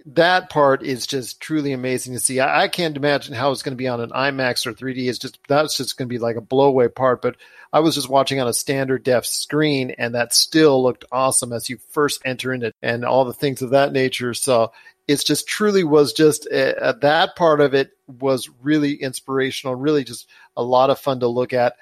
[0.05, 2.39] that part is just truly amazing to see.
[2.39, 5.07] I, I can't imagine how it's going to be on an IMAX or 3D.
[5.07, 7.21] It's just that's just going to be like a blowaway part.
[7.21, 7.37] But
[7.73, 11.69] I was just watching on a standard def screen, and that still looked awesome as
[11.69, 14.33] you first enter in it, and all the things of that nature.
[14.35, 14.71] So
[15.07, 20.27] it's just truly was just uh, that part of it was really inspirational, really just
[20.55, 21.77] a lot of fun to look at.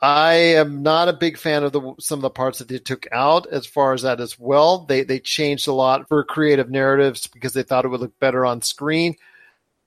[0.00, 3.06] I am not a big fan of the some of the parts that they took
[3.12, 4.80] out as far as that as well.
[4.80, 8.44] They they changed a lot for creative narratives because they thought it would look better
[8.44, 9.16] on screen.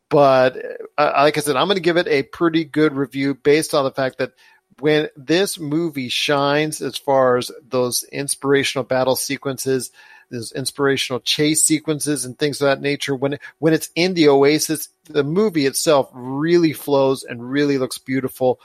[0.09, 0.57] But
[0.97, 3.83] uh, like I said, I'm going to give it a pretty good review based on
[3.83, 4.31] the fact that
[4.79, 9.91] when this movie shines as far as those inspirational battle sequences,
[10.31, 14.89] those inspirational chase sequences and things of that nature, when when it's in the Oasis,
[15.03, 18.59] the movie itself really flows and really looks beautiful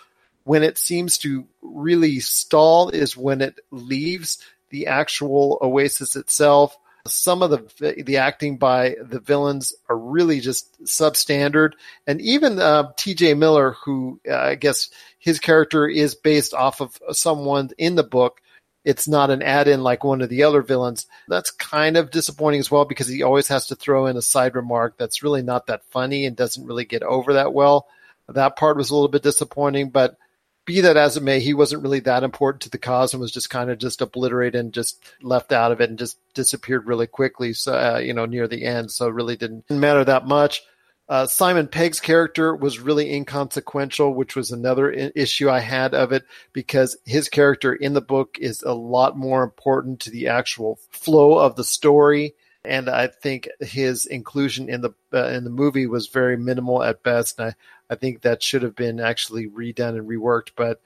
[0.45, 4.39] when it seems to really stall is when it leaves
[4.71, 6.77] the actual Oasis itself.
[7.07, 11.73] Some of the the acting by the villains are really just substandard,
[12.07, 13.35] and even uh, T.J.
[13.35, 14.89] Miller, who uh, I guess
[15.19, 18.41] his character is based off of someone in the book.
[18.87, 21.07] It's not an add-in like one of the other villains.
[21.29, 24.55] That's kind of disappointing as well because he always has to throw in a side
[24.55, 27.87] remark that's really not that funny and doesn't really get over that well.
[28.29, 30.17] That part was a little bit disappointing, but
[30.65, 33.33] be that as it may, he wasn't really that important to the cause and was
[33.33, 37.07] just kind of just obliterated and just left out of it and just disappeared really
[37.07, 37.53] quickly.
[37.53, 38.91] So, uh, you know, near the end.
[38.91, 40.63] So it really didn't matter that much.
[41.07, 46.13] Uh, Simon Pegg's character was really inconsequential, which was another I- issue I had of
[46.13, 46.25] it
[46.55, 51.39] because his character in the book is a lot more important to the actual flow
[51.39, 52.35] of the story.
[52.65, 57.03] And I think his inclusion in the uh, in the movie was very minimal at
[57.03, 57.39] best.
[57.39, 57.55] And I,
[57.95, 60.51] I think that should have been actually redone and reworked.
[60.57, 60.81] But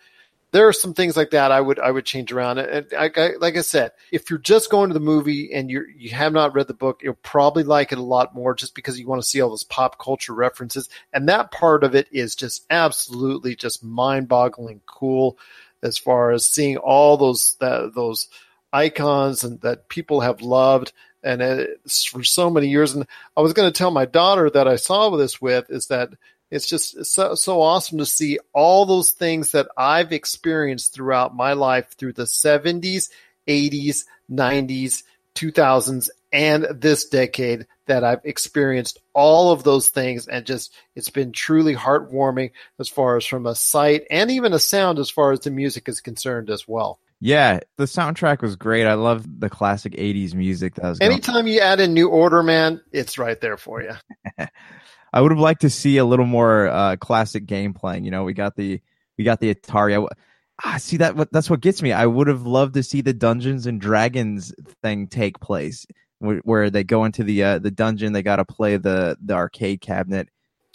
[0.51, 2.59] there are some things like that I would I would change around.
[2.59, 5.87] And I, I, like I said, if you're just going to the movie and you
[5.97, 8.99] you have not read the book, you'll probably like it a lot more just because
[8.99, 10.89] you want to see all those pop culture references.
[11.13, 15.39] And that part of it is just absolutely just mind boggling cool
[15.83, 18.29] as far as seeing all those that, those
[18.73, 22.95] icons and that people have loved and uh, it's for so many years.
[22.95, 23.07] And
[23.37, 26.11] I was going to tell my daughter that I saw this with is that
[26.51, 31.53] it's just so, so awesome to see all those things that I've experienced throughout my
[31.53, 33.11] life through the 70s,
[33.47, 35.03] 80s, 90s,
[35.35, 41.33] 2000s, and this decade that I've experienced all of those things and just it's been
[41.33, 45.41] truly heartwarming as far as from a sight and even a sound as far as
[45.41, 46.99] the music is concerned as well.
[47.21, 48.87] Yeah, the soundtrack was great.
[48.87, 52.43] I love the classic 80s music that was going Anytime you add in New Order,
[52.43, 53.95] man, it's right there for you.
[55.13, 58.05] I would have liked to see a little more uh, classic game playing.
[58.05, 58.81] You know, we got the
[59.17, 60.03] we got the Atari.
[60.03, 60.15] I,
[60.65, 61.93] ah, see that what that's what gets me.
[61.93, 65.87] I would have loved to see the Dungeons and Dragons thing take place,
[66.19, 68.13] where, where they go into the uh, the dungeon.
[68.13, 70.29] They got to play the the arcade cabinet.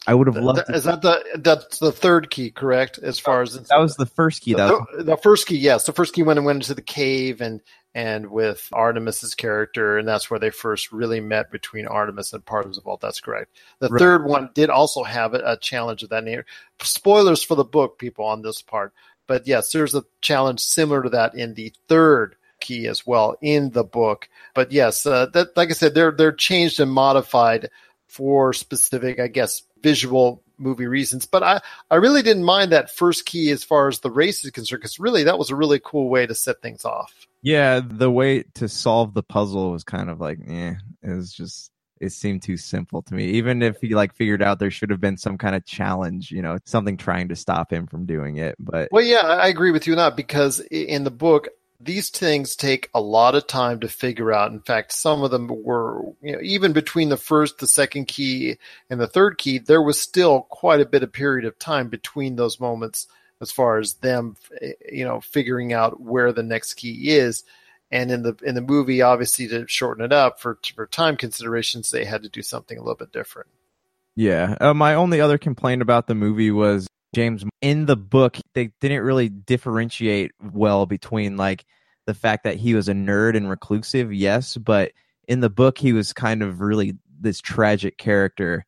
[0.05, 0.69] I would have loved.
[0.69, 2.97] Is that the that's the third key, correct?
[2.97, 4.53] As far as that was the first key.
[4.53, 7.41] That the, the first key, yes, the first key when it went into the cave
[7.41, 7.61] and
[7.95, 12.97] and with Artemis's character, and that's where they first really met between Artemis and Parzival.
[13.01, 13.55] That's correct.
[13.79, 13.99] The right.
[13.99, 16.45] third one did also have a, a challenge of that nature.
[16.81, 18.93] Spoilers for the book, people, on this part,
[19.27, 23.69] but yes, there's a challenge similar to that in the third key as well in
[23.71, 24.27] the book.
[24.53, 27.69] But yes, uh, that like I said, they're they're changed and modified
[28.07, 31.25] for specific, I guess, visual movie reasons.
[31.25, 31.61] But I,
[31.91, 34.99] I really didn't mind that first key as far as the race is concerned, because
[34.99, 37.27] really that was a really cool way to set things off.
[37.41, 41.71] Yeah, the way to solve the puzzle was kind of like, yeah, it was just
[41.99, 43.25] it seemed too simple to me.
[43.25, 46.41] Even if he like figured out there should have been some kind of challenge, you
[46.41, 48.55] know, something trying to stop him from doing it.
[48.59, 51.49] But well, yeah, I agree with you not because in the book,
[51.83, 54.51] these things take a lot of time to figure out.
[54.51, 58.57] In fact, some of them were, you know, even between the first, the second key,
[58.89, 62.35] and the third key, there was still quite a bit of period of time between
[62.35, 63.07] those moments
[63.41, 64.35] as far as them,
[64.91, 67.43] you know, figuring out where the next key is.
[67.91, 71.91] And in the in the movie, obviously, to shorten it up for for time considerations,
[71.91, 73.49] they had to do something a little bit different.
[74.15, 78.71] Yeah, uh, my only other complaint about the movie was James, in the book, they
[78.81, 81.65] didn't really differentiate well between like
[82.05, 84.91] the fact that he was a nerd and reclusive, yes, but
[85.27, 88.65] in the book he was kind of really this tragic character.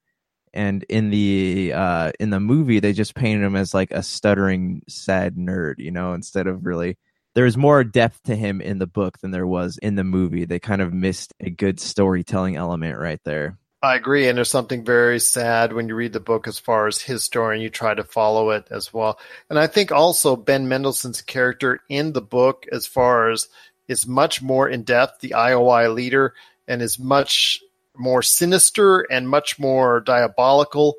[0.53, 4.83] And in the uh in the movie they just painted him as like a stuttering
[4.87, 6.97] sad nerd you know instead of really
[7.33, 10.45] there was more depth to him in the book than there was in the movie.
[10.45, 14.83] They kind of missed a good storytelling element right there I agree, and there's something
[14.83, 17.93] very sad when you read the book as far as his story and you try
[17.93, 19.19] to follow it as well.
[19.49, 23.47] And I think also Ben Mendelsohn's character in the book, as far as
[23.87, 26.33] is much more in depth, the IOI leader,
[26.67, 27.61] and is much
[27.95, 30.95] more sinister and much more diabolical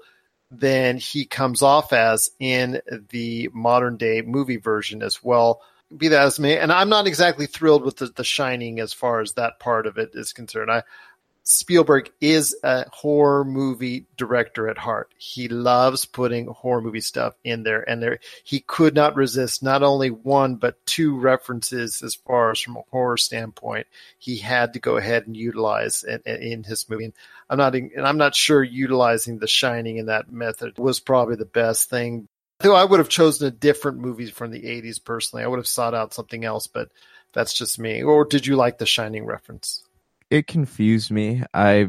[0.51, 2.81] than he comes off as in
[3.11, 5.61] the modern day movie version as well.
[5.97, 9.21] Be that as may, and I'm not exactly thrilled with the, the Shining as far
[9.21, 10.71] as that part of it is concerned.
[10.71, 10.83] I
[11.49, 15.15] Spielberg is a horror movie director at heart.
[15.17, 19.85] He loves putting horror movie stuff in there, and there he could not resist not
[19.85, 23.87] only one but two references as far as from a horror standpoint.
[24.19, 27.05] He had to go ahead and utilize in, in his movie.
[27.05, 27.15] And
[27.49, 31.45] I'm not, and I'm not sure utilizing The Shining in that method was probably the
[31.45, 32.27] best thing.
[32.59, 35.45] Though I would have chosen a different movie from the 80s personally.
[35.45, 36.91] I would have sought out something else, but
[37.33, 38.03] that's just me.
[38.03, 39.85] Or did you like the Shining reference?
[40.31, 41.43] It confused me.
[41.55, 41.89] I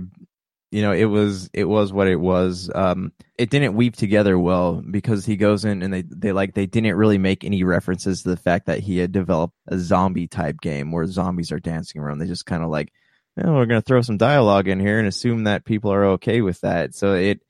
[0.69, 2.69] you know, it was it was what it was.
[2.73, 6.65] Um it didn't weave together well because he goes in and they they like they
[6.65, 10.59] didn't really make any references to the fact that he had developed a zombie type
[10.61, 12.19] game where zombies are dancing around.
[12.19, 12.91] They just kind of like,
[13.41, 16.59] oh, we're gonna throw some dialogue in here and assume that people are okay with
[16.61, 16.95] that.
[16.95, 17.41] So it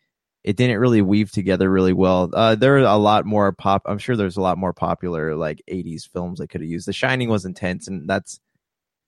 [0.44, 2.30] it didn't really weave together really well.
[2.32, 3.82] Uh, there are a lot more pop.
[3.86, 6.88] I'm sure there's a lot more popular like 80s films they could have used.
[6.88, 8.40] The Shining was intense, and that's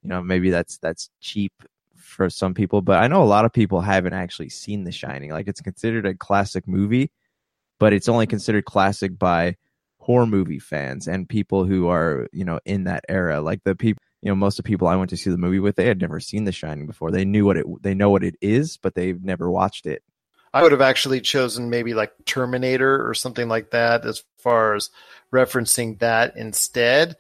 [0.04, 1.54] you know maybe that's that's cheap
[1.96, 5.32] for some people but i know a lot of people haven't actually seen the shining.
[5.32, 7.12] Like it's considered a classic movie
[7.80, 9.56] but it's only considered classic by
[10.00, 13.42] horror movie fans and people who are you know in that era.
[13.42, 15.60] Like the people you know most of the people i went to see the movie
[15.60, 17.12] with they had never seen the shining before.
[17.12, 20.04] They knew what it they know what it is but they've never watched it.
[20.54, 24.90] I would have actually chosen maybe like Terminator or something like that as far as
[25.32, 27.18] referencing that instead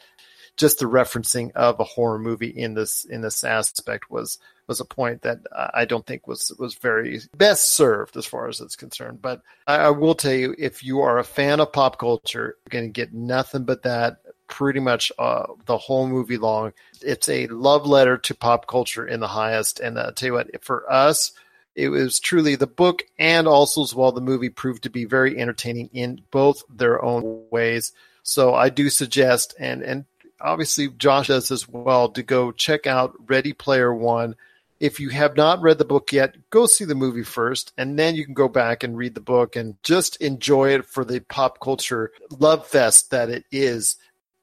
[0.59, 4.37] just the referencing of a horror movie in this in this aspect was
[4.67, 5.39] was a point that
[5.73, 9.21] I don't think was was very best served as far as it's concerned.
[9.21, 12.81] But I, I will tell you, if you are a fan of pop culture, you're
[12.81, 14.17] going to get nothing but that
[14.47, 16.73] pretty much uh, the whole movie long.
[17.01, 19.79] It's a love letter to pop culture in the highest.
[19.79, 21.31] And I'll tell you what, for us,
[21.73, 25.39] it was truly the book and also as well the movie proved to be very
[25.39, 27.93] entertaining in both their own ways.
[28.23, 30.05] So I do suggest and and
[30.41, 34.35] obviously Josh does as well to go check out Ready Player One.
[34.79, 38.15] If you have not read the book yet, go see the movie first, and then
[38.15, 41.59] you can go back and read the book and just enjoy it for the pop
[41.59, 43.97] culture love fest that it is.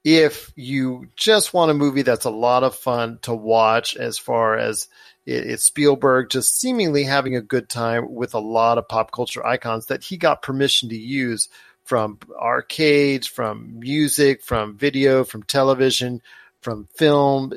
[0.04, 4.56] If you just want a movie that's a lot of fun to watch, as far
[4.56, 4.88] as
[5.24, 9.86] it's Spielberg just seemingly having a good time with a lot of pop culture icons
[9.86, 11.48] that he got permission to use
[11.86, 16.20] from arcades, from music, from video, from television,
[16.60, 17.52] from film,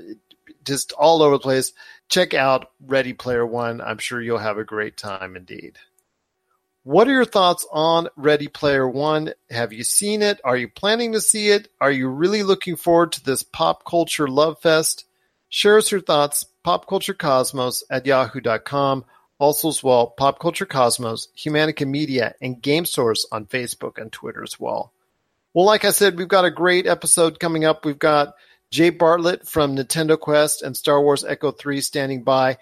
[0.64, 1.74] just all over the place.
[2.10, 3.82] Check out Ready Player One.
[3.82, 5.78] I'm sure you'll have a great time indeed.
[6.84, 9.34] What are your thoughts on Ready Player One?
[9.50, 10.40] Have you seen it?
[10.44, 11.68] Are you planning to see it?
[11.82, 15.06] Are you really looking forward to this pop culture love fest?
[15.50, 19.06] Share us your thoughts, popculturecosmos at yahoo.com
[19.40, 24.44] also as well, Pop Culture Cosmos, Humanica Media, and Game Source on Facebook and Twitter
[24.44, 24.92] as well.
[25.54, 27.84] Well, like I said, we've got a great episode coming up.
[27.84, 28.36] We've got
[28.70, 32.58] Jay Bartlett from Nintendo Quest and Star Wars Echo 3 standing by.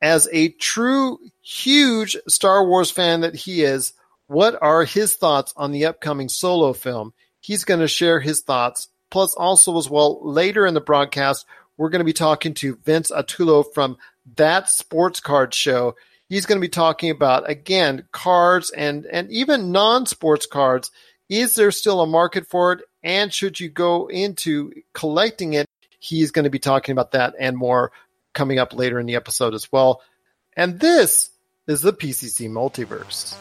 [0.00, 3.92] As a true, huge Star Wars fan that he is,
[4.26, 7.12] what are his thoughts on the upcoming solo film?
[7.40, 8.88] He's going to share his thoughts.
[9.10, 11.44] Plus, also as well, later in the broadcast,
[11.76, 13.98] we're going to be talking to Vince Attulo from
[14.36, 15.94] That Sports Card Show
[16.32, 20.90] he's going to be talking about again cards and and even non-sports cards.
[21.28, 22.80] Is there still a market for it?
[23.02, 25.66] And should you go into collecting it?
[25.98, 27.92] He's going to be talking about that and more
[28.32, 30.00] coming up later in the episode as well.
[30.56, 31.28] And this
[31.66, 33.34] is the PCC Multiverse.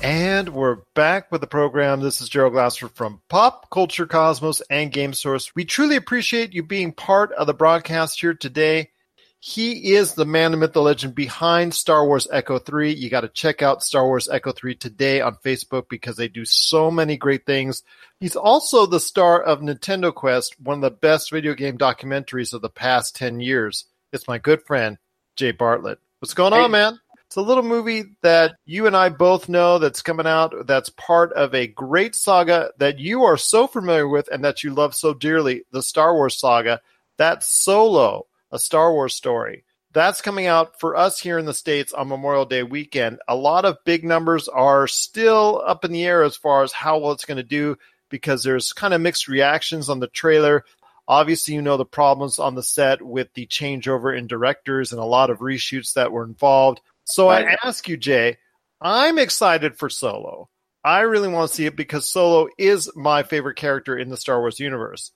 [0.03, 2.01] And we're back with the program.
[2.01, 5.55] This is Gerald Glasser from Pop Culture Cosmos and Game Source.
[5.55, 8.91] We truly appreciate you being part of the broadcast here today.
[9.39, 12.93] He is the man, the myth, the legend behind Star Wars Echo 3.
[12.93, 16.45] You got to check out Star Wars Echo 3 today on Facebook because they do
[16.45, 17.81] so many great things.
[18.19, 22.61] He's also the star of Nintendo Quest, one of the best video game documentaries of
[22.61, 23.85] the past 10 years.
[24.13, 24.97] It's my good friend,
[25.35, 25.99] Jay Bartlett.
[26.19, 26.99] What's going on, man?
[27.35, 31.33] It's a little movie that you and I both know that's coming out that's part
[31.33, 35.13] of a great saga that you are so familiar with and that you love so
[35.13, 36.79] dearly, the Star Wars saga.
[37.17, 39.65] That's Solo, a Star Wars story.
[39.91, 43.19] That's coming out for us here in the States on Memorial Day weekend.
[43.27, 46.99] A lot of big numbers are still up in the air as far as how
[46.99, 50.63] well it's going to do because there's kind of mixed reactions on the trailer.
[51.05, 55.05] Obviously, you know the problems on the set with the changeover in directors and a
[55.05, 56.79] lot of reshoots that were involved.
[57.05, 58.37] So I ask you, Jay,
[58.81, 60.49] I'm excited for Solo.
[60.83, 64.39] I really want to see it because Solo is my favorite character in the Star
[64.39, 65.11] Wars universe.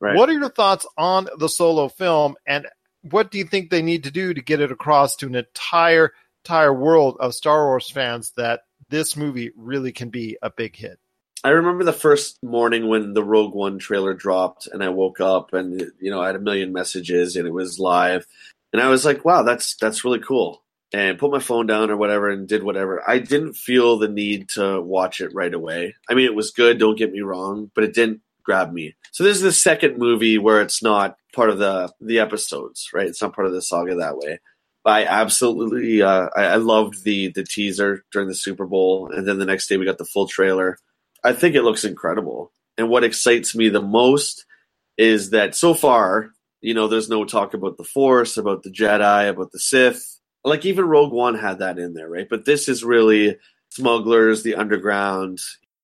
[0.00, 0.16] Right.
[0.16, 2.66] What are your thoughts on the Solo film, and
[3.02, 6.12] what do you think they need to do to get it across to an entire
[6.44, 10.98] entire world of Star Wars fans that this movie really can be a big hit?
[11.42, 15.52] I remember the first morning when the Rogue One trailer dropped, and I woke up
[15.52, 18.26] and you know I had a million messages, and it was live,
[18.72, 20.63] and I was like, "Wow, that's that's really cool."
[20.94, 23.02] And put my phone down or whatever, and did whatever.
[23.04, 25.96] I didn't feel the need to watch it right away.
[26.08, 26.78] I mean, it was good.
[26.78, 28.94] Don't get me wrong, but it didn't grab me.
[29.10, 33.08] So this is the second movie where it's not part of the the episodes, right?
[33.08, 34.38] It's not part of the saga that way.
[34.84, 39.26] But I absolutely, uh, I, I loved the the teaser during the Super Bowl, and
[39.26, 40.78] then the next day we got the full trailer.
[41.24, 42.52] I think it looks incredible.
[42.78, 44.44] And what excites me the most
[44.96, 46.30] is that so far,
[46.60, 50.13] you know, there's no talk about the Force, about the Jedi, about the Sith.
[50.44, 52.28] Like even Rogue One had that in there, right?
[52.28, 53.38] But this is really
[53.70, 55.40] smugglers, the underground,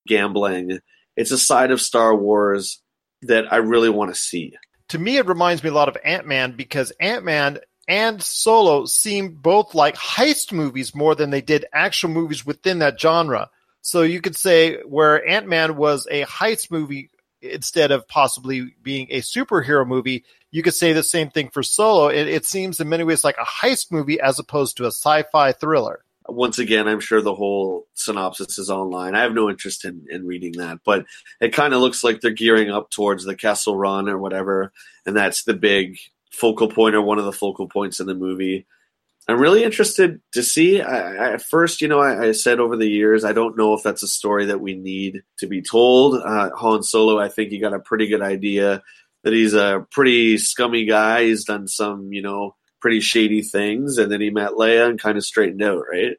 [0.07, 0.81] gambling.
[1.16, 2.82] It's a side of Star Wars
[3.23, 4.57] that I really want to see.
[4.89, 7.59] To me, it reminds me a lot of Ant Man because Ant Man
[7.89, 13.01] and Solo seem both like heist movies more than they did actual movies within that
[13.01, 13.51] genre.
[13.82, 17.11] So you could say where Ant Man was a heist movie
[17.43, 22.09] instead of possibly being a superhero movie, you could say the same thing for Solo.
[22.09, 25.52] It, it seems in many ways like a heist movie as opposed to a sci-fi
[25.52, 26.05] thriller.
[26.28, 29.14] Once again, I'm sure the whole synopsis is online.
[29.14, 31.06] I have no interest in, in reading that, but
[31.40, 34.72] it kind of looks like they're gearing up towards the Kessel Run or whatever,
[35.06, 35.98] and that's the big
[36.31, 38.66] focal point or one of the focal points in the movie.
[39.28, 40.81] I'm really interested to see.
[40.81, 43.74] I, I, at first, you know, I, I, said over the years, I don't know
[43.74, 46.14] if that's a story that we need to be told.
[46.16, 48.82] Uh, Han Solo, I think you got a pretty good idea
[49.24, 51.24] that he's a pretty scummy guy.
[51.24, 55.18] He's done some, you know, pretty shady things, and then he met Leia and kind
[55.18, 56.16] of straightened out, right?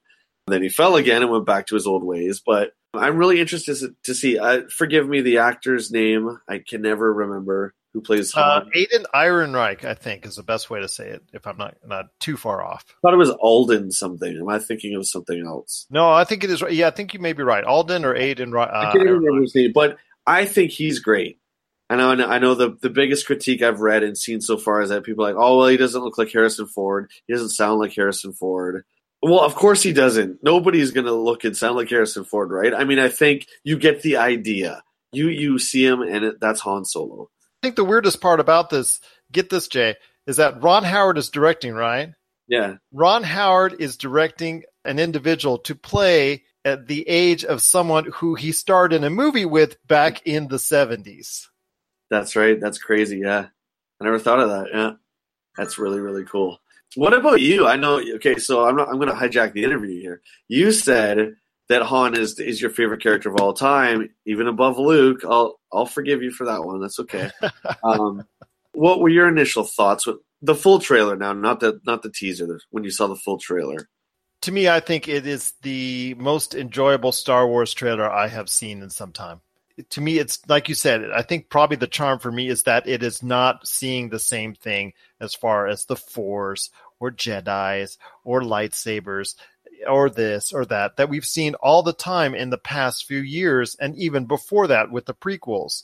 [0.47, 2.41] And then he fell again and went back to his old ways.
[2.45, 4.37] But I'm really interested to see.
[4.37, 9.83] Uh, forgive me, the actor's name I can never remember who plays uh, Aiden Ehrenreich,
[9.83, 11.23] I think, is the best way to say it.
[11.33, 12.85] If I'm not not too far off.
[12.87, 14.37] I thought it was Alden something.
[14.37, 15.87] Am I thinking of something else?
[15.89, 16.63] No, I think it is.
[16.69, 17.63] Yeah, I think you may be right.
[17.63, 18.55] Alden or Aiden.
[18.55, 21.39] Uh, I can't remember his name, but I think he's great.
[21.91, 22.25] I know.
[22.25, 25.25] I know the the biggest critique I've read and seen so far is that people
[25.25, 27.11] are like, oh well, he doesn't look like Harrison Ford.
[27.27, 28.85] He doesn't sound like Harrison Ford.
[29.21, 30.41] Well, of course he doesn't.
[30.41, 32.73] Nobody's going to look and sound like Harrison Ford, right?
[32.73, 34.81] I mean, I think you get the idea.
[35.11, 37.29] You you see him, and it, that's Han Solo.
[37.61, 39.01] I think the weirdest part about this,
[39.31, 39.95] get this, Jay,
[40.25, 42.13] is that Ron Howard is directing, right?
[42.47, 42.75] Yeah.
[42.91, 48.51] Ron Howard is directing an individual to play at the age of someone who he
[48.51, 51.47] starred in a movie with back in the 70s.
[52.11, 52.59] That's right.
[52.59, 53.17] That's crazy.
[53.17, 53.47] Yeah.
[53.99, 54.67] I never thought of that.
[54.71, 54.91] Yeah.
[55.57, 56.59] That's really, really cool.
[56.95, 57.67] What about you?
[57.67, 58.01] I know.
[58.15, 58.89] Okay, so I'm not.
[58.89, 60.21] I'm going to hijack the interview here.
[60.49, 61.35] You said
[61.69, 65.21] that Han is is your favorite character of all time, even above Luke.
[65.23, 66.81] I'll I'll forgive you for that one.
[66.81, 67.31] That's okay.
[67.83, 68.25] um,
[68.73, 71.15] what were your initial thoughts with the full trailer?
[71.15, 72.59] Now, not the not the teaser.
[72.71, 73.87] When you saw the full trailer,
[74.41, 78.81] to me, I think it is the most enjoyable Star Wars trailer I have seen
[78.81, 79.39] in some time.
[79.89, 81.11] To me, it's like you said.
[81.11, 84.53] I think probably the charm for me is that it is not seeing the same
[84.53, 89.35] thing as far as the Force or Jedi's or lightsabers
[89.87, 93.75] or this or that that we've seen all the time in the past few years
[93.79, 95.83] and even before that with the prequels.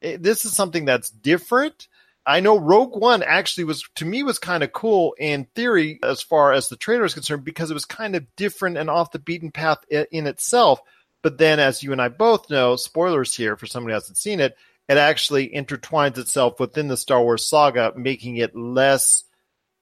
[0.00, 1.88] It, this is something that's different.
[2.26, 6.22] I know Rogue One actually was to me was kind of cool in theory as
[6.22, 9.20] far as the trailer is concerned because it was kind of different and off the
[9.20, 10.80] beaten path in, in itself.
[11.22, 14.40] But then, as you and I both know, spoilers here for somebody who hasn't seen
[14.40, 14.56] it,
[14.88, 19.24] it actually intertwines itself within the Star Wars saga, making it less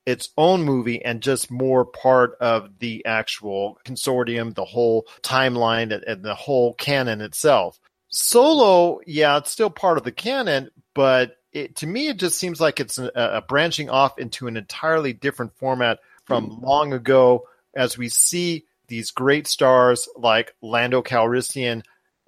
[0.06, 6.22] its own movie and just more part of the actual consortium, the whole timeline, and,
[6.22, 7.78] the whole canon itself.
[8.08, 12.60] Solo, yeah, it's still part of the canon, but it, to me, it just seems
[12.60, 16.64] like it's a, a branching off into an entirely different format from hmm.
[16.64, 21.82] long ago as we see these great stars like Lando Calrissian,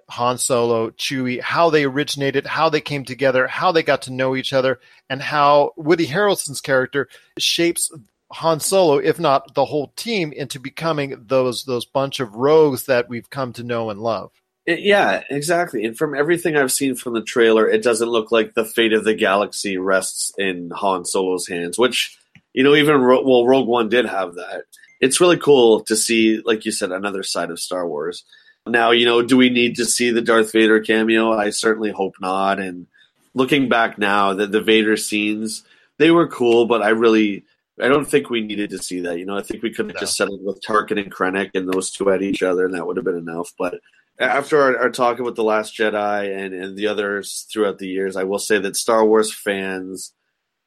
[0.09, 4.35] Han Solo, Chewie, how they originated, how they came together, how they got to know
[4.35, 4.79] each other,
[5.09, 7.91] and how Woody Harrelson's character shapes
[8.31, 13.09] Han Solo, if not the whole team, into becoming those those bunch of rogues that
[13.09, 14.31] we've come to know and love.
[14.65, 15.85] It- yeah, exactly.
[15.85, 19.05] And from everything I've seen from the trailer, it doesn't look like the fate of
[19.05, 22.17] the galaxy rests in Han Solo's hands, which,
[22.53, 24.63] you know, even, Ro- well, Rogue One did have that.
[24.99, 28.23] It's really cool to see, like you said, another side of Star Wars.
[28.65, 31.31] Now, you know, do we need to see the Darth Vader cameo?
[31.31, 32.59] I certainly hope not.
[32.59, 32.87] And
[33.33, 35.63] looking back now, the, the Vader scenes,
[35.97, 37.45] they were cool, but I really,
[37.81, 39.19] I don't think we needed to see that.
[39.19, 41.91] You know, I think we could have just settled with Tarkin and Krennic and those
[41.91, 43.53] two at each other, and that would have been enough.
[43.57, 43.79] But
[44.19, 48.15] after our, our talking with the Last Jedi and, and the others throughout the years,
[48.15, 50.13] I will say that Star Wars fans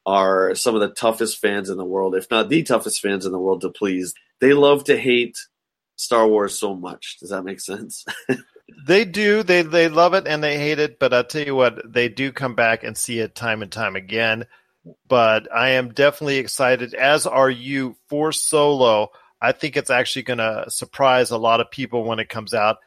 [0.06, 3.32] are some of the toughest fans in the world, if not the toughest fans in
[3.32, 4.14] the world to please.
[4.40, 5.36] They love to hate
[5.96, 7.18] Star Wars so much.
[7.20, 8.04] Does that make sense?
[8.86, 9.42] They do.
[9.42, 12.32] They they love it and they hate it, but I'll tell you what, they do
[12.32, 14.46] come back and see it time and time again.
[15.08, 19.10] But I am definitely excited, as are you, for Solo.
[19.40, 22.78] I think it's actually going to surprise a lot of people when it comes out.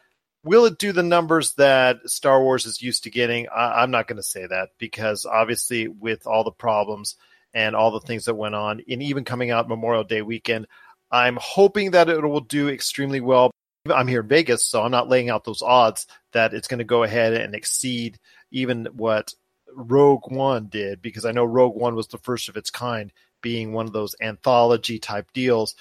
[0.44, 3.48] Will it do the numbers that Star Wars is used to getting?
[3.48, 7.16] I, I'm not going to say that because obviously, with all the problems
[7.54, 10.66] and all the things that went on, and even coming out Memorial Day weekend,
[11.10, 13.50] I'm hoping that it will do extremely well.
[13.92, 16.84] I'm here in Vegas, so I'm not laying out those odds that it's going to
[16.84, 18.18] go ahead and exceed
[18.50, 19.32] even what
[19.74, 23.72] Rogue One did, because I know Rogue One was the first of its kind, being
[23.72, 25.74] one of those anthology type deals.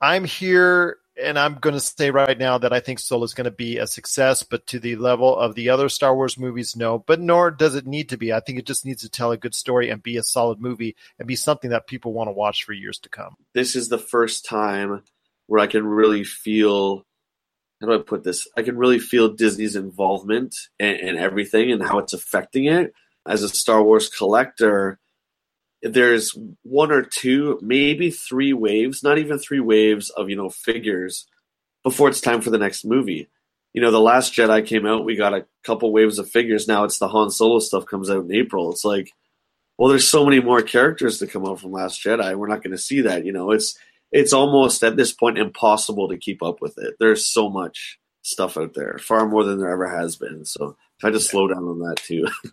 [0.00, 3.44] I'm here and I'm going to say right now that I think Solo is going
[3.44, 6.98] to be a success, but to the level of the other Star Wars movies, no.
[6.98, 8.32] But nor does it need to be.
[8.32, 10.96] I think it just needs to tell a good story and be a solid movie
[11.18, 13.36] and be something that people want to watch for years to come.
[13.54, 15.02] this is the first time
[15.46, 17.04] where I can really feel
[17.80, 18.46] how do I put this?
[18.56, 22.92] I can really feel Disney's involvement and, and everything and how it's affecting it.
[23.26, 24.99] As a Star Wars collector,
[25.82, 31.26] there's one or two, maybe three waves, not even three waves of, you know, figures
[31.82, 33.28] before it's time for the next movie.
[33.72, 36.68] You know, The Last Jedi came out, we got a couple waves of figures.
[36.68, 38.70] Now it's the Han Solo stuff comes out in April.
[38.70, 39.12] It's like,
[39.78, 42.36] well, there's so many more characters to come out from Last Jedi.
[42.36, 43.24] We're not going to see that.
[43.24, 43.78] You know, it's
[44.12, 46.96] it's almost at this point impossible to keep up with it.
[46.98, 50.44] There's so much stuff out there, far more than there ever has been.
[50.44, 52.26] So try to slow down on that too.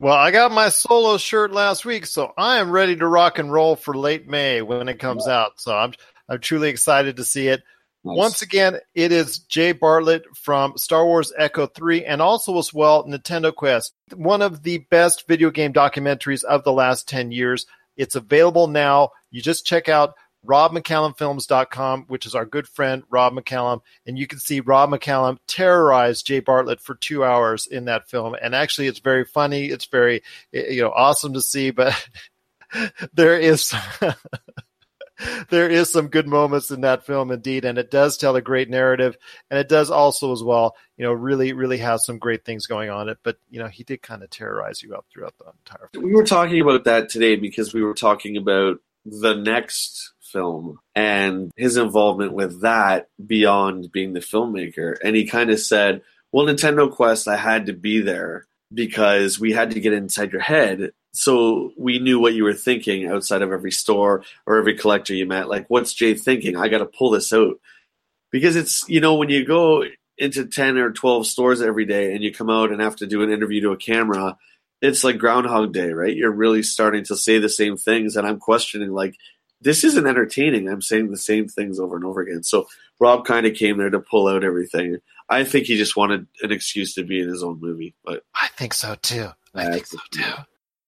[0.00, 3.52] Well, I got my solo shirt last week, so I am ready to rock and
[3.52, 5.60] roll for late May when it comes out.
[5.60, 5.92] So I'm
[6.28, 7.64] I'm truly excited to see it.
[8.04, 13.04] Once again, it is Jay Bartlett from Star Wars Echo 3 and also as well
[13.04, 17.66] Nintendo Quest, one of the best video game documentaries of the last 10 years.
[17.96, 19.10] It's available now.
[19.32, 20.14] You just check out
[20.46, 26.22] robmccallumfilms.com, which is our good friend Rob McCallum, and you can see Rob McCallum terrorize
[26.22, 28.34] Jay Bartlett for two hours in that film.
[28.40, 29.66] And actually, it's very funny.
[29.66, 30.22] It's very,
[30.54, 31.94] eh, you know, awesome to see, but
[33.12, 33.74] there is.
[35.50, 38.70] there is some good moments in that film indeed and it does tell a great
[38.70, 39.16] narrative
[39.50, 42.88] and it does also as well you know really really has some great things going
[42.88, 45.88] on it but you know he did kind of terrorize you up throughout the entire
[45.92, 50.78] film we were talking about that today because we were talking about the next film
[50.94, 54.96] and his involvement with that beyond being the filmmaker.
[55.02, 56.02] And he kind of said,
[56.32, 60.40] Well, Nintendo Quest, I had to be there because we had to get inside your
[60.40, 60.92] head.
[61.12, 65.26] So we knew what you were thinking outside of every store or every collector you
[65.26, 65.48] met.
[65.48, 66.56] Like, what's Jay thinking?
[66.56, 67.58] I got to pull this out.
[68.30, 69.84] Because it's, you know, when you go
[70.18, 73.22] into 10 or 12 stores every day and you come out and have to do
[73.22, 74.36] an interview to a camera,
[74.82, 76.14] it's like Groundhog Day, right?
[76.14, 78.16] You're really starting to say the same things.
[78.16, 79.16] And I'm questioning, like,
[79.60, 80.68] this isn't entertaining.
[80.68, 82.42] I'm saying the same things over and over again.
[82.42, 82.68] So
[83.00, 84.98] Rob kind of came there to pull out everything.
[85.28, 88.48] I think he just wanted an excuse to be in his own movie, but I
[88.56, 89.28] think so too.
[89.54, 90.22] I think so too.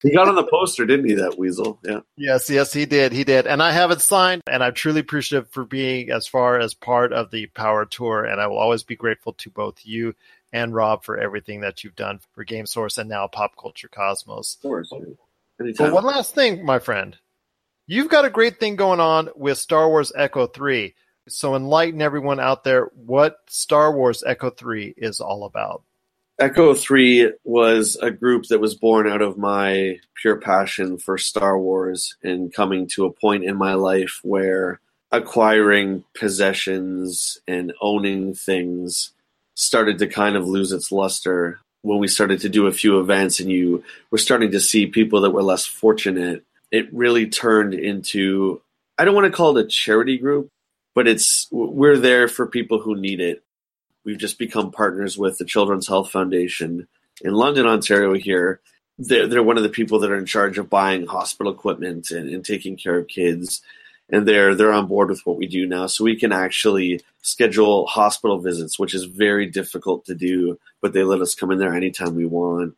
[0.03, 1.15] He got on the poster, didn't he?
[1.15, 2.01] That weasel, yeah.
[2.17, 3.13] Yes, yes, he did.
[3.13, 4.41] He did, and I have it signed.
[4.47, 8.25] And I'm truly appreciative for being as far as part of the Power Tour.
[8.25, 10.15] And I will always be grateful to both you
[10.55, 14.57] and Rob for everything that you've done for Game Source and now Pop Culture Cosmos.
[14.57, 14.91] Of course.
[15.59, 17.19] But one last thing, my friend.
[17.93, 20.95] You've got a great thing going on with Star Wars Echo 3.
[21.29, 25.83] So enlighten everyone out there what Star Wars Echo 3 is all about.
[26.39, 31.59] Echo 3 was a group that was born out of my pure passion for Star
[31.59, 34.79] Wars and coming to a point in my life where
[35.11, 39.11] acquiring possessions and owning things
[39.55, 41.59] started to kind of lose its luster.
[41.83, 45.23] when we started to do a few events and you were starting to see people
[45.23, 48.61] that were less fortunate, it really turned into
[48.99, 50.49] I don't want to call it a charity group,
[50.95, 53.43] but it's we're there for people who need it.
[54.05, 56.89] We've just become partners with the Children's Health Foundation
[57.23, 58.61] in London, Ontario here.
[58.99, 62.29] They're, they're one of the people that are in charge of buying hospital equipment and,
[62.29, 63.63] and taking care of kids
[64.11, 67.87] and they're they're on board with what we do now so we can actually schedule
[67.87, 71.75] hospital visits which is very difficult to do but they let us come in there
[71.75, 72.75] anytime we want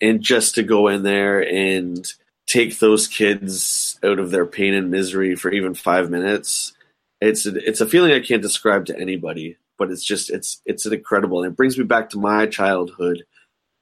[0.00, 2.14] and just to go in there and
[2.50, 6.72] take those kids out of their pain and misery for even 5 minutes
[7.20, 10.86] it's a, it's a feeling I can't describe to anybody but it's just it's it's
[10.86, 13.24] an incredible and it brings me back to my childhood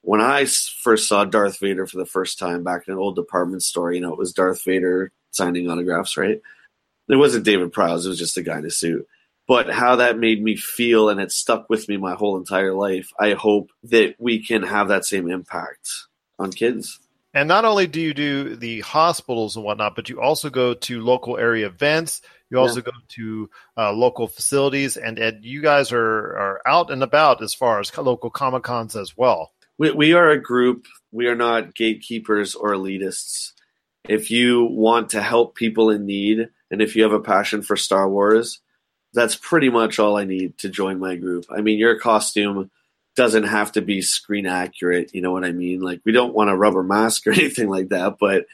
[0.03, 3.63] when I first saw Darth Vader for the first time back in an old department
[3.63, 6.41] store, you know, it was Darth Vader signing autographs, right?
[7.09, 9.07] It wasn't David Prowse; it was just a guy in a suit.
[9.47, 13.11] But how that made me feel, and it stuck with me my whole entire life.
[13.19, 15.89] I hope that we can have that same impact
[16.39, 17.01] on kids.
[17.35, 21.01] And not only do you do the hospitals and whatnot, but you also go to
[21.01, 22.23] local area events.
[22.51, 22.87] You also yeah.
[22.87, 27.53] go to uh, local facilities, and Ed, you guys are are out and about as
[27.53, 29.53] far as local comic cons as well.
[29.77, 30.87] We, we are a group.
[31.13, 33.53] We are not gatekeepers or elitists.
[34.09, 37.77] If you want to help people in need, and if you have a passion for
[37.77, 38.61] Star Wars,
[39.13, 41.45] that's pretty much all I need to join my group.
[41.51, 42.71] I mean, your costume
[43.19, 45.15] doesn't have to be screen accurate.
[45.15, 45.81] You know what I mean?
[45.81, 48.47] Like, we don't want a rubber mask or anything like that, but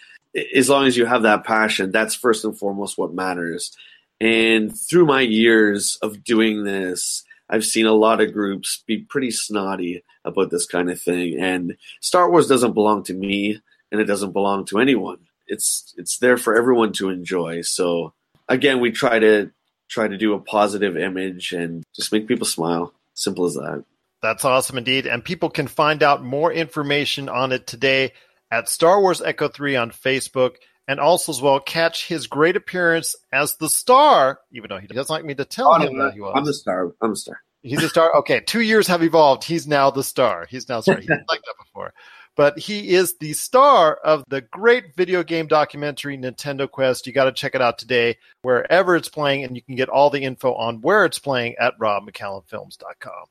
[0.56, 3.76] as long as you have that passion, that's first and foremost what matters.
[4.20, 9.30] And through my years of doing this, I've seen a lot of groups be pretty
[9.30, 11.38] snotty about this kind of thing.
[11.38, 13.60] And Star Wars doesn't belong to me,
[13.92, 17.62] and it doesn't belong to anyone it's it's there for everyone to enjoy.
[17.62, 18.12] So
[18.48, 19.50] again, we try to
[19.88, 22.92] try to do a positive image and just make people smile.
[23.14, 23.84] Simple as that.
[24.24, 25.06] That's awesome indeed.
[25.06, 28.14] And people can find out more information on it today
[28.50, 30.54] at Star Wars Echo 3 on Facebook
[30.88, 35.12] and also as well catch his great appearance as the star, even though he doesn't
[35.12, 36.32] like me to tell oh, him no, that he was.
[36.34, 36.94] I'm the star.
[37.02, 37.42] I'm the star.
[37.62, 38.16] He's a star.
[38.16, 39.44] Okay, two years have evolved.
[39.44, 40.46] He's now the star.
[40.48, 40.96] He's now star.
[40.96, 41.92] He didn't like that before
[42.36, 47.06] but he is the star of the great video game documentary Nintendo Quest.
[47.06, 50.10] You got to check it out today wherever it's playing, and you can get all
[50.10, 53.26] the info on where it's playing at robmccallumfilms.com.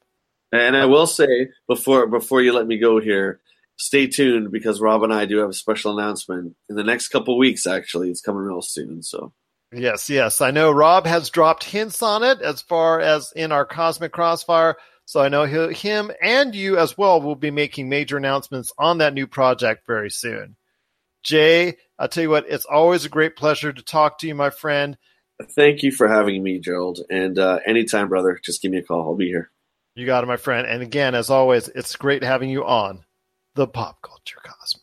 [0.53, 3.41] And I will say before before you let me go here,
[3.75, 7.39] stay tuned because Rob and I do have a special announcement in the next couple
[7.39, 7.65] weeks.
[7.65, 9.01] Actually, it's coming real soon.
[9.01, 9.33] So.
[9.73, 10.41] Yes, yes.
[10.41, 14.75] I know Rob has dropped hints on it as far as in our Cosmic Crossfire.
[15.05, 19.15] So I know him and you as well will be making major announcements on that
[19.15, 20.55] new project very soon.
[21.23, 24.51] Jay, I'll tell you what, it's always a great pleasure to talk to you, my
[24.51, 24.97] friend.
[25.55, 26.99] Thank you for having me, Gerald.
[27.09, 29.01] And uh, anytime, brother, just give me a call.
[29.01, 29.49] I'll be here.
[29.95, 30.67] You got it, my friend.
[30.67, 33.05] And again, as always, it's great having you on
[33.55, 34.82] the Pop Culture Cosmos.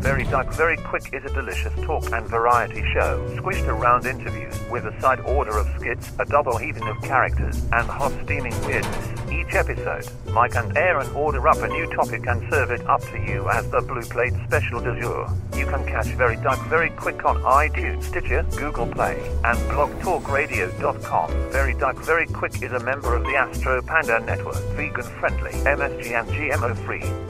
[0.00, 4.86] Very Duck Very Quick is a delicious talk and variety show, squished around interviews with
[4.86, 9.30] a side order of skits, a double heaping of characters, and hot steaming weirdness.
[9.30, 13.18] Each episode, Mike and Aaron order up a new topic and serve it up to
[13.18, 15.28] you as the Blue Plate Special du jour.
[15.54, 21.30] You can catch Very Duck Very Quick on iTunes, Stitcher, Google Play, and blogtalkradio.com.
[21.52, 26.18] Very Duck Very Quick is a member of the Astro Panda Network, vegan friendly, MSG
[26.18, 27.29] and GMO free.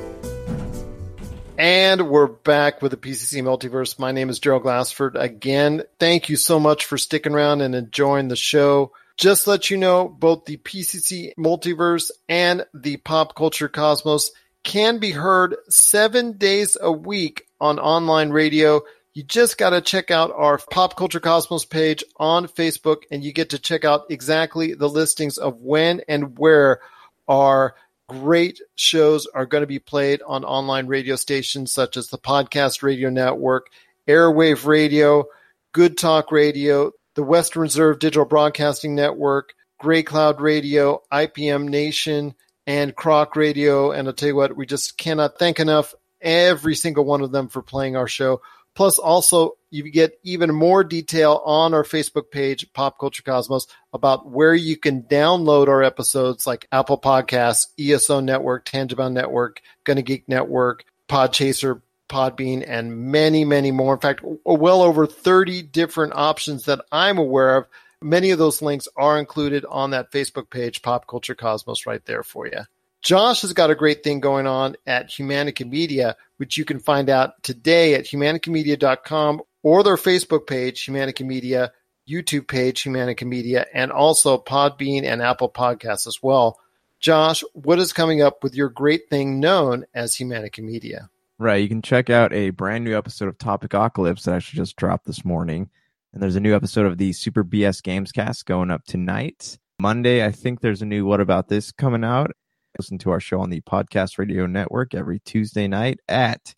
[1.61, 3.99] And we're back with the PCC Multiverse.
[3.99, 5.15] My name is Gerald Glassford.
[5.15, 8.93] Again, thank you so much for sticking around and enjoying the show.
[9.19, 14.32] Just let you know, both the PCC Multiverse and the Pop Culture Cosmos
[14.62, 18.81] can be heard seven days a week on online radio.
[19.12, 23.35] You just got to check out our Pop Culture Cosmos page on Facebook and you
[23.35, 26.81] get to check out exactly the listings of when and where
[27.28, 27.74] our
[28.11, 32.82] great shows are going to be played on online radio stations such as the Podcast
[32.82, 33.69] Radio Network,
[34.09, 35.27] Airwave Radio,
[35.70, 42.35] Good Talk Radio, the Western Reserve Digital Broadcasting Network, Grey Cloud Radio, IPM Nation,
[42.66, 43.93] and Croc Radio.
[43.93, 47.47] And I'll tell you what, we just cannot thank enough every single one of them
[47.47, 48.43] for playing our show.
[48.75, 54.29] Plus, also, you get even more detail on our Facebook page, Pop Culture Cosmos, about
[54.29, 60.29] where you can download our episodes like Apple Podcasts, ESO Network, Tangibound Network, Gonna Geek
[60.29, 63.95] Network, Podchaser, Podbean, and many, many more.
[63.95, 67.67] In fact, well over 30 different options that I'm aware of.
[68.03, 72.23] Many of those links are included on that Facebook page, Pop Culture Cosmos, right there
[72.23, 72.63] for you.
[73.02, 77.09] Josh has got a great thing going on at Humanica Media, which you can find
[77.09, 81.72] out today at humanicamedia.com or their Facebook page, Humanica Media,
[82.09, 86.59] YouTube page, Humanica Media, and also Podbean and Apple Podcasts as well.
[86.98, 91.09] Josh, what is coming up with your great thing known as Humanica Media?
[91.39, 91.62] Right.
[91.62, 95.06] You can check out a brand new episode of Topic Apocalypse that actually just dropped
[95.06, 95.70] this morning.
[96.12, 99.59] And there's a new episode of the Super BS Gamescast going up tonight.
[99.81, 102.32] Monday, I think there's a new What About This coming out.
[102.79, 106.55] Listen to our show on the Podcast Radio Network every Tuesday night at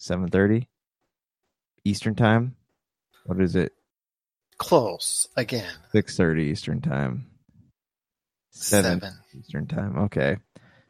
[0.00, 0.66] 7.30
[1.84, 2.56] Eastern Time.
[3.24, 3.72] What is it?
[4.58, 5.72] Close again.
[5.94, 7.26] 6.30 Eastern Time.
[8.50, 9.14] 7 Seven.
[9.38, 9.98] Eastern Time.
[9.98, 10.36] Okay.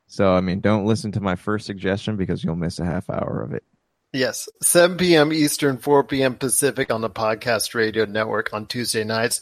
[0.07, 3.43] So, I mean, don't listen to my first suggestion because you'll miss a half hour
[3.43, 3.65] of it.
[4.13, 5.33] Yes, 7 p.m.
[5.33, 6.35] Eastern, 4 p.m.
[6.35, 9.41] Pacific on the Podcast Radio Network on Tuesday nights.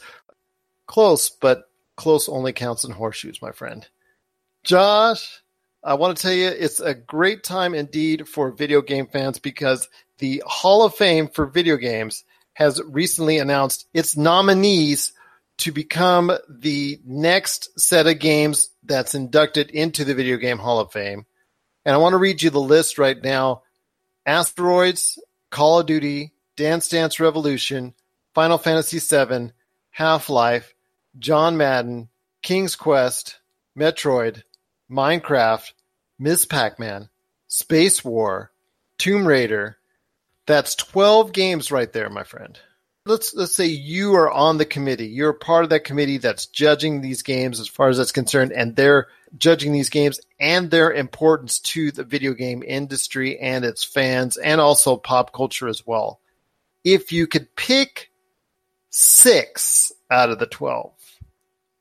[0.86, 1.64] Close, but
[1.96, 3.88] close only counts in horseshoes, my friend.
[4.62, 5.42] Josh,
[5.82, 9.88] I want to tell you it's a great time indeed for video game fans because
[10.18, 15.12] the Hall of Fame for video games has recently announced its nominees
[15.58, 20.92] to become the next set of games that's inducted into the Video Game Hall of
[20.92, 21.26] Fame.
[21.84, 23.62] And I want to read you the list right now.
[24.26, 25.18] Asteroids,
[25.50, 27.94] Call of Duty, Dance Dance Revolution,
[28.34, 29.52] Final Fantasy VII,
[29.90, 30.74] Half Life,
[31.18, 32.08] John Madden,
[32.42, 33.38] King's Quest,
[33.76, 34.42] Metroid,
[34.90, 35.72] Minecraft,
[36.18, 36.46] Ms.
[36.46, 37.08] Pac Man,
[37.46, 38.50] Space War,
[38.98, 39.78] Tomb Raider.
[40.46, 42.58] That's 12 games right there, my friend.
[43.06, 45.06] Let's let's say you are on the committee.
[45.06, 48.76] You're part of that committee that's judging these games as far as that's concerned, and
[48.76, 49.08] they're
[49.38, 54.60] judging these games and their importance to the video game industry and its fans and
[54.60, 56.20] also pop culture as well.
[56.84, 58.10] If you could pick
[58.90, 60.92] six out of the 12,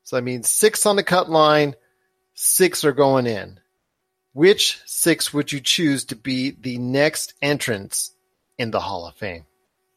[0.04, 1.74] so I mean six on the cut line,
[2.40, 3.60] six are going in.
[4.32, 8.12] Which six would you choose to be the next entrance
[8.58, 9.44] in the Hall of Fame?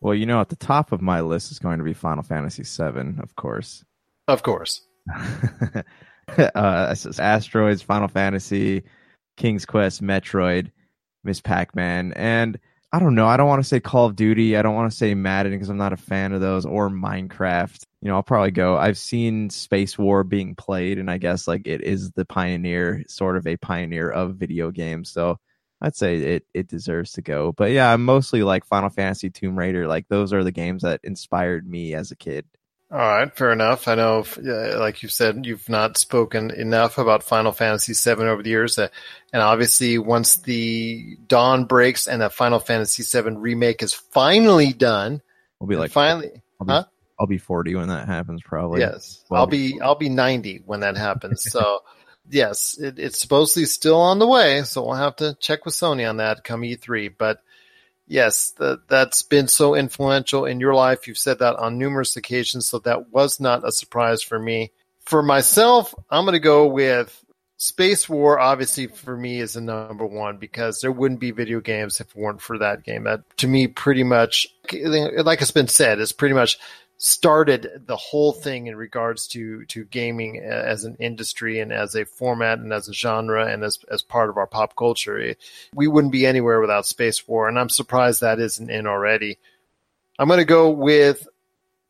[0.02, 2.64] Well, you know, at the top of my list is going to be Final Fantasy
[2.64, 3.86] VII, of course.
[4.28, 4.82] Of course.
[6.38, 8.84] uh, Asteroids, Final Fantasy,
[9.38, 10.72] King's Quest, Metroid,
[11.24, 12.60] Miss Pac Man, and
[12.94, 13.26] I don't know.
[13.26, 14.56] I don't want to say Call of Duty.
[14.56, 17.84] I don't want to say Madden because I'm not a fan of those or Minecraft.
[18.02, 18.78] You know, I'll probably go.
[18.78, 23.36] I've seen Space War being played, and I guess like it is the pioneer, sort
[23.36, 25.10] of a pioneer of video games.
[25.10, 25.40] So
[25.82, 27.52] I'd say it it deserves to go.
[27.52, 29.88] But yeah, I'm mostly like Final Fantasy, Tomb Raider.
[29.88, 32.46] Like those are the games that inspired me as a kid.
[32.94, 33.88] All right, fair enough.
[33.88, 38.22] I know, if, uh, like you said, you've not spoken enough about Final Fantasy VII
[38.22, 38.90] over the years, uh,
[39.34, 45.24] and obviously, once the dawn breaks and the Final Fantasy VII remake is finally done,
[45.60, 46.84] We'll be like finally, I'll be, huh?
[47.20, 48.82] I'll be 40 when that happens, probably.
[48.82, 51.50] Yes, Well, I'll be I'll be ninety when that happens.
[51.50, 51.80] So,
[52.30, 54.62] yes, it, it's supposedly still on the way.
[54.66, 57.12] So we'll have to check with Sony on that come E3.
[57.18, 57.40] But
[58.08, 61.08] yes, that that's been so influential in your life.
[61.08, 64.72] You've said that on numerous occasions, so that was not a surprise for me.
[65.06, 67.24] For myself, I'm going to go with
[67.58, 68.40] Space War.
[68.40, 72.16] Obviously, for me, is the number one because there wouldn't be video games if it
[72.16, 73.04] weren't for that game.
[73.04, 76.60] That to me, pretty much, like it's been said, is pretty much
[77.06, 82.06] started the whole thing in regards to to gaming as an industry and as a
[82.06, 85.36] format and as a genre and as as part of our pop culture.
[85.76, 89.38] We wouldn't be anywhere without Space War, and I'm surprised that isn't in already.
[90.18, 91.28] I'm going to go with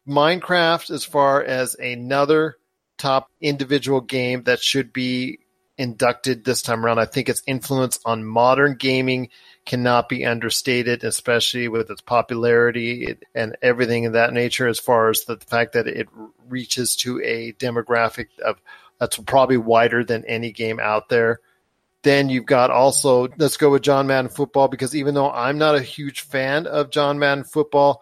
[0.07, 2.57] Minecraft as far as another
[2.97, 5.37] top individual game that should be
[5.77, 6.97] inducted this time around.
[6.97, 9.29] I think its influence on modern gaming
[9.65, 15.23] cannot be understated, especially with its popularity and everything of that nature, as far as
[15.23, 16.09] the fact that it
[16.49, 18.57] reaches to a demographic of
[18.99, 21.39] that's probably wider than any game out there.
[22.03, 25.75] Then you've got also, let's go with John Madden football, because even though I'm not
[25.75, 28.01] a huge fan of John Madden football,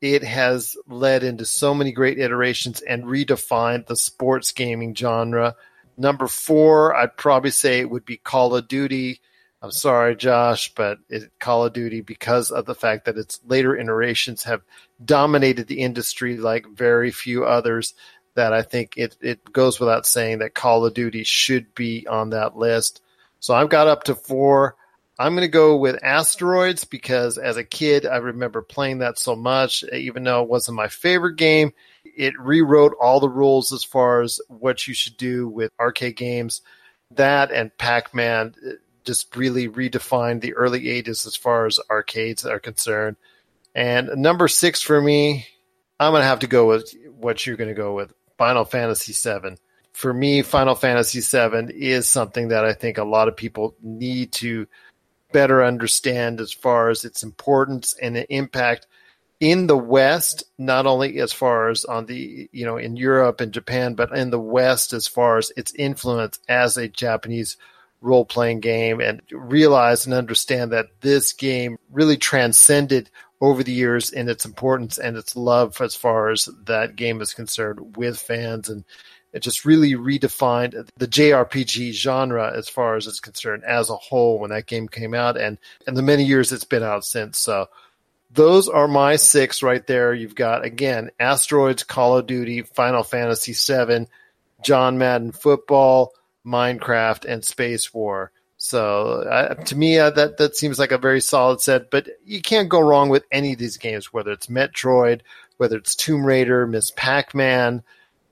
[0.00, 5.54] it has led into so many great iterations and redefined the sports gaming genre.
[5.96, 9.20] Number four, I'd probably say it would be Call of Duty.
[9.60, 13.76] I'm sorry, Josh, but it, Call of Duty, because of the fact that its later
[13.76, 14.62] iterations have
[15.04, 17.94] dominated the industry like very few others,
[18.34, 22.30] that I think it, it goes without saying that Call of Duty should be on
[22.30, 23.02] that list.
[23.40, 24.76] So I've got up to four.
[25.18, 29.34] I'm going to go with Asteroids because as a kid, I remember playing that so
[29.34, 31.72] much, even though it wasn't my favorite game.
[32.04, 36.62] It rewrote all the rules as far as what you should do with arcade games.
[37.12, 38.54] That and Pac Man
[39.08, 43.16] just really redefined the early 80s as far as arcades are concerned.
[43.74, 45.46] And number six for me,
[45.98, 49.14] I'm going to have to go with what you're going to go with Final Fantasy
[49.14, 49.56] VII.
[49.94, 54.32] For me, Final Fantasy VII is something that I think a lot of people need
[54.32, 54.66] to
[55.32, 58.86] better understand as far as its importance and the impact
[59.40, 63.52] in the West, not only as far as on the, you know, in Europe and
[63.52, 67.56] Japan, but in the West as far as its influence as a Japanese
[68.00, 73.10] role playing game and realize and understand that this game really transcended
[73.40, 77.34] over the years in its importance and its love as far as that game is
[77.34, 78.84] concerned with fans and
[79.32, 84.38] it just really redefined the JRPG genre as far as it's concerned as a whole
[84.38, 87.68] when that game came out and and the many years it's been out since so
[88.30, 90.12] those are my six right there.
[90.12, 94.06] You've got again Asteroids, Call of Duty, Final Fantasy VII,
[94.62, 96.12] John Madden Football,
[96.48, 98.32] Minecraft, and Space War.
[98.56, 101.90] So uh, to me, uh, that that seems like a very solid set.
[101.90, 105.20] But you can't go wrong with any of these games, whether it's Metroid,
[105.58, 107.82] whether it's Tomb Raider, Miss Pac-Man,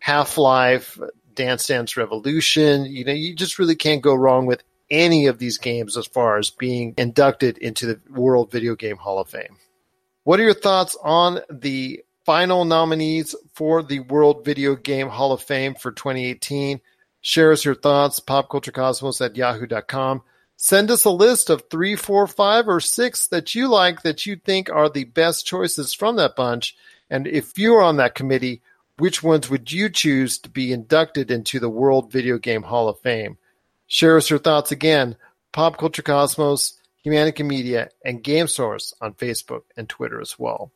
[0.01, 0.99] Half Life,
[1.35, 2.87] Dance Dance Revolution.
[2.87, 6.39] You know, you just really can't go wrong with any of these games as far
[6.39, 9.57] as being inducted into the World Video Game Hall of Fame.
[10.25, 15.43] What are your thoughts on the final nominees for the World Video Game Hall of
[15.43, 16.81] Fame for 2018?
[17.27, 20.23] Share us your thoughts, popculturecosmos at yahoo.com.
[20.57, 24.37] Send us a list of three, four, five, or six that you like that you
[24.37, 26.77] think are the best choices from that bunch.
[27.11, 28.63] And if you're on that committee,
[28.99, 33.01] which ones would you choose to be inducted into the World Video Game Hall of
[33.01, 33.39] Fame?
[33.89, 35.17] Share us your thoughts again.
[35.51, 40.71] Pop Culture Cosmos Humanica Media, and Game Source on Facebook and Twitter as well.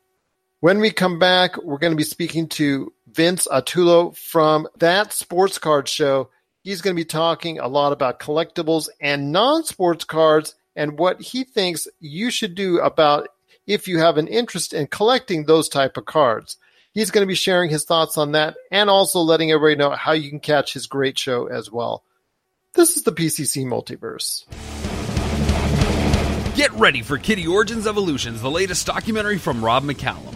[0.61, 5.57] When we come back, we're going to be speaking to Vince Atulo from That Sports
[5.57, 6.29] Card Show.
[6.63, 11.19] He's going to be talking a lot about collectibles and non sports cards and what
[11.19, 13.29] he thinks you should do about
[13.65, 16.57] if you have an interest in collecting those type of cards.
[16.93, 20.11] He's going to be sharing his thoughts on that and also letting everybody know how
[20.11, 22.03] you can catch his great show as well.
[22.73, 24.45] This is the PCC Multiverse.
[26.55, 30.35] Get ready for Kittie Origins Evolutions, the latest documentary from Rob McCallum.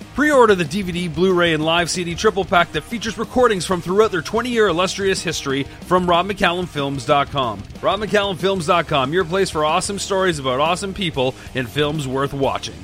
[0.15, 4.21] Pre-order the DVD, Blu-ray, and live CD triple pack that features recordings from throughout their
[4.21, 7.59] 20-year illustrious history from RobMcCallumFilms.com.
[7.61, 12.75] RobMcCallumFilms.com, your place for awesome stories about awesome people and films worth watching.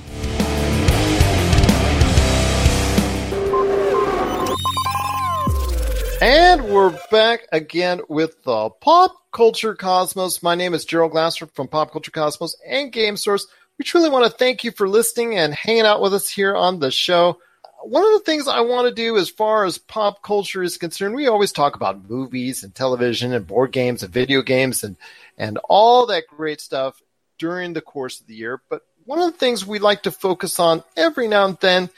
[6.20, 10.41] And we're back again with the Pop Culture Cosmos.
[10.41, 13.45] My name is Gerald Glasser from Pop Culture Cosmos and Game Source.
[13.78, 16.80] We truly want to thank you for listening and hanging out with us here on
[16.80, 17.38] the show.
[17.84, 21.14] One of the things I want to do as far as pop culture is concerned,
[21.14, 24.98] we always talk about movies and television and board games and video games and,
[25.38, 26.99] and all that great stuff
[27.38, 28.62] during the course of the year.
[28.68, 31.91] But one of the things we like to focus on every now and then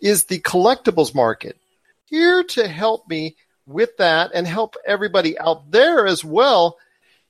[0.00, 1.58] is the collectibles market.
[2.06, 3.36] Here to help me
[3.66, 6.78] with that and help everybody out there as well,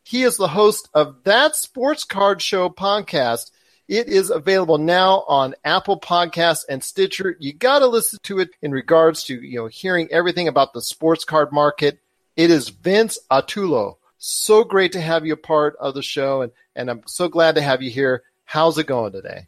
[0.05, 3.51] he is the host of That Sports Card Show podcast.
[3.89, 7.37] It is available now on Apple Podcasts and Stitcher.
[7.39, 10.83] You got to listen to it in regards to, you know, hearing everything about the
[10.83, 12.01] sports card market.
[12.35, 13.99] It is Vince Atulo.
[14.19, 17.55] So great to have you a part of the show and, and I'm so glad
[17.55, 18.25] to have you here.
[18.45, 19.47] How's it going today?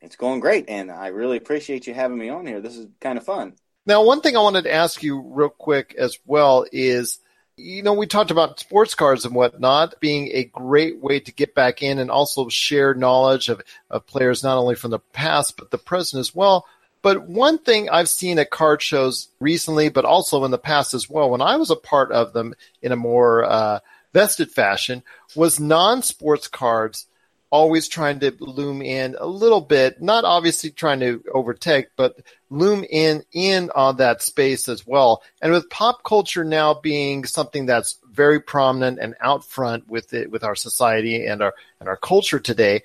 [0.00, 2.60] It's going great and I really appreciate you having me on here.
[2.60, 3.54] This is kind of fun.
[3.86, 7.20] Now, one thing I wanted to ask you real quick as well is
[7.58, 11.54] you know, we talked about sports cards and whatnot being a great way to get
[11.54, 13.60] back in and also share knowledge of,
[13.90, 16.66] of players not only from the past but the present as well.
[17.02, 21.10] But one thing I've seen at card shows recently, but also in the past as
[21.10, 23.80] well, when I was a part of them in a more uh,
[24.12, 25.02] vested fashion,
[25.34, 27.06] was non-sports cards
[27.50, 32.16] always trying to loom in a little bit, not obviously trying to overtake, but
[32.50, 35.22] loom in in on that space as well.
[35.42, 40.30] And with pop culture now being something that's very prominent and out front with it
[40.30, 42.82] with our society and our and our culture today,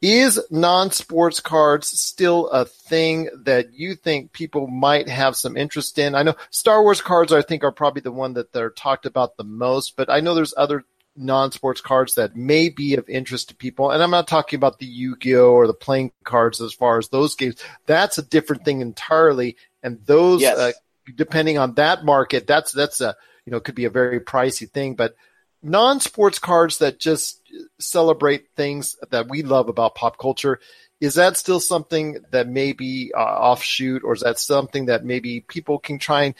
[0.00, 6.14] is non-sports cards still a thing that you think people might have some interest in?
[6.14, 9.36] I know Star Wars cards I think are probably the one that they're talked about
[9.36, 10.84] the most, but I know there's other
[11.18, 13.90] non-sports cards that may be of interest to people.
[13.90, 17.34] And I'm not talking about the Yu-Gi-Oh or the playing cards as far as those
[17.34, 17.56] games.
[17.86, 19.56] That's a different thing entirely.
[19.82, 20.58] And those, yes.
[20.58, 20.72] uh,
[21.16, 24.94] depending on that market, that's, that's a, you know, could be a very pricey thing,
[24.94, 25.16] but
[25.62, 27.40] non-sports cards that just
[27.78, 30.60] celebrate things that we love about pop culture.
[31.00, 35.40] Is that still something that may be uh, offshoot or is that something that maybe
[35.40, 36.34] people can try and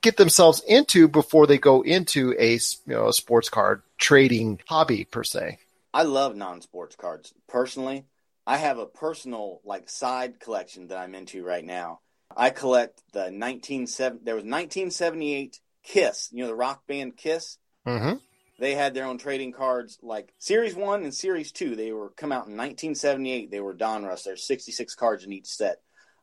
[0.00, 5.04] get themselves into before they go into a you know a sports card trading hobby
[5.04, 5.58] per se.
[5.92, 7.32] I love non-sports cards.
[7.48, 8.04] Personally,
[8.46, 12.00] I have a personal like side collection that I'm into right now.
[12.36, 17.58] I collect the 1970 there was 1978 Kiss, you know the rock band Kiss.
[17.86, 18.16] Mm-hmm.
[18.58, 21.76] They had their own trading cards like Series 1 and Series 2.
[21.76, 23.50] They were come out in 1978.
[23.50, 24.24] They were Donruss.
[24.24, 25.76] There's 66 cards in each set.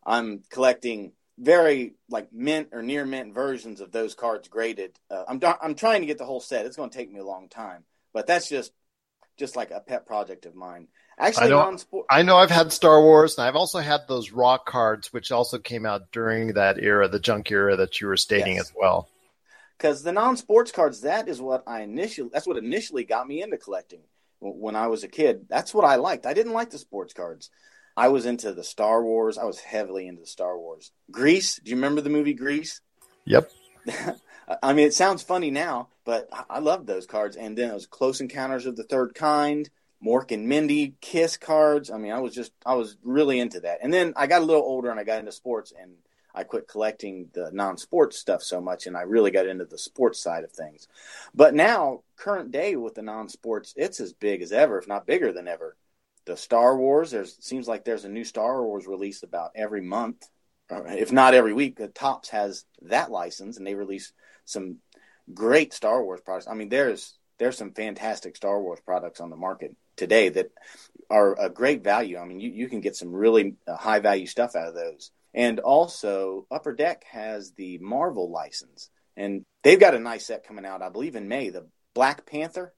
[0.05, 4.97] I'm collecting very like mint or near mint versions of those cards graded.
[5.09, 6.65] Uh, I'm I'm trying to get the whole set.
[6.65, 7.83] It's going to take me a long time,
[8.13, 8.71] but that's just
[9.37, 10.87] just like a pet project of mine.
[11.17, 11.77] Actually, I know.
[12.09, 15.57] I know I've had Star Wars, and I've also had those rock cards, which also
[15.59, 18.65] came out during that era, the junk era that you were stating Yes.
[18.69, 19.09] as well.
[19.77, 23.57] because the non-sports cards that is what i initially that's what initially got me into
[23.57, 24.01] collecting
[24.39, 27.49] when i was a kid that's what i liked i didn't like the sports cards
[27.95, 29.37] i was into the star wars.
[29.37, 30.91] I was heavily into the star wars.
[31.11, 31.59] Grease?
[31.63, 32.81] Do you remember the movie grease?
[33.25, 33.51] Yep.
[34.63, 37.35] i mean it sounds funny now but i I loved those cards.
[37.35, 39.69] And then it was close encounters of the third kind
[40.03, 41.89] mork and mindy kiss cards.
[41.89, 43.79] I mean i was just i was really into that.
[43.81, 45.95] And then i got a little older and i got into sports and
[46.35, 50.19] I quit collecting the non-sports stuff so much, and I really got into the sports
[50.19, 50.87] side of things.
[51.33, 55.31] But now, current day with the non-sports, it's as big as ever, if not bigger
[55.31, 55.75] than ever.
[56.25, 60.25] The Star Wars, there's seems like there's a new Star Wars release about every month,
[60.69, 61.77] if not every week.
[61.77, 64.13] The Topps has that license, and they release
[64.45, 64.77] some
[65.33, 66.47] great Star Wars products.
[66.47, 70.51] I mean, there's there's some fantastic Star Wars products on the market today that
[71.09, 72.17] are a great value.
[72.17, 75.11] I mean, you, you can get some really uh, high value stuff out of those.
[75.33, 80.65] And also, Upper Deck has the Marvel license, and they've got a nice set coming
[80.65, 81.49] out, I believe, in May.
[81.49, 82.73] The Black Panther.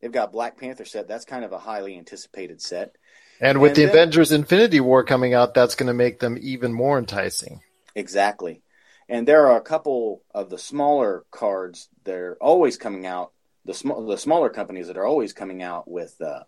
[0.00, 1.08] They've got Black Panther set.
[1.08, 2.96] That's kind of a highly anticipated set.
[3.40, 6.38] And with And the then- Avengers Infinity War coming out, that's going to make them
[6.40, 7.60] even more enticing.
[7.94, 8.62] Exactly.
[9.08, 13.32] And there are a couple of the smaller cards that are always coming out.
[13.64, 16.44] The small, the smaller companies that are always coming out with uh,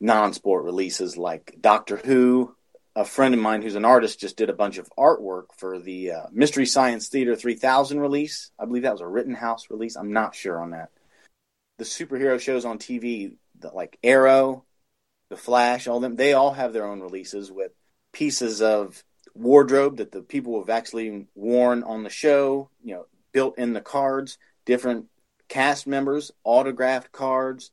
[0.00, 2.54] non-sport releases, like Doctor Who.
[2.96, 6.12] A friend of mine who's an artist just did a bunch of artwork for the
[6.12, 8.50] uh, Mystery Science Theater 3000 release.
[8.58, 9.96] I believe that was a Rittenhouse release.
[9.96, 10.88] I'm not sure on that.
[11.78, 14.64] The superhero shows on TV, the, like Arrow,
[15.30, 17.72] The Flash, all them, they all have their own releases with
[18.12, 19.02] pieces of
[19.34, 23.80] wardrobe that the people have actually worn on the show, you know, built in the
[23.80, 25.06] cards, different
[25.48, 27.70] cast members, autographed cards,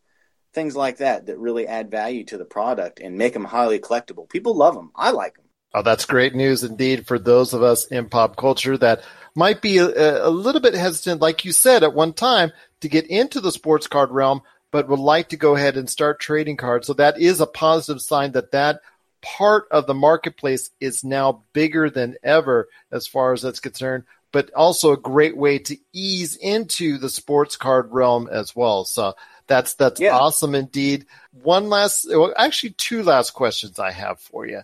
[0.53, 4.29] things like that that really add value to the product and make them highly collectible.
[4.29, 4.91] People love them.
[4.95, 5.45] I like them.
[5.73, 9.03] Oh, that's great news indeed for those of us in pop culture that
[9.35, 12.51] might be a, a little bit hesitant, like you said at one time,
[12.83, 14.41] to get into the sports card realm,
[14.71, 16.87] but would like to go ahead and start trading cards.
[16.87, 18.81] So that is a positive sign that that
[19.21, 24.51] part of the marketplace is now bigger than ever as far as that's concerned, but
[24.53, 28.83] also a great way to ease into the sports card realm as well.
[28.85, 29.15] So
[29.47, 30.17] that's that's Yeah.
[30.17, 31.05] awesome indeed.
[31.31, 34.61] One last, well, actually two last questions I have for you.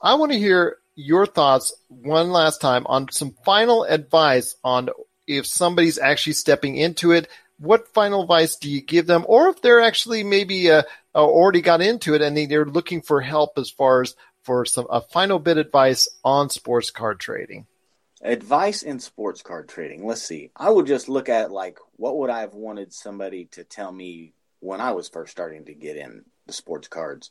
[0.00, 4.90] I want to hear your thoughts one last time on some final advice on
[5.26, 7.28] if somebody's actually stepping into it.
[7.58, 10.82] What final advice do you give them, or if they're actually maybe uh,
[11.14, 14.64] uh, already got into it and they- they're looking for help as far as for
[14.64, 17.66] some a final bit of advice on sports card trading?
[18.22, 20.06] Advice in sports card trading.
[20.06, 20.50] Let's see.
[20.56, 24.32] I would just look at like what would I have wanted somebody to tell me
[24.60, 27.30] when I was first starting to get in the sports cards.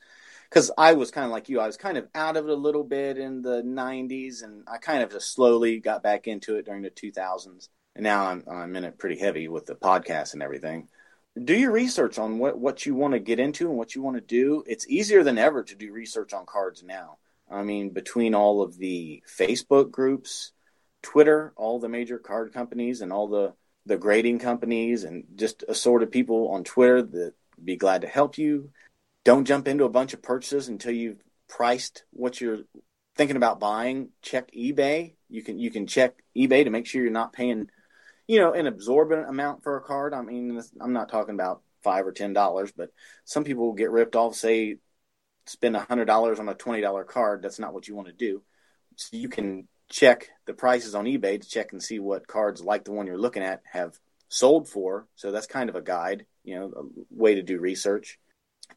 [0.49, 2.55] Because I was kind of like you, I was kind of out of it a
[2.55, 6.65] little bit in the 90s, and I kind of just slowly got back into it
[6.65, 7.69] during the 2000s.
[7.95, 10.87] And now I'm, I'm in it pretty heavy with the podcast and everything.
[11.41, 14.17] Do your research on what, what you want to get into and what you want
[14.17, 14.63] to do.
[14.67, 17.17] It's easier than ever to do research on cards now.
[17.49, 20.51] I mean, between all of the Facebook groups,
[21.01, 23.53] Twitter, all the major card companies, and all the
[23.85, 27.33] the grading companies, and just assorted people on Twitter that
[27.63, 28.71] be glad to help you.
[29.23, 32.59] Don't jump into a bunch of purchases until you've priced what you're
[33.15, 34.09] thinking about buying.
[34.21, 35.13] Check eBay.
[35.29, 37.69] You can you can check eBay to make sure you're not paying,
[38.27, 40.13] you know, an absorbent amount for a card.
[40.13, 42.89] I mean, I'm not talking about five or ten dollars, but
[43.25, 44.35] some people get ripped off.
[44.35, 44.77] Say,
[45.45, 47.41] spend a hundred dollars on a twenty dollar card.
[47.41, 48.43] That's not what you want to do.
[48.95, 52.85] So you can check the prices on eBay to check and see what cards like
[52.85, 53.97] the one you're looking at have
[54.29, 55.07] sold for.
[55.15, 58.17] So that's kind of a guide, you know, a way to do research.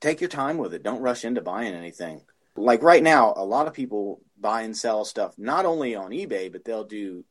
[0.01, 0.83] Take your time with it.
[0.83, 2.23] Don't rush into buying anything.
[2.57, 6.51] Like right now, a lot of people buy and sell stuff not only on eBay,
[6.51, 7.25] but they'll do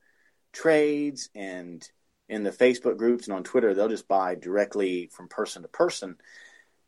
[0.54, 1.88] trades and
[2.28, 6.18] in the Facebook groups and on Twitter, they'll just buy directly from person to person.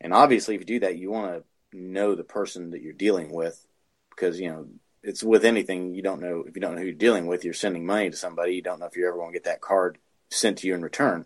[0.01, 3.31] And obviously, if you do that, you want to know the person that you're dealing
[3.31, 3.65] with
[4.09, 4.67] because, you know,
[5.03, 7.45] it's with anything you don't know if you don't know who you're dealing with.
[7.45, 8.55] You're sending money to somebody.
[8.55, 9.97] You don't know if you're ever going to get that card
[10.29, 11.25] sent to you in return.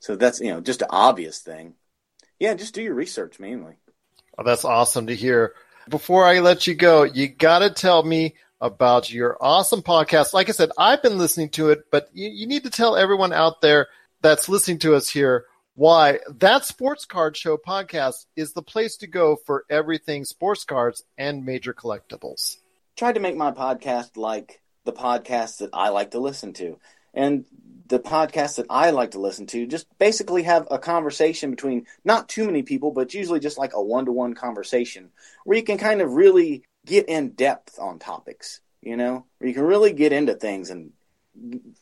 [0.00, 1.74] So that's you know just an obvious thing.
[2.38, 3.76] Yeah, just do your research mainly.
[4.36, 5.54] Oh, that's awesome to hear.
[5.88, 10.32] Before I let you go, you got to tell me about your awesome podcast.
[10.32, 13.32] Like I said, I've been listening to it, but you, you need to tell everyone
[13.32, 13.88] out there
[14.22, 19.06] that's listening to us here why that Sports Card Show podcast is the place to
[19.06, 22.56] go for everything sports cards and major collectibles.
[22.96, 26.78] Tried to make my podcast like the podcasts that I like to listen to.
[27.12, 27.44] And
[27.88, 32.28] the podcasts that I like to listen to just basically have a conversation between not
[32.28, 35.10] too many people, but usually just like a one to one conversation
[35.44, 39.54] where you can kind of really get in depth on topics, you know, where you
[39.54, 40.92] can really get into things and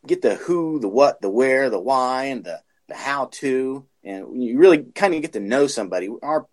[0.07, 3.87] get the who, the what, the where, the why, and the, the how to.
[4.03, 6.09] And you really kind of get to know somebody.
[6.23, 6.47] Our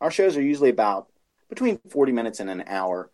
[0.00, 1.08] our shows are usually about
[1.48, 3.10] between 40 minutes and an hour.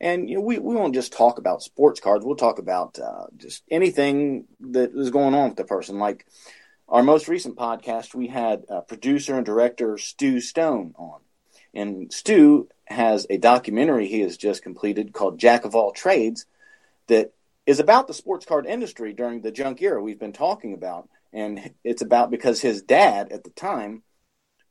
[0.00, 2.24] And you know, we, we won't just talk about sports cards.
[2.24, 5.98] We'll talk about uh, just anything that is going on with the person.
[5.98, 6.26] Like
[6.88, 11.20] our most recent podcast, we had uh, producer and director Stu Stone on.
[11.74, 16.46] And Stu has a documentary he has just completed called Jack of All Trades
[17.06, 17.32] that
[17.66, 21.08] is about the sports card industry during the junk era we've been talking about.
[21.32, 24.02] And it's about because his dad at the time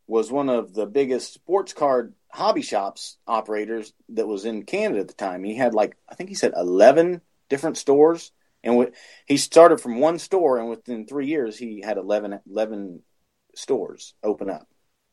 [0.07, 5.07] was one of the biggest sports card hobby shops operators that was in Canada at
[5.07, 5.43] the time.
[5.43, 8.31] He had like I think he said eleven different stores,
[8.63, 8.91] and w-
[9.25, 13.01] he started from one store, and within three years he had 11, 11
[13.55, 14.67] stores open up,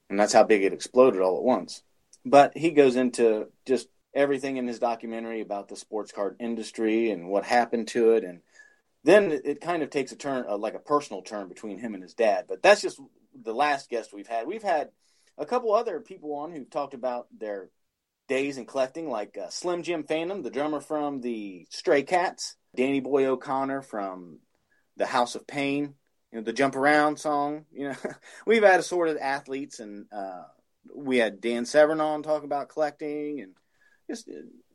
[0.09, 1.83] and that's how big it exploded all at once.
[2.25, 7.29] But he goes into just everything in his documentary about the sports card industry and
[7.29, 8.41] what happened to it, and
[9.03, 12.03] then it kind of takes a turn, uh, like a personal turn between him and
[12.03, 12.47] his dad.
[12.49, 12.99] But that's just
[13.35, 14.47] the last guest we've had.
[14.47, 14.91] We've had
[15.37, 17.69] a couple other people on who've talked about their
[18.29, 23.01] days in collecting, like uh, Slim Jim Phantom, the drummer from the Stray Cats, Danny
[23.01, 24.39] Boy O'Connor from
[24.97, 25.95] the House of Pain,
[26.33, 27.67] you know, the Jump Around song.
[27.73, 27.97] You know,
[28.47, 30.45] we've had assorted athletes, and uh,
[30.95, 33.53] we had Dan Severn on talk about collecting, and
[34.09, 34.29] just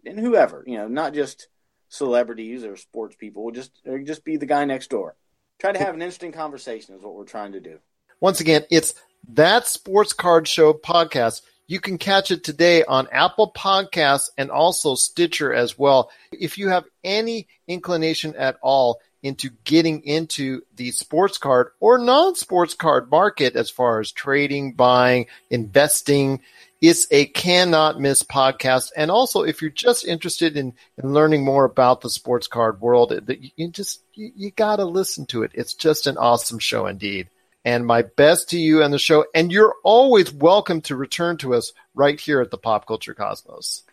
[0.05, 1.47] and whoever, you know, not just
[1.89, 5.15] celebrities or sports people, just or just be the guy next door.
[5.59, 7.79] Try to have an interesting conversation is what we're trying to do.
[8.21, 8.93] Once again, it's
[9.29, 11.41] that Sports Card Show podcast.
[11.67, 16.09] You can catch it today on Apple Podcasts and also Stitcher as well.
[16.31, 22.35] If you have any inclination at all into getting into the sports card or non
[22.35, 26.41] sports card market as far as trading, buying, investing,
[26.81, 28.91] it's a cannot miss podcast.
[28.95, 33.13] And also, if you're just interested in, in learning more about the sports card world,
[33.55, 35.51] you just, you, you got to listen to it.
[35.53, 37.29] It's just an awesome show indeed
[37.65, 39.25] and my best to you and the show.
[39.35, 43.83] And you're always welcome to return to us right here at the Pop Culture Cosmos.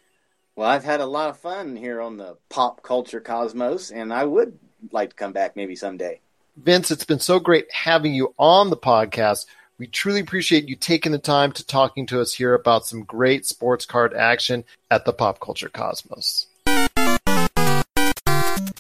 [0.54, 4.24] Well, I've had a lot of fun here on the Pop Culture Cosmos, and I
[4.24, 4.58] would
[4.92, 6.20] like to come back maybe someday.
[6.56, 9.46] Vince, it's been so great having you on the podcast.
[9.78, 13.44] We truly appreciate you taking the time to talking to us here about some great
[13.44, 16.46] sports card action at the Pop Culture Cosmos.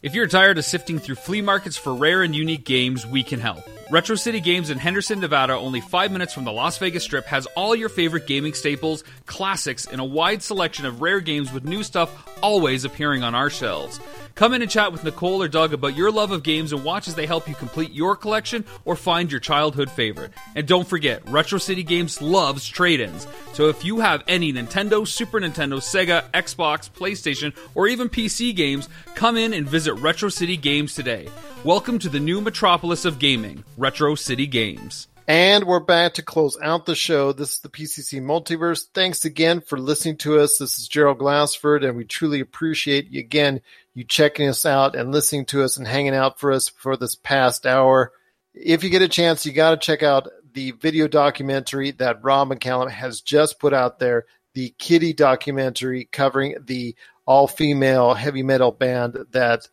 [0.02, 3.40] If you're tired of sifting through flea markets for rare and unique games, we can
[3.40, 3.68] help.
[3.90, 7.46] Retro City Games in Henderson, Nevada, only five minutes from the Las Vegas Strip, has
[7.56, 11.82] all your favorite gaming staples, classics, and a wide selection of rare games with new
[11.82, 14.00] stuff always appearing on our shelves.
[14.36, 17.08] Come in and chat with Nicole or Doug about your love of games and watch
[17.08, 20.30] as they help you complete your collection or find your childhood favorite.
[20.54, 23.26] And don't forget, Retro City Games loves trade ins.
[23.54, 28.90] So if you have any Nintendo, Super Nintendo, Sega, Xbox, PlayStation, or even PC games,
[29.14, 31.30] come in and visit Retro City Games today.
[31.64, 35.08] Welcome to the new metropolis of gaming, Retro City Games.
[35.28, 37.32] And we're back to close out the show.
[37.32, 38.84] This is the PCC Multiverse.
[38.94, 40.58] Thanks again for listening to us.
[40.58, 43.60] This is Gerald Glassford, and we truly appreciate you again
[43.96, 47.14] you checking us out and listening to us and hanging out for us for this
[47.14, 48.12] past hour.
[48.52, 52.50] If you get a chance, you got to check out the video documentary that Rob
[52.50, 56.94] McCallum has just put out there, the Kittie documentary covering the
[57.24, 59.66] all female heavy metal band that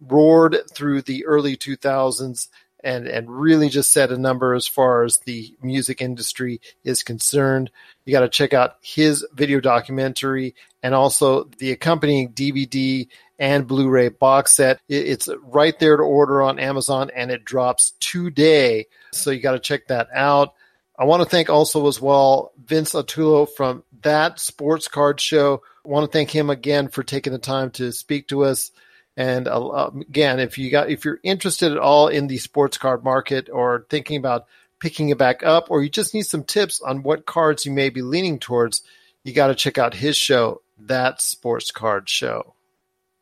[0.00, 2.48] roared through the early 2000s
[2.82, 7.70] and and really just set a number as far as the music industry is concerned.
[8.04, 13.08] You got to check out his video documentary and also the accompanying DVD
[13.38, 14.80] and Blu-ray box set.
[14.88, 18.86] It's right there to order on Amazon and it drops today.
[19.12, 20.54] So you got to check that out.
[20.98, 25.62] I want to thank also as well Vince Attulo from that sports card show.
[25.84, 28.72] I want to thank him again for taking the time to speak to us.
[29.16, 33.04] And uh, again, if you got if you're interested at all in the sports card
[33.04, 34.46] market or thinking about
[34.80, 37.90] picking it back up, or you just need some tips on what cards you may
[37.90, 38.82] be leaning towards,
[39.24, 42.54] you got to check out his show, that sports card show.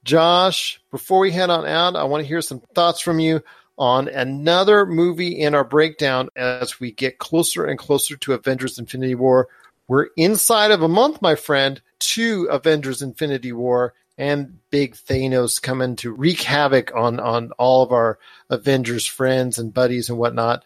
[0.07, 3.43] Josh, before we head on out, I want to hear some thoughts from you
[3.77, 9.17] on another movie in our breakdown as we get closer and closer to Avengers Infinity
[9.17, 9.49] War.
[9.89, 15.97] We're inside of a month, my friend, to Avengers Infinity War and big Thanos coming
[15.97, 20.65] to wreak havoc on, on all of our Avengers friends and buddies and whatnot.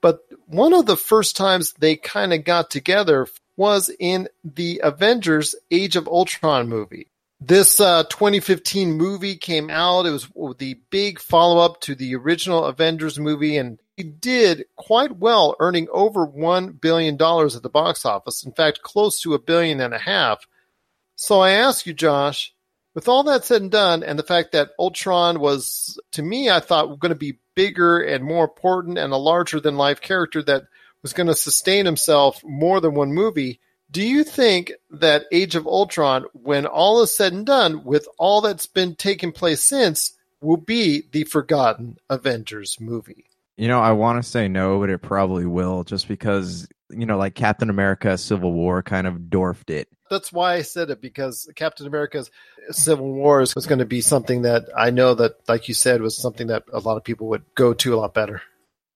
[0.00, 5.54] But one of the first times they kind of got together was in the Avengers
[5.70, 7.06] Age of Ultron movie.
[7.40, 10.04] This uh, 2015 movie came out.
[10.04, 15.16] It was the big follow up to the original Avengers movie, and it did quite
[15.16, 18.44] well, earning over $1 billion at the box office.
[18.44, 20.46] In fact, close to a billion and a half.
[21.16, 22.54] So I ask you, Josh,
[22.94, 26.60] with all that said and done, and the fact that Ultron was, to me, I
[26.60, 30.64] thought going to be bigger and more important and a larger than life character that
[31.02, 33.60] was going to sustain himself more than one movie
[33.90, 38.40] do you think that Age of Ultron, when all is said and done, with all
[38.40, 43.24] that's been taking place since, will be the forgotten Avengers movie?
[43.56, 47.18] You know, I want to say no, but it probably will, just because you know,
[47.18, 49.88] like Captain America: Civil War kind of dwarfed it.
[50.08, 52.30] That's why I said it because Captain America's
[52.70, 56.16] Civil War was going to be something that I know that, like you said, was
[56.16, 58.42] something that a lot of people would go to a lot better.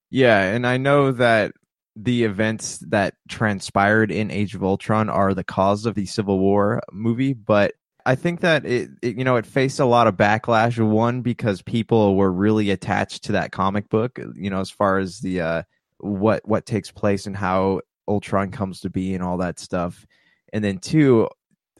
[0.09, 1.53] Yeah, and I know that
[1.95, 6.81] the events that transpired in Age of Ultron are the cause of the Civil War
[6.91, 7.73] movie, but
[8.05, 10.77] I think that it, it, you know it faced a lot of backlash.
[10.77, 15.19] One because people were really attached to that comic book, you know, as far as
[15.19, 15.63] the uh,
[15.97, 20.05] what what takes place and how Ultron comes to be and all that stuff.
[20.53, 21.29] And then two,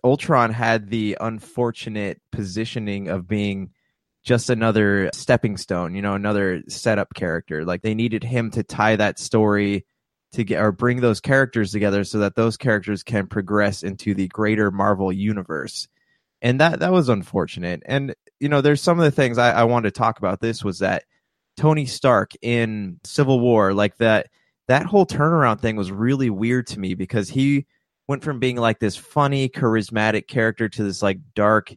[0.03, 3.71] Ultron had the unfortunate positioning of being
[4.23, 7.63] just another stepping stone, you know, another setup character.
[7.63, 9.85] Like they needed him to tie that story
[10.35, 14.27] to get or bring those characters together so that those characters can progress into the
[14.27, 15.87] greater Marvel universe.
[16.41, 17.81] And that that was unfortunate.
[17.85, 20.41] And you know, there's some of the things I, I wanted to talk about.
[20.41, 21.03] This was that
[21.57, 24.27] Tony Stark in Civil War, like that
[24.67, 27.65] that whole turnaround thing was really weird to me because he
[28.07, 31.73] went from being like this funny, charismatic character to this like dark,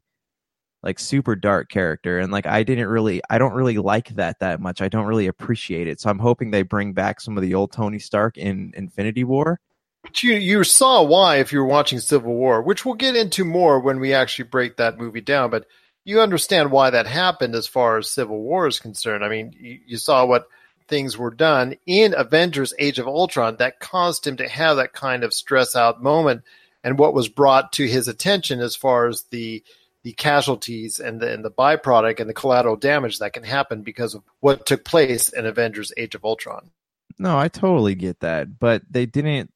[0.83, 4.61] like super dark character and like i didn't really i don't really like that that
[4.61, 4.81] much.
[4.81, 6.01] I don't really appreciate it.
[6.01, 9.61] So i'm hoping they bring back some of the old tony stark in infinity war.
[10.03, 13.45] But you you saw why if you were watching civil war which we'll get into
[13.45, 15.67] more when we actually break that movie down but
[16.05, 19.25] you understand why that happened as far as civil war is concerned.
[19.25, 20.49] I mean you, you saw what
[20.87, 25.23] things were done in avengers age of ultron that caused him to have that kind
[25.23, 26.43] of stress out moment
[26.83, 29.63] and what was brought to his attention as far as the
[30.09, 34.15] the casualties and the, and the byproduct and the collateral damage that can happen because
[34.15, 36.71] of what took place in Avengers Age of Ultron.
[37.19, 39.53] No, I totally get that, but they didn't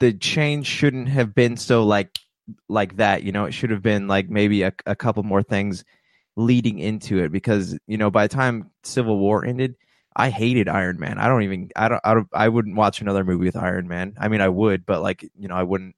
[0.00, 2.18] the change shouldn't have been so like
[2.68, 5.84] like that, you know, it should have been like maybe a, a couple more things
[6.34, 9.76] leading into it because, you know, by the time Civil War ended,
[10.16, 11.18] I hated Iron Man.
[11.18, 14.16] I don't even I don't I, don't, I wouldn't watch another movie with Iron Man.
[14.18, 15.94] I mean, I would, but like, you know, I wouldn't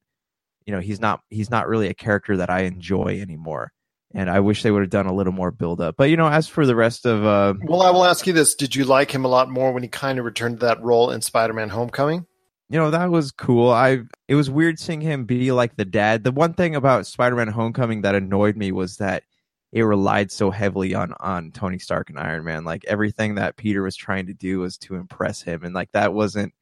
[0.67, 3.71] you know, he's not he's not really a character that I enjoy anymore
[4.13, 5.95] and I wish they would have done a little more build up.
[5.97, 8.55] But you know, as for the rest of, uh, well, I will ask you this:
[8.55, 11.11] Did you like him a lot more when he kind of returned to that role
[11.11, 12.25] in Spider-Man: Homecoming?
[12.69, 13.71] You know, that was cool.
[13.71, 16.23] I it was weird seeing him be like the dad.
[16.23, 19.23] The one thing about Spider-Man: Homecoming that annoyed me was that
[19.71, 22.63] it relied so heavily on on Tony Stark and Iron Man.
[22.63, 26.13] Like everything that Peter was trying to do was to impress him, and like that
[26.13, 26.53] wasn't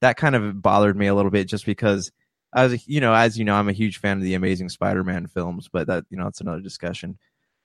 [0.00, 2.12] that kind of bothered me a little bit just because
[2.54, 5.68] as you know, as you know, I'm a huge fan of the Amazing Spider-Man films,
[5.72, 7.18] but that you know, it's another discussion.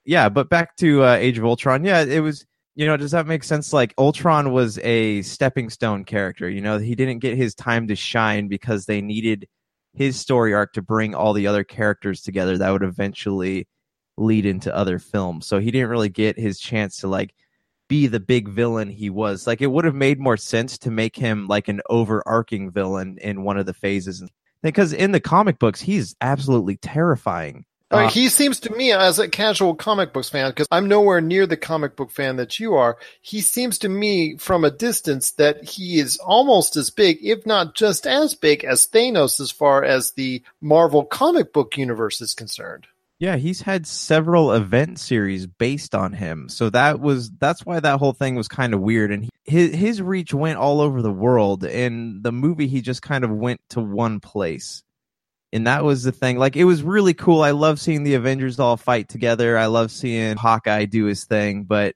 [0.04, 1.84] Yeah, but back to uh, Age of Ultron.
[1.84, 2.46] Yeah, it was.
[2.76, 3.72] You know, does that make sense?
[3.72, 6.50] Like Ultron was a stepping stone character.
[6.50, 9.46] You know, he didn't get his time to shine because they needed
[9.92, 13.68] his story arc to bring all the other characters together that would eventually
[14.16, 15.46] lead into other films.
[15.46, 17.34] So he didn't really get his chance to like
[17.88, 19.46] be the big villain he was.
[19.46, 23.44] Like it would have made more sense to make him like an overarching villain in
[23.44, 24.22] one of the phases
[24.64, 27.64] because in the comic books he's absolutely terrifying.
[27.90, 31.46] Uh, he seems to me, as a casual comic books fan, because I'm nowhere near
[31.46, 35.62] the comic book fan that you are, he seems to me from a distance that
[35.62, 40.12] he is almost as big, if not just as big, as Thanos as far as
[40.12, 42.88] the Marvel comic book universe is concerned.
[43.20, 46.48] Yeah, he's had several event series based on him.
[46.48, 49.72] So that was that's why that whole thing was kind of weird and he, his
[49.72, 53.60] his reach went all over the world and the movie he just kind of went
[53.70, 54.82] to one place.
[55.52, 56.38] And that was the thing.
[56.38, 57.42] Like it was really cool.
[57.42, 59.56] I love seeing the Avengers all fight together.
[59.56, 61.94] I love seeing Hawkeye do his thing, but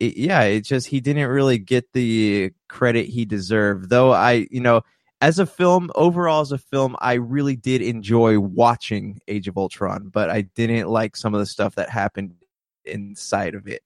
[0.00, 3.90] it, yeah, it just he didn't really get the credit he deserved.
[3.90, 4.80] Though I, you know,
[5.20, 10.08] as a film, overall as a film, I really did enjoy watching Age of Ultron,
[10.08, 12.34] but I didn't like some of the stuff that happened
[12.86, 13.82] inside of it.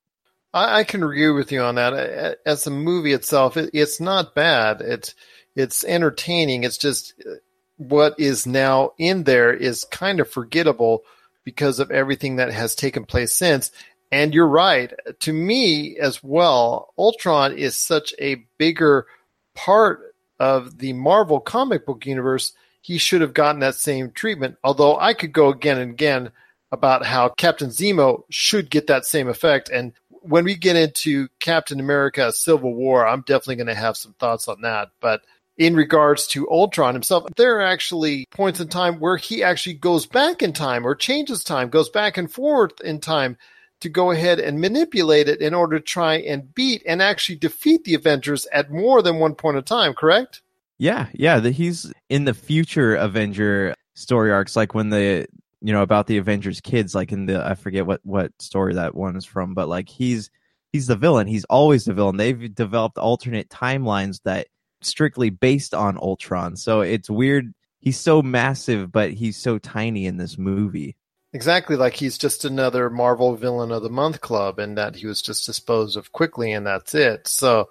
[0.53, 2.39] I, I can agree with you on that.
[2.45, 4.81] As a movie itself, it, it's not bad.
[4.81, 5.15] It's
[5.55, 6.65] it's entertaining.
[6.65, 7.35] It's just uh,
[7.77, 11.03] what is now in there is kind of forgettable
[11.45, 13.71] because of everything that has taken place since.
[14.11, 14.93] And you're right.
[15.21, 19.07] To me as well, Ultron is such a bigger
[19.55, 22.53] part of the Marvel comic book universe.
[22.83, 24.57] He should have gotten that same treatment.
[24.63, 26.31] Although I could go again and again
[26.71, 29.69] about how Captain Zemo should get that same effect.
[29.71, 29.93] And
[30.23, 34.49] when we get into Captain America Civil War, I'm definitely going to have some thoughts
[34.49, 34.91] on that.
[35.01, 35.23] But
[35.57, 40.07] in regards to Ultron himself, there are actually points in time where he actually goes
[40.07, 43.37] back in time or changes time, goes back and forth in time
[43.81, 47.85] to go ahead and manipulate it in order to try and beat and actually defeat
[47.85, 50.41] the Avengers at more than one point in time, correct?
[50.79, 51.41] Yeah, yeah.
[51.41, 55.27] The, he's in the future Avenger story arcs, like when the
[55.63, 58.95] you know about the Avengers kids, like in the I forget what what story that
[58.95, 60.31] one is from, but like he's
[60.73, 61.29] he's the villain.
[61.29, 62.17] He's always the villain.
[62.17, 64.49] They've developed alternate timelines that
[64.81, 66.57] strictly based on Ultron.
[66.57, 67.55] So it's weird.
[67.79, 70.97] He's so massive, but he's so tiny in this movie.
[71.33, 75.23] Exactly, like he's just another Marvel villain of the month club, and that he was
[75.23, 77.27] just disposed of quickly, and that's it.
[77.27, 77.71] So,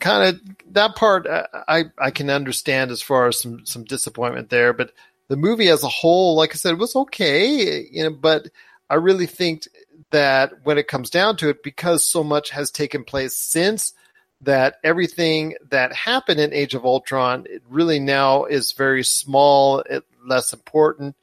[0.00, 4.50] kind of that part uh, I I can understand as far as some some disappointment
[4.50, 4.92] there, but
[5.28, 8.10] the movie as a whole, like I said, was okay, you know.
[8.10, 8.48] But
[8.90, 9.68] I really think
[10.10, 13.92] that when it comes down to it, because so much has taken place since
[14.40, 19.82] that everything that happened in Age of Ultron it really now is very small,
[20.24, 21.16] less important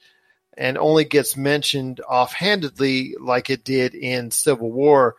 [0.56, 5.16] and only gets mentioned offhandedly like it did in Civil War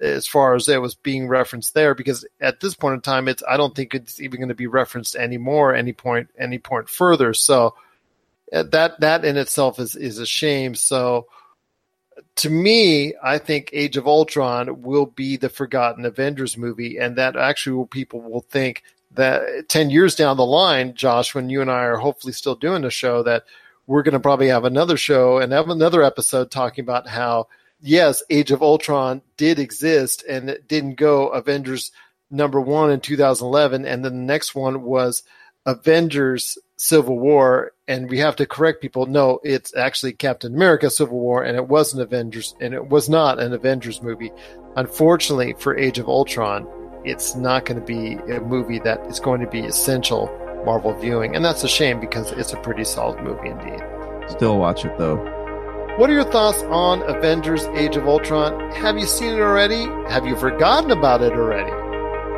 [0.00, 3.42] as far as it was being referenced there because at this point in time it's
[3.48, 7.34] I don't think it's even going to be referenced anymore any point any point further
[7.34, 7.74] so
[8.52, 10.74] Uh, that that in itself is is a shame.
[10.74, 11.26] So
[12.36, 17.36] to me I think Age of Ultron will be the forgotten Avengers movie and that
[17.36, 21.84] actually people will think that 10 years down the line Josh when you and I
[21.84, 23.44] are hopefully still doing the show that
[23.86, 27.48] we're going to probably have another show and have another episode talking about how
[27.82, 31.90] yes, Age of Ultron did exist and it didn't go Avengers
[32.30, 35.22] number one in 2011, and then the next one was
[35.66, 39.06] Avengers Civil War, and we have to correct people.
[39.06, 43.38] No, it's actually Captain America Civil War, and it wasn't Avengers, and it was not
[43.38, 44.32] an Avengers movie.
[44.76, 46.66] Unfortunately, for Age of Ultron,
[47.04, 50.26] it's not going to be a movie that is going to be essential
[50.64, 53.80] Marvel viewing, and that's a shame because it's a pretty solid movie indeed.
[54.28, 55.16] Still watch it though.
[55.98, 58.70] What are your thoughts on Avengers Age of Ultron?
[58.70, 59.84] Have you seen it already?
[60.10, 61.81] Have you forgotten about it already?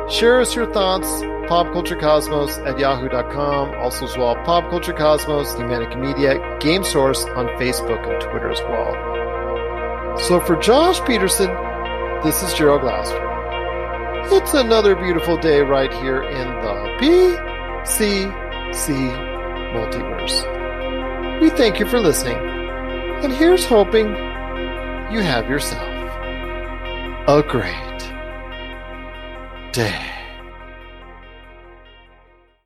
[0.07, 1.07] Share us your thoughts,
[1.49, 8.07] popculturecosmos at yahoo.com, also as well Pop Culture Cosmos, Humanica Media, Game Source on Facebook
[8.07, 10.17] and Twitter as well.
[10.19, 11.47] So for Josh Peterson,
[12.23, 13.19] this is Gerald Glassford.
[14.31, 17.35] It's another beautiful day right here in the P
[17.89, 18.25] C
[18.73, 18.93] C
[19.73, 21.41] Multiverse.
[21.41, 24.09] We thank you for listening, and here's hoping
[25.11, 25.81] you have yourself
[27.27, 28.13] a great
[29.75, 30.24] day.